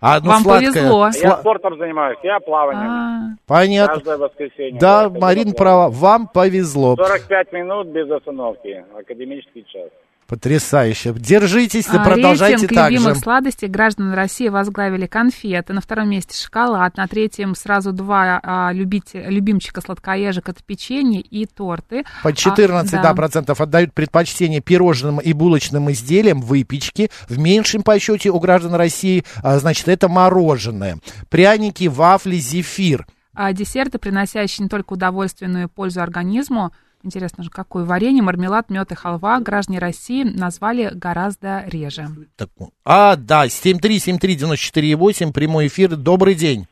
А, 0.01 0.21
ну, 0.21 0.31
Вам 0.31 0.43
сладкое. 0.43 0.73
повезло. 0.73 1.07
Я 1.07 1.29
Сла- 1.31 1.41
спортом 1.41 1.79
занимаюсь, 1.79 2.19
я 2.25 2.41
плаванием. 2.41 2.91
А, 2.91 3.21
Понятно. 3.47 3.95
Каждое 3.95 4.19
воскресенье. 4.19 4.79
Да, 4.81 5.09
Марин 5.09 5.53
права, 5.55 5.89
вам 5.89 6.27
повезло. 6.29 6.97
45 6.97 7.53
минут 7.53 7.87
без 7.89 8.11
остановки, 8.11 8.85
академический 8.99 9.65
час. 9.69 9.89
Потрясающе. 10.27 11.13
Держитесь, 11.17 11.87
а, 11.89 12.03
продолжайте 12.03 12.63
Рейтинг 12.63 12.75
так 12.75 12.91
же. 12.91 12.97
любимых 12.99 13.17
сладостей 13.19 13.69
граждан 13.69 14.13
России 14.15 14.49
возглавили 14.49 15.07
конфеты. 15.07 15.73
На 15.75 15.81
втором 15.81 16.09
месте 16.11 16.37
шоколад. 16.43 16.97
На 16.97 17.07
третьем 17.07 17.55
сразу 17.55 17.93
два 17.93 18.41
а, 18.43 18.71
любите- 18.73 19.25
любимчика 19.29 19.81
сладкоежек. 19.81 20.49
Это 20.49 20.63
печенье 20.65 21.21
и 21.21 21.45
торты. 21.47 22.05
По 22.23 22.31
А, 22.31 22.33
14 22.33 23.03
да, 23.03 23.13
процентов 23.15 23.61
отдают 23.61 23.93
предпочтение 23.93 24.61
пирожным 24.61 25.19
и 25.19 25.33
булочным 25.33 25.91
изделиям, 25.93 26.41
выпечке. 26.41 27.11
В 27.29 27.39
меньшем 27.39 27.83
по 27.83 27.99
счете 27.99 28.31
у 28.31 28.39
граждан 28.41 28.75
России, 28.75 29.25
а, 29.43 29.59
значит, 29.59 29.89
это 29.89 30.09
мороженое. 30.09 30.99
Пряники, 31.29 31.87
вафли, 31.87 32.37
зефир. 32.37 33.07
А 33.35 33.53
десерты, 33.53 33.99
приносящие 33.99 34.65
не 34.65 34.69
только 34.69 34.93
удовольствие, 34.95 35.51
но 35.51 35.63
и 35.63 35.67
пользу 35.67 36.01
организму. 36.01 36.73
Интересно 37.05 37.45
же, 37.45 37.51
какое 37.51 37.85
варенье, 37.85 38.23
мармелад, 38.23 38.71
мед 38.71 38.91
и 38.91 38.95
халва 38.95 39.39
граждане 39.41 39.79
России 39.79 40.25
назвали 40.25 40.91
гораздо 40.95 41.65
реже. 41.67 42.07
Так, 42.37 42.49
а, 42.85 43.17
да, 43.17 43.45
7373948, 43.47 45.33
прямой 45.33 45.67
эфир. 45.67 45.97
Добрый 45.97 46.35
день. 46.35 46.67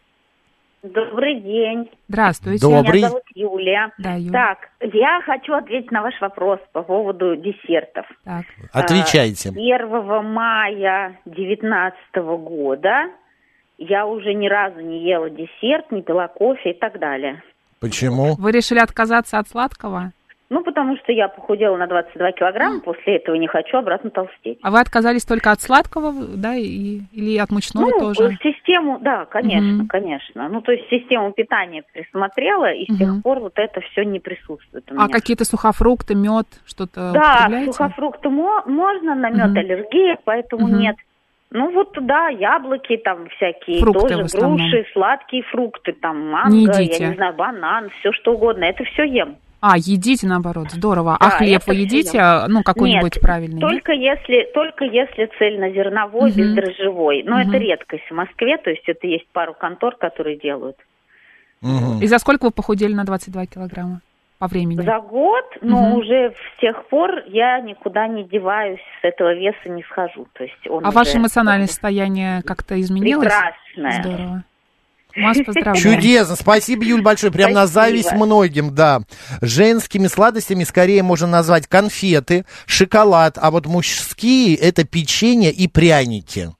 Добрый 0.83 1.41
день. 1.41 1.91
Здравствуйте. 2.09 2.66
Добрый. 2.66 2.99
Меня 2.99 3.09
зовут 3.11 3.22
Юлия. 3.35 3.93
Да, 3.99 4.14
Юля. 4.14 4.33
Так, 4.33 4.70
я 4.93 5.20
хочу 5.24 5.53
ответить 5.53 5.93
на 5.93 6.03
ваш 6.03 6.20
вопрос 6.20 6.59
по 6.72 6.83
поводу 6.83 7.37
десертов. 7.37 8.07
Так. 8.24 8.47
Отвечайте. 8.72 9.51
1 9.51 10.24
мая 10.24 11.20
2019 11.26 11.97
года 12.41 13.11
я 13.78 14.07
уже 14.07 14.33
ни 14.35 14.49
разу 14.49 14.80
не 14.80 15.05
ела 15.05 15.30
десерт, 15.30 15.93
не 15.93 16.03
пила 16.03 16.26
кофе 16.28 16.70
и 16.70 16.78
так 16.78 16.99
далее. 16.99 17.43
Почему? 17.80 18.35
Вы 18.39 18.53
решили 18.53 18.78
отказаться 18.78 19.39
от 19.39 19.49
сладкого? 19.49 20.12
Ну, 20.53 20.62
потому 20.62 20.98
что 20.98 21.12
я 21.12 21.28
похудела 21.28 21.78
на 21.78 21.86
22 21.86 22.32
килограмма, 22.32 22.80
после 22.80 23.16
этого 23.16 23.36
не 23.36 23.46
хочу 23.46 23.78
обратно 23.78 24.11
толстеть. 24.11 24.59
А 24.62 24.70
вы 24.70 24.80
отказались 24.80 25.24
только 25.24 25.50
от 25.50 25.62
сладкого, 25.62 26.12
да, 26.12 26.55
и, 26.55 27.00
или 27.11 27.38
от 27.38 27.50
мучного 27.50 27.86
ну, 27.86 27.98
тоже? 27.98 28.36
систему, 28.42 28.98
да, 29.00 29.24
конечно, 29.24 29.78
Мгм. 29.78 29.88
конечно. 29.88 30.46
Ну, 30.50 30.61
то 30.61 30.72
есть 30.72 30.86
систему 30.90 31.32
питания 31.32 31.82
присмотрела, 31.94 32.70
и 32.70 32.84
с 32.84 32.98
тех 32.98 33.22
пор 33.22 33.40
вот 33.40 33.55
это 33.57 33.80
все 33.80 34.05
не 34.05 34.20
присутствует 34.20 34.84
у 34.92 34.94
А 34.94 35.05
меня. 35.05 35.09
какие-то 35.09 35.46
сухофрукты, 35.46 36.14
мед, 36.14 36.48
что-то 36.66 37.12
Да, 37.14 37.48
сухофрукты 37.64 38.28
мо- 38.28 38.64
можно, 38.66 39.14
на 39.14 39.30
мед 39.30 39.53
Мгм. 39.53 39.59
аллергия, 39.59 40.18
поэтому 40.22 40.68
Мгм. 40.68 40.80
нет. 40.80 40.96
Ну 41.50 41.70
вот, 41.72 41.96
да, 41.98 42.28
яблоки 42.28 42.98
там 42.98 43.26
всякие, 43.30 43.80
Фрукты 43.80 44.16
тоже 44.18 44.24
груши, 44.38 44.84
сладкие 44.92 45.44
фрукты, 45.44 45.92
там 45.94 46.28
манго, 46.28 46.55
Не 46.55 46.64
я 46.90 47.09
не 47.09 47.14
знаю, 47.16 47.32
банан, 47.32 47.88
все 48.00 48.12
что 48.12 48.34
угодно, 48.34 48.64
это 48.64 48.84
все 48.84 49.05
ем. 49.05 49.36
А, 49.65 49.77
едите, 49.77 50.27
наоборот, 50.27 50.73
здорово. 50.73 51.17
Да, 51.21 51.27
а 51.29 51.31
хлеб 51.31 51.63
вы 51.69 51.75
едите, 51.77 52.19
а, 52.19 52.49
ну, 52.49 52.65
какой-нибудь 52.65 53.15
Нет, 53.15 53.23
правильный? 53.23 53.61
нет? 53.61 53.71
Только 53.71 53.93
если, 53.93 54.51
только 54.53 54.85
если 54.85 55.31
цельнозерновой, 55.39 56.31
Мгм. 56.33 56.37
бездрожжевой. 56.37 57.23
Но 57.23 57.39
Мгм. 57.39 57.49
это 57.49 57.59
редкость 57.59 58.03
в 58.11 58.13
Москве, 58.13 58.57
то 58.59 58.71
есть 58.71 58.83
это 58.89 59.07
есть 59.07 59.29
пару 59.33 59.55
контор, 59.55 59.95
которые 59.95 60.37
делают. 60.37 60.77
И 62.01 62.07
за 62.09 62.19
сколько 62.19 62.47
вы 62.47 62.51
похудели 62.51 62.93
на 62.93 63.05
22 63.05 63.47
килограмма 63.47 64.01
по 64.41 64.49
времени? 64.49 64.81
За 64.85 64.99
год, 64.99 65.45
но 65.61 65.91
Мгм. 65.91 65.99
уже 65.99 66.31
с 66.33 66.61
тех 66.61 66.85
пор 66.89 67.23
я 67.29 67.61
никуда 67.61 68.09
не 68.09 68.25
деваюсь, 68.25 68.81
с 69.01 69.05
этого 69.05 69.33
веса 69.33 69.69
не 69.69 69.85
схожу. 69.85 70.27
То 70.33 70.43
есть 70.43 70.67
он 70.69 70.85
А 70.85 70.91
ваше 70.91 71.19
эмоциональное 71.19 71.69
состояние 71.69 72.43
как-то 72.43 72.81
изменилось? 72.81 73.29
прекрасное. 73.29 74.03
Здорово. 74.03 74.45
Вас 75.17 75.39
поздравляю. 75.47 75.77
Чудесно. 75.77 76.37
Спасибо, 76.37 76.85
Юль, 76.85 77.03
большое. 77.03 77.33
Прям 77.33 77.53
на 77.53 77.67
Спасибо. 77.67 77.83
зависть 77.87 78.13
многим, 78.13 78.75
да. 78.75 79.03
Женскими 79.41 80.07
сладостями 80.07 80.65
скорее 80.65 81.03
можно 81.03 81.27
назвать 81.27 81.67
конфеты, 81.67 82.45
шоколад, 82.67 83.39
а 83.41 83.51
вот 83.51 83.67
мужские 83.67 84.57
это 84.57 84.85
печенье 84.85 85.53
и 85.53 85.69
пряники. 85.69 86.51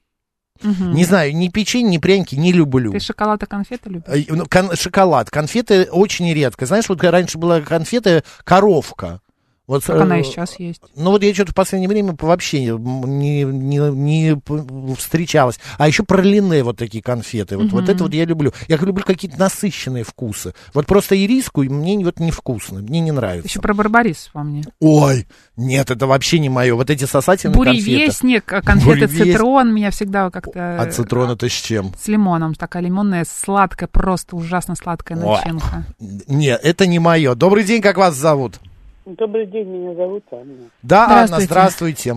Мгм. 0.61 0.93
Не 0.93 1.03
знаю, 1.03 1.35
ни 1.35 1.49
печенье, 1.49 1.89
ни 1.91 1.97
пряники 1.97 2.35
не 2.35 2.53
люблю. 2.53 2.91
Ты 2.93 2.99
шоколад 2.99 3.43
и 3.43 3.45
конфеты 3.45 3.89
любишь? 3.89 4.03
Э, 4.07 4.23
ну, 4.29 4.45
кон- 4.49 4.75
шоколад. 4.75 5.29
Конфеты 5.29 5.89
очень 5.91 6.31
редко. 6.33 6.65
Знаешь, 6.65 6.87
вот 6.87 7.03
раньше 7.03 7.37
была 7.37 7.59
конфета 7.61 8.23
коровка. 8.45 9.19
Вот, 9.65 9.85
Как 9.85 10.01
она 10.01 10.17
э, 10.17 10.21
и 10.21 10.23
сейчас 10.25 10.59
есть. 10.59 10.81
Ну 10.93 11.11
вот 11.11 11.23
я 11.23 11.33
что-то 11.33 11.53
в 11.53 11.55
последнее 11.55 11.87
время 11.87 12.13
вообще 12.19 12.65
не, 12.65 13.43
не, 13.43 13.77
не, 13.77 14.95
встречалась. 14.95 15.57
А 15.77 15.87
еще 15.87 16.03
пролине 16.03 16.63
вот 16.63 16.77
такие 16.77 17.01
конфеты. 17.01 17.57
Вот, 17.57 17.71
вот 17.71 17.87
это 17.87 18.03
вот 18.03 18.13
я 18.13 18.25
люблю. 18.25 18.51
Я 18.67 18.75
люблю 18.75 19.05
какие-то 19.05 19.39
насыщенные 19.39 20.03
вкусы. 20.03 20.53
Вот 20.73 20.85
просто 20.85 21.15
ириску 21.15 21.63
мне 21.63 22.03
вот 22.03 22.19
невкусно. 22.19 22.81
Мне 22.81 22.99
не 22.99 23.13
нравится. 23.13 23.47
Еще 23.47 23.61
про 23.61 23.73
барбарис 23.73 24.17
вспомни. 24.17 24.65
Ой, 24.81 25.27
нет, 25.55 25.91
это 25.91 26.07
вообще 26.07 26.39
не 26.39 26.49
мое. 26.49 26.75
Вот 26.75 26.89
эти 26.89 27.05
сосательные 27.05 27.55
конфеты. 27.55 27.85
Буревестник, 27.85 28.51
а 28.51 28.61
конфеты 28.61 29.05
Буревест- 29.05 29.31
цитрон 29.31 29.73
меня 29.73 29.91
всегда 29.91 30.29
как-то... 30.29 30.81
А 30.81 30.91
цитрон 30.91 31.31
это 31.31 31.47
с 31.47 31.53
чем? 31.53 31.93
С 31.97 32.09
лимоном. 32.09 32.53
Такая 32.53 32.83
лимонная, 32.83 33.25
сладкая, 33.25 33.87
просто 33.87 34.35
ужасно 34.35 34.75
сладкая 34.75 35.17
начинка. 35.17 35.85
Нет, 36.27 36.59
это 36.61 36.85
не 36.85 36.99
мое. 36.99 37.33
Добрый 37.35 37.63
день, 37.63 37.81
как 37.81 37.95
вас 37.95 38.15
зовут? 38.15 38.59
Добрый 39.05 39.45
день, 39.47 39.67
меня 39.67 39.95
зовут 39.95 40.23
Анна. 40.31 40.69
Да, 40.81 41.03
Анна, 41.05 41.27
Здравствуйте. 41.27 41.45
здравствуйте. 41.45 42.15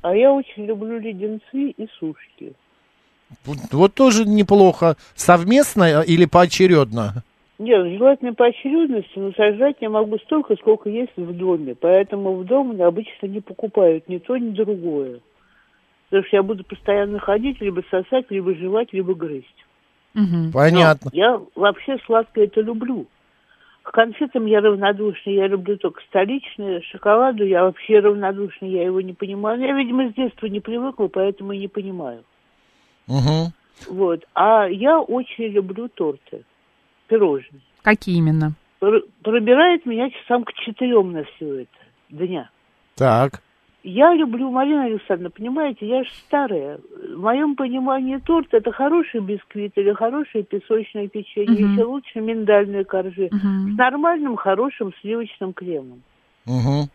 А 0.00 0.14
я 0.16 0.32
очень 0.32 0.64
люблю 0.64 0.98
леденцы 0.98 1.70
и 1.70 1.88
сушки. 1.98 2.54
Вот, 3.44 3.58
вот 3.70 3.94
тоже 3.94 4.24
неплохо. 4.24 4.96
Совместно 5.14 6.02
или 6.02 6.24
поочередно? 6.24 7.22
Нет, 7.58 7.98
желательно 7.98 8.34
по 8.34 8.46
очередности, 8.46 9.12
но 9.16 9.32
сажать 9.32 9.76
я 9.80 9.90
могу 9.90 10.18
столько, 10.18 10.56
сколько 10.56 10.88
есть 10.88 11.12
в 11.16 11.32
доме. 11.32 11.74
Поэтому 11.74 12.36
в 12.36 12.44
дом 12.44 12.80
обычно 12.82 13.26
не 13.26 13.40
покупают 13.40 14.08
ни 14.08 14.18
то, 14.18 14.36
ни 14.36 14.50
другое. 14.50 15.20
Потому 16.08 16.26
что 16.26 16.36
я 16.36 16.42
буду 16.42 16.64
постоянно 16.64 17.18
ходить, 17.18 17.60
либо 17.60 17.82
сосать, 17.90 18.26
либо 18.30 18.54
жевать, 18.54 18.92
либо 18.92 19.14
грызть. 19.14 19.46
Понятно. 20.52 21.10
Но 21.12 21.18
я 21.18 21.40
вообще 21.54 21.98
сладкое 22.04 22.44
это 22.44 22.60
люблю. 22.60 23.06
К 23.82 23.90
конфетам 23.90 24.46
я 24.46 24.60
равнодушна, 24.60 25.30
я 25.30 25.48
люблю 25.48 25.76
только 25.76 26.00
столичные. 26.04 26.82
Шоколаду 26.82 27.44
я 27.44 27.64
вообще 27.64 27.98
равнодушна, 27.98 28.66
я 28.66 28.84
его 28.84 29.00
не 29.00 29.12
понимаю. 29.12 29.60
Я, 29.60 29.72
видимо, 29.76 30.08
с 30.10 30.14
детства 30.14 30.46
не 30.46 30.60
привыкла, 30.60 31.08
поэтому 31.08 31.52
и 31.52 31.58
не 31.58 31.68
понимаю. 31.68 32.22
Мгм. 33.08 33.52
Вот. 33.88 34.24
А 34.34 34.66
я 34.68 35.00
очень 35.00 35.48
люблю 35.48 35.88
торты, 35.88 36.44
пирожные. 37.08 37.60
Какие 37.82 38.18
именно? 38.18 38.52
Пр- 38.78 39.04
Пробирает 39.22 39.84
меня 39.84 40.10
часам 40.10 40.44
к 40.44 40.52
четырем 40.52 41.12
на 41.12 41.24
все 41.24 41.62
это 41.62 41.78
дня. 42.10 42.50
Так. 42.96 43.42
Я 43.84 44.14
люблю, 44.14 44.48
Марина 44.50 44.84
Александровна, 44.84 45.30
понимаете, 45.30 45.86
я 45.88 46.04
же 46.04 46.10
старая. 46.26 46.78
В 47.14 47.20
моем 47.20 47.56
понимании 47.56 48.18
торт 48.18 48.54
это 48.54 48.70
хороший 48.70 49.20
бисквит 49.20 49.72
или 49.76 49.92
хорошее 49.92 50.44
песочное 50.44 51.08
печенье, 51.08 51.64
Мгм. 51.64 51.72
еще 51.72 51.84
лучше 51.84 52.20
миндальные 52.20 52.84
коржи 52.84 53.28
Мгм. 53.32 53.74
с 53.74 53.76
нормальным 53.78 54.36
хорошим 54.36 54.92
сливочным 55.00 55.52
кремом. 55.52 56.02
Мгм. 56.46 56.88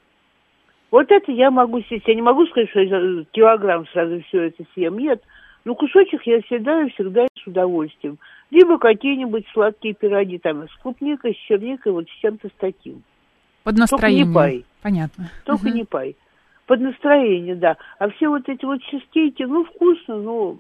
Вот 0.92 1.12
это 1.12 1.30
я 1.34 1.52
могу 1.52 1.82
съесть. 1.82 2.08
Я 2.08 2.16
не 2.16 2.22
могу 2.22 2.46
сказать, 2.46 2.70
что 2.70 2.80
я 2.80 3.26
килограмм 3.32 3.86
сразу 3.88 4.22
все 4.22 4.44
это 4.44 4.64
съем. 4.74 4.98
Нет. 4.98 5.22
Но 5.66 5.76
кусочек 5.76 6.24
я 6.24 6.42
всегда 6.44 6.84
и 6.84 6.90
всегда 6.92 7.28
с 7.38 7.46
удовольствием. 7.48 8.18
Либо 8.52 8.78
какие-нибудь 8.78 9.46
сладкие 9.52 9.94
пироги 9.94 10.38
там 10.38 10.64
с 10.70 10.74
клубникой, 10.78 11.34
с 11.34 11.38
черникой, 11.48 11.92
вот 11.92 12.08
с 12.08 12.22
чем-то 12.22 12.48
с 12.48 12.52
таким. 12.58 13.04
Под 13.66 13.76
Только 13.76 13.80
настроение. 13.82 14.24
не 14.26 14.34
пай. 14.34 14.66
Понятно. 14.82 15.30
Только 15.44 15.68
Мгм. 15.68 15.76
не 15.76 15.84
пай. 15.84 16.16
Под 16.68 16.82
настроение, 16.82 17.56
да. 17.56 17.78
А 17.98 18.10
все 18.10 18.28
вот 18.28 18.48
эти 18.48 18.66
вот 18.66 18.82
чизкейки, 18.84 19.44
ну, 19.44 19.64
вкусно, 19.64 20.18
но 20.18 20.58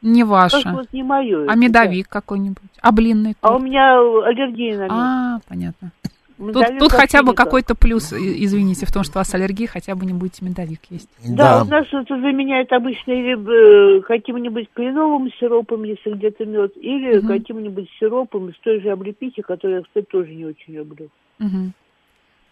Не 0.00 0.24
ваше. 0.24 0.62
как 0.62 0.72
вот 0.72 0.92
не 0.92 1.02
мое. 1.02 1.46
А 1.46 1.54
медовик 1.54 2.08
какой-нибудь? 2.08 2.70
А 2.80 2.90
блинный? 2.90 3.34
А 3.42 3.50
у 3.50 3.52
торт? 3.52 3.64
меня 3.64 3.98
аллергия 3.98 4.78
на 4.78 4.82
мед. 4.84 4.90
А, 4.90 5.38
понятно. 5.46 5.92
Тут, 6.38 6.56
Медовик 6.56 6.78
тут 6.80 6.92
хотя 6.92 7.22
бы 7.22 7.34
какой-то 7.34 7.76
плюс, 7.76 8.12
извините, 8.12 8.84
в 8.84 8.92
том, 8.92 9.04
что 9.04 9.18
у 9.18 9.20
вас 9.20 9.32
аллергия, 9.32 9.68
хотя 9.68 9.94
бы 9.94 10.04
не 10.04 10.12
будете 10.12 10.44
медовик 10.44 10.80
есть. 10.90 11.08
Да, 11.24 11.62
у 11.62 11.66
нас 11.66 11.86
это 11.92 12.18
заменяет 12.18 12.72
обычно 12.72 13.12
или 13.12 13.98
э, 13.98 14.00
каким-нибудь 14.00 14.68
кленовым 14.74 15.30
сиропом, 15.38 15.84
если 15.84 16.10
где-то 16.10 16.44
мед, 16.46 16.72
или 16.76 17.20
каким-нибудь 17.20 17.88
сиропом 18.00 18.48
из 18.48 18.56
той 18.64 18.80
же 18.80 18.90
облепихи, 18.90 19.42
которую 19.42 19.80
я, 19.80 19.82
кстати, 19.84 20.06
тоже 20.06 20.34
не 20.34 20.46
очень 20.46 20.74
люблю. 20.74 21.10
Мгм. 21.38 21.74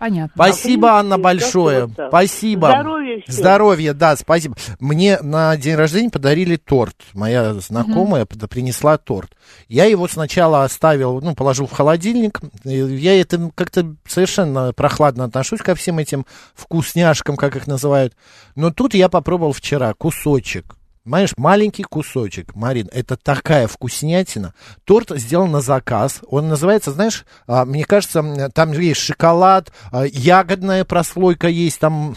Понятно. 0.01 0.32
Спасибо, 0.34 0.92
А, 0.92 0.98
Анна, 1.01 1.18
большое. 1.18 1.88
Спасибо. 2.09 2.68
Здоровья 2.70 3.20
всем. 3.22 3.34
Здоровья, 3.34 3.92
да, 3.94 4.16
спасибо. 4.16 4.57
Мне 4.80 5.18
на 5.20 5.57
день 5.57 5.74
рождения 5.76 6.11
подарили 6.11 6.57
торт. 6.57 6.96
Моя 7.12 7.55
знакомая 7.55 8.24
под- 8.24 8.48
принесла 8.51 8.96
торт. 8.98 9.30
Я 9.68 9.84
его 9.84 10.09
сначала 10.09 10.64
оставил, 10.64 11.20
ну, 11.20 11.34
положил 11.34 11.66
в 11.66 11.72
холодильник. 11.72 12.40
Я 12.64 13.20
это 13.20 13.51
как-то 13.55 13.94
совершенно 14.09 14.72
прохладно 14.72 15.24
отношусь 15.24 15.61
ко 15.61 15.74
всем 15.74 15.98
этим 15.98 16.24
вкусняшкам, 16.55 17.36
как 17.36 17.55
их 17.57 17.66
называют. 17.66 18.14
Но 18.57 18.72
тут 18.72 18.94
я 18.94 19.09
попробовал 19.09 19.53
вчера 19.53 19.92
кусочек. 19.94 20.76
Понимаешь, 21.03 21.32
маленький 21.38 21.82
кусочек, 21.82 22.55
Марин, 22.55 22.88
это 22.92 23.16
такая 23.16 23.66
вкуснятина. 23.66 24.55
Торт 24.84 25.11
сделан 25.16 25.51
на 25.51 25.62
заказ. 25.62 26.20
Он 26.26 26.48
называется, 26.48 26.92
знаешь, 26.92 27.24
а, 27.46 27.64
мне 27.64 27.84
кажется, 27.84 28.51
там 28.55 28.72
есть 28.72 29.01
шоколад, 29.01 29.72
а, 29.90 30.05
ягодная 30.05 30.84
прослойка 30.84 31.48
есть, 31.48 31.80
там, 31.80 32.16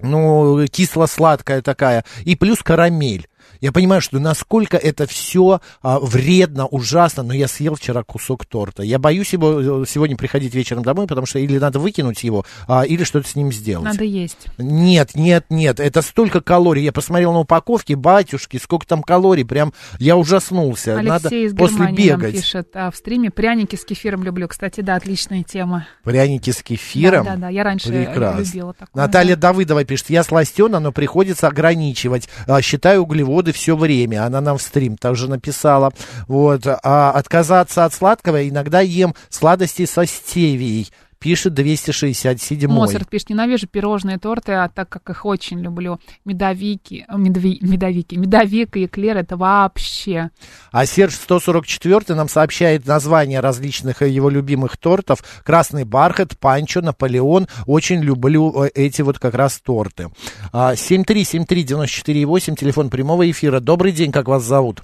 ну, 0.00 0.66
кисло-сладкая 0.66 1.60
такая, 1.60 2.04
и 2.24 2.36
плюс 2.36 2.62
карамель. 2.62 3.28
Я 3.60 3.72
понимаю, 3.72 4.00
что 4.00 4.18
насколько 4.18 4.76
это 4.76 5.06
все 5.06 5.60
вредно, 5.82 6.66
ужасно, 6.66 7.22
но 7.22 7.34
я 7.34 7.48
съел 7.48 7.74
вчера 7.74 8.02
кусок 8.02 8.46
торта. 8.46 8.82
Я 8.82 8.98
боюсь 8.98 9.32
его 9.32 9.82
э, 9.82 9.84
сегодня 9.86 10.16
приходить 10.16 10.54
вечером 10.54 10.82
домой, 10.82 11.06
потому 11.06 11.26
что 11.26 11.38
или 11.38 11.58
надо 11.58 11.78
выкинуть 11.78 12.22
его, 12.24 12.44
а, 12.68 12.82
или 12.82 13.04
что-то 13.04 13.28
с 13.28 13.34
ним 13.34 13.52
сделать. 13.52 13.84
Надо 13.84 14.04
есть. 14.04 14.46
Нет, 14.58 15.14
нет, 15.14 15.46
нет, 15.50 15.80
это 15.80 16.02
столько 16.02 16.40
калорий. 16.40 16.84
Я 16.84 16.92
посмотрел 16.92 17.32
на 17.32 17.40
упаковке, 17.40 17.96
батюшки, 17.96 18.58
сколько 18.62 18.86
там 18.86 19.02
калорий, 19.02 19.44
прям 19.44 19.72
я 19.98 20.16
ужаснулся. 20.16 20.98
Алексей 20.98 21.08
Надо 21.08 21.28
из 21.34 21.54
после 21.54 21.76
Германии 21.76 22.10
нам 22.10 22.20
бегать. 22.20 22.34
пишет 22.36 22.68
а, 22.74 22.90
в 22.90 22.96
стриме. 22.96 23.30
Пряники 23.30 23.76
с 23.76 23.84
кефиром 23.84 24.22
люблю. 24.22 24.48
Кстати, 24.48 24.80
да, 24.80 24.96
отличная 24.96 25.42
тема. 25.42 25.86
Пряники 26.04 26.50
с 26.50 26.62
кефиром. 26.62 27.24
Да, 27.24 27.34
да, 27.34 27.40
да, 27.42 27.48
я 27.48 27.64
раньше 27.64 27.88
Прекрасно. 27.88 28.40
любила 28.40 28.72
такое. 28.74 29.02
Наталья 29.04 29.36
Давыдова 29.36 29.84
пишет, 29.84 30.10
я 30.10 30.22
сластена, 30.22 30.80
но 30.80 30.92
приходится 30.92 31.48
ограничивать. 31.48 32.28
А, 32.46 32.60
Считаю 32.62 33.02
углеводы 33.02 33.45
все 33.52 33.76
время. 33.76 34.24
Она 34.24 34.40
нам 34.40 34.58
в 34.58 34.62
стрим 34.62 34.96
тоже 34.96 35.28
написала. 35.28 35.92
Вот. 36.28 36.62
А 36.66 37.10
отказаться 37.12 37.84
от 37.84 37.94
сладкого 37.94 38.48
иногда 38.48 38.80
ем 38.80 39.14
сладости 39.30 39.86
со 39.86 40.06
стевией. 40.06 40.90
Пишет 41.18 41.54
267 41.54 42.70
Моцарт 42.70 43.08
пишет, 43.08 43.30
ненавижу 43.30 43.66
пирожные 43.66 44.18
торты, 44.18 44.52
а 44.52 44.68
так 44.68 44.88
как 44.88 45.08
их 45.08 45.24
очень 45.24 45.60
люблю. 45.60 45.98
Медовики, 46.24 47.06
медви- 47.08 47.58
медовики, 47.62 48.16
медовик 48.16 48.76
и 48.76 48.84
эклер 48.84 49.16
это 49.16 49.36
вообще. 49.36 50.30
А 50.72 50.84
Серж 50.84 51.14
144 51.14 52.14
нам 52.14 52.28
сообщает 52.28 52.86
названия 52.86 53.40
различных 53.40 54.02
э, 54.02 54.08
его 54.08 54.28
любимых 54.28 54.76
тортов. 54.76 55.24
Красный 55.42 55.84
бархат, 55.84 56.38
панчо, 56.38 56.82
Наполеон. 56.82 57.46
Очень 57.66 58.02
люблю 58.02 58.64
э, 58.64 58.70
эти 58.74 59.02
вот 59.02 59.18
как 59.18 59.34
раз 59.34 59.58
торты. 59.60 60.10
А, 60.52 60.74
7373948, 60.74 62.56
телефон 62.56 62.90
прямого 62.90 63.28
эфира. 63.30 63.60
Добрый 63.60 63.92
день, 63.92 64.12
как 64.12 64.28
вас 64.28 64.42
зовут? 64.42 64.82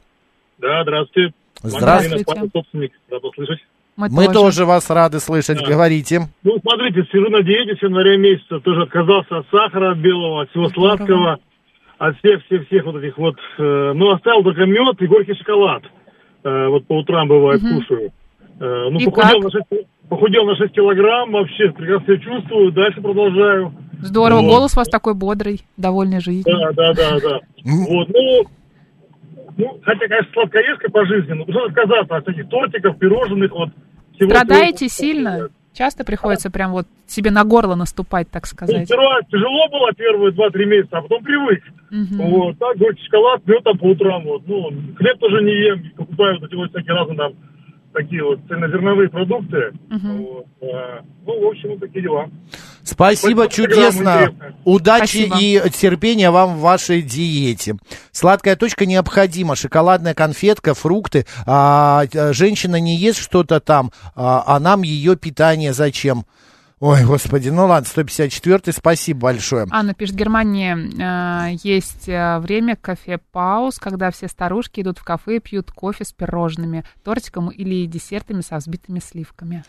Да, 0.59 0.83
здравствуйте. 0.83 1.35
Здравствуйте. 1.63 2.25
Марина, 2.27 2.51
собственник. 2.53 2.93
Мы, 3.97 4.27
тоже. 4.33 4.65
вас 4.65 4.89
рады 4.91 5.21
слышать. 5.21 5.59
Да. 5.59 5.67
Говорите. 5.67 6.23
Ну, 6.43 6.59
смотрите, 6.61 7.07
сижу 7.13 7.29
на 7.29 7.43
диете 7.43 7.77
с 7.79 7.83
января 7.83 8.17
месяца, 8.17 8.59
тоже 8.61 8.83
отказался 8.83 9.39
от 9.39 9.47
сахара, 9.51 9.93
от 9.93 9.99
белого, 9.99 10.43
от 10.43 10.51
всего 10.51 10.69
сладкого, 10.71 11.39
от 11.99 12.17
всех-всех-всех 12.19 12.85
вот 12.87 12.97
этих 12.97 13.19
вот, 13.19 13.37
э, 13.59 13.93
ну, 13.95 14.11
оставил 14.13 14.43
только 14.43 14.65
мед 14.67 15.01
и 15.01 15.07
горький 15.07 15.35
шоколад. 15.35 15.83
Э, 16.45 16.69
вот 16.69 16.87
по 16.87 16.99
утрам 16.99 17.29
бывает 17.29 17.63
Мгм. 17.63 17.75
кушаю. 17.81 18.11
Э, 18.61 18.89
ну, 18.91 18.99
И 18.99 19.05
похудел 19.05 19.41
как? 19.41 19.45
на, 19.45 19.51
6, 19.51 19.87
похудел 20.09 20.45
на 20.47 20.57
6 20.57 20.73
килограмм, 20.73 21.31
вообще 21.33 21.71
прекрасно 21.71 22.07
себя 22.07 22.19
чувствую, 22.19 22.73
дальше 22.73 23.01
продолжаю. 23.01 23.75
Здорово, 24.01 24.41
Вот. 24.41 24.49
голос 24.51 24.73
у 24.75 24.81
вас 24.81 24.89
такой 24.89 25.15
бодрый, 25.15 25.61
довольный 25.77 26.21
жизнью. 26.21 26.45
Да, 26.47 26.73
да, 26.73 26.93
да, 26.95 27.21
да. 27.21 27.41
Вот, 27.65 28.09
ну, 28.09 28.45
ну, 29.57 29.81
хотя, 29.85 30.09
конечно, 30.09 30.33
сладкоежка 30.33 30.91
по 30.91 31.07
жизни, 31.07 31.33
но 31.33 31.45
нужно 31.45 31.65
отказаться 31.65 32.17
от 32.17 32.29
этих 32.29 32.49
тортиков, 32.49 32.99
пирожных, 32.99 33.51
вот. 33.53 33.71
всего 34.15 34.31
Страдаете 34.31 34.87
этого. 34.87 34.89
сильно? 34.89 35.49
Часто 35.75 36.05
приходится 36.05 36.51
прям 36.51 36.73
вот 36.73 36.87
себе 37.07 37.31
на 37.31 37.45
горло 37.45 37.75
наступать, 37.75 38.31
так 38.31 38.43
Ну, 38.43 38.47
сказать. 38.49 38.87
Сперва 38.87 39.21
тяжело 39.31 39.69
было 39.69 39.93
первые 39.95 40.33
2-3 40.33 40.65
месяца, 40.67 40.99
а 40.99 41.03
потом 41.03 41.25
привык. 41.25 41.63
Мгм. 41.91 42.31
Вот, 42.31 42.59
так, 42.59 42.77
горький 42.77 43.03
шоколад, 43.05 43.43
пью 43.45 43.61
там 43.61 43.79
по 43.79 43.85
утрам, 43.85 44.23
вот. 44.25 44.43
Ну, 44.47 44.71
хлеб 44.97 45.19
тоже 45.19 45.43
не 45.43 45.53
ем, 45.53 45.93
покупаю 45.97 46.39
вот 46.41 46.47
эти 46.49 46.55
вот 46.57 46.71
всякие 46.71 46.95
разные 46.95 47.17
там 47.17 47.33
такие 47.95 48.23
вот 48.25 48.41
цельнозерновые 48.49 49.09
продукты. 49.09 49.73
Вот, 49.91 50.47
э, 50.61 51.01
ну, 51.27 51.41
в 51.43 51.47
общем, 51.49 51.71
вот 51.71 51.81
такие 51.81 52.03
дела. 52.03 52.29
Спасибо, 52.85 53.49
чудесно. 53.49 54.35
Удачи 54.65 55.27
Спасибо. 55.27 55.39
и 55.39 55.71
терпения 55.71 56.31
вам 56.31 56.57
в 56.57 56.61
вашей 56.61 57.03
диете. 57.03 57.77
Сладкая 58.11 58.57
точка 58.57 58.87
необходима. 58.87 59.57
Шоколадная 59.57 60.15
конфетка, 60.15 60.75
фрукты. 60.75 61.27
А, 61.47 62.05
э, 62.13 62.33
женщина 62.33 62.77
не 62.81 62.97
ест 62.97 63.21
что-то 63.21 63.61
там, 63.61 63.93
а, 64.15 64.43
а 64.47 64.59
нам 64.61 64.83
ее 64.83 65.17
питание 65.17 65.73
зачем? 65.73 66.27
Ой, 66.85 67.05
господи, 67.05 67.49
ну 67.49 67.67
ладно, 67.67 67.89
154 67.89 68.73
спасибо 68.73 69.21
большое. 69.21 69.69
Анна 69.71 69.95
пишет, 69.95 70.17
в 70.17 70.19
Германии 70.19 70.75
э, 70.75 71.57
есть 71.63 72.09
э, 72.09 72.41
время 72.41 72.75
кафе-пауз, 72.75 73.79
когда 73.79 74.11
все 74.11 74.27
старушки 74.27 74.81
идут 74.81 74.99
в 74.99 75.05
кафе 75.05 75.37
и 75.37 75.39
пьют 75.39 75.71
кофе 75.71 76.05
с 76.05 76.13
пирожными, 76.13 76.83
тортиком 77.05 77.51
или 77.51 77.87
десертами 77.87 78.41
со 78.41 78.57
взбитыми 78.57 78.99
сливками. 78.99 79.63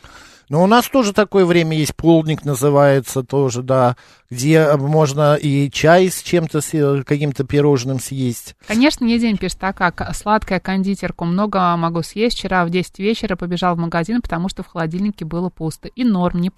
Но 0.49 0.63
у 0.63 0.67
нас 0.67 0.89
тоже 0.89 1.13
такое 1.13 1.45
время 1.45 1.77
есть, 1.77 1.95
полдник 1.95 2.45
называется 2.45 3.23
тоже, 3.23 3.61
да, 3.61 3.95
где 4.29 4.75
можно 4.75 5.35
и 5.35 5.69
чай 5.69 6.09
с 6.09 6.21
чем-то, 6.21 6.61
с 6.61 6.73
э, 6.73 7.03
каким-то 7.03 7.43
пирожным 7.43 7.99
съесть. 7.99 8.55
Конечно, 8.67 9.05
не 9.05 9.19
день 9.19 9.37
пишет, 9.37 9.59
так 9.59 9.77
как 9.77 10.15
сладкая 10.15 10.59
кондитерку 10.59 11.25
много 11.25 11.75
могу 11.77 12.01
съесть. 12.01 12.37
Вчера 12.37 12.65
в 12.65 12.71
10 12.71 12.99
вечера 12.99 13.35
побежал 13.35 13.75
в 13.75 13.79
магазин, 13.79 14.21
потому 14.21 14.49
что 14.49 14.63
в 14.63 14.67
холодильнике 14.67 15.25
было 15.25 15.49
пусто. 15.49 15.87
И 15.89 16.03
норм, 16.03 16.41
не 16.41 16.49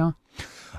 полнею. 0.00 0.14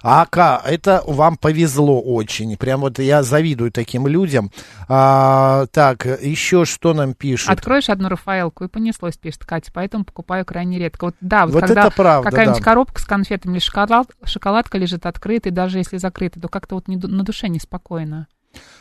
Ака, 0.03 0.59
это 0.65 1.03
вам 1.05 1.37
повезло 1.37 2.01
очень. 2.01 2.57
Прям 2.57 2.81
вот 2.81 2.97
я 2.97 3.21
завидую 3.21 3.71
таким 3.71 4.07
людям. 4.07 4.51
А, 4.87 5.67
так, 5.67 6.05
еще 6.05 6.65
что 6.65 6.93
нам 6.95 7.13
пишут? 7.13 7.49
Откроешь 7.51 7.87
одну 7.87 8.09
Рафаэлку 8.09 8.63
и 8.63 8.67
понеслось, 8.67 9.17
пишет 9.17 9.45
Катя, 9.45 9.71
поэтому 9.71 10.03
покупаю 10.03 10.43
крайне 10.43 10.79
редко. 10.79 11.05
Вот 11.05 11.15
да, 11.21 11.45
вот, 11.45 11.53
Вот 11.53 11.61
когда 11.61 11.89
какая-нибудь 11.91 12.57
да. 12.59 12.63
коробка 12.63 12.99
с 12.99 13.05
конфетами 13.05 13.53
или 13.53 13.59
шоколад, 13.59 14.07
шоколадка 14.23 14.79
лежит 14.79 15.05
открытой, 15.05 15.51
даже 15.51 15.77
если 15.77 15.97
закрыта, 15.97 16.39
то 16.39 16.47
как-то 16.47 16.75
вот 16.75 16.87
не 16.87 16.95
на 16.95 17.23
душе 17.23 17.47
неспокойно. 17.47 18.27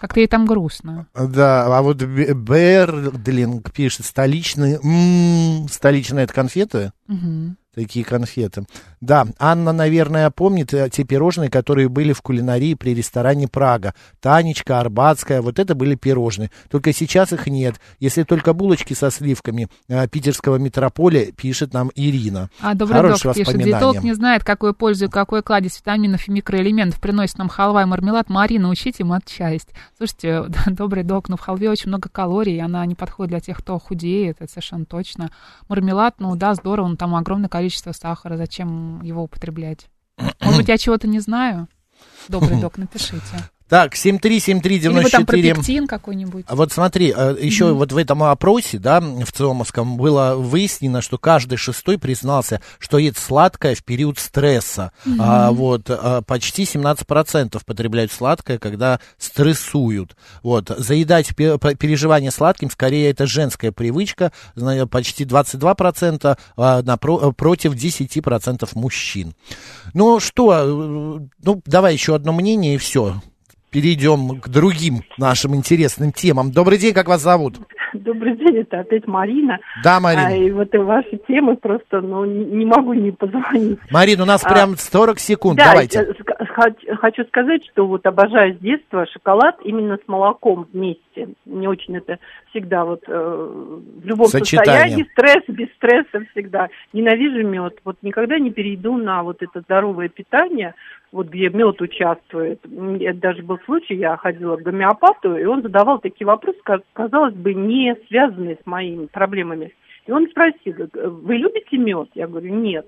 Как-то 0.01 0.21
ей 0.21 0.27
там 0.27 0.47
грустно. 0.47 1.07
Да, 1.15 1.67
а 1.67 1.83
вот 1.83 2.03
Бе- 2.03 2.33
Бердлинг 2.33 3.71
пишет, 3.73 4.07
столичные, 4.07 4.81
м, 4.83 5.69
столичные 5.69 6.25
это 6.25 6.33
конфеты? 6.33 6.93
Мгм. 7.07 7.57
Такие 7.73 8.05
конфеты. 8.05 8.65
Да, 9.01 9.29
Анна, 9.39 9.73
наверное, 9.73 10.29
помнит 10.31 10.75
э, 10.75 10.91
те 10.91 11.05
пирожные, 11.05 11.49
которые 11.49 11.89
были 11.89 12.13
в 12.13 12.21
кулинарии 12.21 12.75
при 12.75 12.95
ресторане 12.95 13.47
Прага. 13.47 13.95
Танечка, 14.21 14.81
Арбатская, 14.81 15.41
вот 15.41 15.61
это 15.61 15.77
были 15.77 15.95
пирожные. 15.95 16.51
Только 16.69 16.93
сейчас 16.93 17.33
их 17.33 17.47
нет. 17.47 17.77
Если 18.01 18.25
только 18.25 18.55
булочки 18.55 18.93
со 18.93 19.13
сливками 19.13 19.69
э, 19.89 20.09
питерского 20.09 20.57
метрополя, 20.57 21.31
пишет 21.31 21.73
нам 21.73 21.93
Ирина. 21.95 22.51
А 22.61 22.75
добрый 22.75 23.03
док 23.03 23.35
пишет, 23.37 23.57
диетолог 23.57 24.03
не 24.03 24.15
знает, 24.15 24.43
какую 24.43 24.75
пользу 24.75 25.05
и 25.05 25.09
какой 25.09 25.45
кладезь 25.45 25.79
витаминов 25.79 26.27
и 26.27 26.33
микроэлементов 26.33 27.01
приносит 27.01 27.39
нам 27.39 27.49
халва 27.49 27.83
и 27.83 27.85
мармелад. 27.85 28.29
Марина, 28.29 28.69
учите 28.69 29.05
матчасть. 29.05 29.69
Слушайте, 29.97 30.43
добрый 30.67 31.05
док, 31.05 31.29
но 31.29 31.37
в 31.37 31.41
халве 31.41 31.71
очень 31.71 31.87
много 31.87 32.09
калорий, 32.09 32.61
она 32.61 32.85
не 32.85 32.97
подходит 32.97 33.31
для 33.31 33.41
тех, 33.41 33.59
кто 33.59 33.79
худеет, 33.79 34.39
это 34.41 34.51
совершенно 34.51 34.87
точно. 34.87 35.31
Мармелад, 35.69 36.17
ну 36.19 36.35
да, 36.35 36.55
здорово, 36.55 36.89
но 36.89 36.97
там 36.97 37.15
огромное 37.15 37.49
количество 37.49 37.60
сахара, 37.93 38.37
зачем 38.37 39.03
его 39.03 39.23
употреблять? 39.23 39.89
Может 40.41 40.57
быть, 40.59 40.69
я 40.69 40.79
чего-то 40.79 41.07
не 41.09 41.21
знаю? 41.21 41.69
Добрый 42.29 42.61
док, 42.61 42.79
напишите. 42.79 43.21
Так, 43.71 43.95
7373948. 43.95 45.01
Или 45.01 45.09
там 45.09 45.27
пропектин 45.27 45.87
какой-нибудь. 45.87 46.45
Вот 46.49 46.73
смотри, 46.73 47.15
э, 47.17 47.37
еще 47.41 47.67
mm-hmm. 47.67 47.75
вот 47.75 47.93
в 47.93 47.97
этом 47.97 48.25
опросе, 48.25 48.79
да, 48.79 49.01
в 49.01 49.31
ЦИОМовском, 49.33 49.97
было 49.97 50.35
выяснено, 50.35 51.01
что 51.01 51.19
каждый 51.19 51.57
шестой 51.57 51.97
признался, 51.97 52.61
что 52.81 52.99
ест 52.99 53.19
сладкое 53.19 53.77
в 53.77 53.85
период 53.85 54.19
стресса. 54.19 54.91
Mm-hmm. 55.07 55.17
А, 55.21 55.53
вот, 55.53 55.83
а, 55.89 56.21
почти 56.23 56.65
17% 56.65 57.63
потребляют 57.65 58.11
сладкое, 58.11 58.59
когда 58.59 58.99
стрессуют. 59.19 60.17
Вот, 60.43 60.69
заедать 60.77 61.37
переживания 61.37 62.33
сладким, 62.33 62.71
скорее, 62.71 63.11
это 63.11 63.27
женская 63.27 63.71
привычка, 63.71 64.33
почти 64.91 65.25
22%, 65.25 66.37
а, 66.57 66.83
напро- 66.83 67.33
против 67.33 67.75
10% 67.75 68.75
мужчин. 68.75 69.35
Ну 69.95 70.19
что, 70.19 70.53
э, 70.53 71.29
ну 71.45 71.63
давай 71.65 71.93
еще 71.93 72.17
одно 72.17 72.33
мнение 72.33 72.75
и 72.75 72.79
все 72.79 73.15
перейдем 73.71 74.41
к 74.41 74.49
другим 74.49 75.03
нашим 75.19 75.55
интересным 75.55 76.13
темам. 76.13 76.51
Добрый 76.53 76.79
день, 76.79 76.93
как 76.93 77.09
вас 77.09 77.23
зовут? 77.23 77.57
Добрый 77.93 78.37
день, 78.37 78.59
это 78.59 78.81
опять 78.81 79.07
Марина. 79.07 79.59
Да, 79.83 79.99
Марина. 79.99 80.29
А, 80.29 80.33
и 80.33 80.51
вот 80.51 80.73
и 80.75 80.79
ваши 80.79 81.19
темы 81.27 81.57
просто, 81.57 82.01
ну, 82.01 82.25
не 82.25 82.65
могу 82.65 82.93
не 82.93 83.11
позвонить. 83.11 83.79
Марина, 83.91 84.23
у 84.23 84.27
нас 84.27 84.45
а, 84.45 84.49
прям 84.49 84.77
40 84.77 85.19
секунд, 85.19 85.59
да, 85.59 85.71
давайте. 85.71 86.15
Хочу 87.01 87.25
сказать, 87.25 87.65
что 87.73 87.87
вот 87.87 88.07
обожаю 88.07 88.55
с 88.55 88.59
детства 88.59 89.07
шоколад 89.07 89.57
именно 89.65 89.97
с 89.97 90.09
молоком 90.09 90.67
вместе. 90.73 91.29
Мне 91.45 91.69
очень 91.69 91.97
это 91.97 92.19
всегда 92.51 92.85
вот 92.85 93.03
э, 93.07 93.13
в 93.13 94.07
любом 94.07 94.27
Сочетание. 94.27 94.81
состоянии, 94.81 95.09
стресс, 95.13 95.45
без 95.49 95.69
стресса 95.75 96.27
всегда. 96.33 96.69
Ненавижу 96.93 97.47
мед. 97.47 97.79
Вот 97.85 97.97
никогда 98.03 98.39
не 98.39 98.51
перейду 98.51 98.97
на 98.97 99.23
вот 99.23 99.43
это 99.43 99.61
здоровое 99.61 100.09
питание, 100.09 100.75
вот 101.13 101.29
где 101.29 101.49
мед 101.49 101.81
участвует. 101.81 102.61
Даже 102.65 103.43
был 103.43 103.59
случай, 103.65 103.95
я 103.95 104.17
ходила 104.17 104.57
к 104.57 104.63
гомеопату, 104.63 105.37
и 105.37 105.45
он 105.45 105.63
задавал 105.63 105.99
такие 105.99 106.27
вопросы, 106.27 106.59
казалось 106.93 107.35
бы, 107.35 107.55
не 107.55 107.97
связанные 108.09 108.59
с 108.63 108.67
моими 108.67 109.07
проблемами. 109.07 109.75
И 110.07 110.13
он 110.13 110.29
спросил, 110.29 110.75
вы 110.95 111.37
любите 111.37 111.77
мед? 111.77 112.09
Я 112.15 112.27
говорю, 112.27 112.55
нет. 112.55 112.87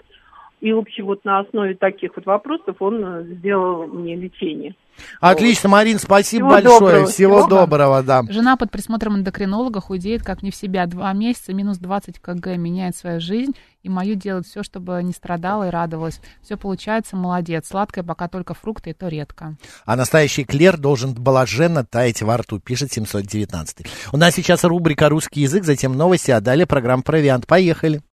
И, 0.62 0.72
в 0.72 0.78
общем, 0.78 1.06
вот 1.06 1.24
на 1.24 1.40
основе 1.40 1.74
таких 1.74 2.12
вот 2.14 2.24
вопросов 2.24 2.76
он 2.78 3.04
э, 3.04 3.24
сделал 3.34 3.88
мне 3.88 4.14
лечение. 4.14 4.76
Отлично, 5.18 5.68
вот. 5.68 5.72
Марин, 5.76 5.98
спасибо 5.98 6.46
Всего 6.46 6.50
большое. 6.50 6.78
Доброго. 6.78 7.06
Всего, 7.06 7.38
Всего 7.38 7.48
доброго, 7.48 8.02
да. 8.04 8.22
Жена 8.28 8.56
под 8.56 8.70
присмотром 8.70 9.16
эндокринолога 9.16 9.80
худеет 9.80 10.22
как 10.22 10.44
не 10.44 10.52
в 10.52 10.54
себя. 10.54 10.86
Два 10.86 11.12
месяца, 11.14 11.52
минус 11.52 11.78
20 11.78 12.20
кг, 12.20 12.56
меняет 12.58 12.94
свою 12.94 13.20
жизнь. 13.20 13.56
И 13.82 13.88
мою 13.88 14.14
делает 14.14 14.46
все, 14.46 14.62
чтобы 14.62 15.02
не 15.02 15.12
страдала 15.12 15.66
и 15.66 15.70
радовалась. 15.70 16.20
Все 16.42 16.56
получается, 16.56 17.16
молодец. 17.16 17.66
Сладкое 17.66 18.04
пока 18.04 18.28
только 18.28 18.54
фрукты, 18.54 18.90
и 18.90 18.92
то 18.92 19.08
редко. 19.08 19.56
А 19.84 19.96
настоящий 19.96 20.44
клер 20.44 20.78
должен 20.78 21.12
блаженно 21.12 21.84
таять 21.84 22.22
во 22.22 22.36
рту, 22.36 22.60
пишет 22.60 22.92
719. 22.92 23.84
У 24.12 24.16
нас 24.16 24.34
сейчас 24.36 24.62
рубрика 24.62 25.08
«Русский 25.08 25.40
язык», 25.40 25.64
затем 25.64 25.96
новости, 25.96 26.30
а 26.30 26.40
далее 26.40 26.66
программа 26.66 27.02
«Провиант». 27.02 27.48
Поехали. 27.48 28.02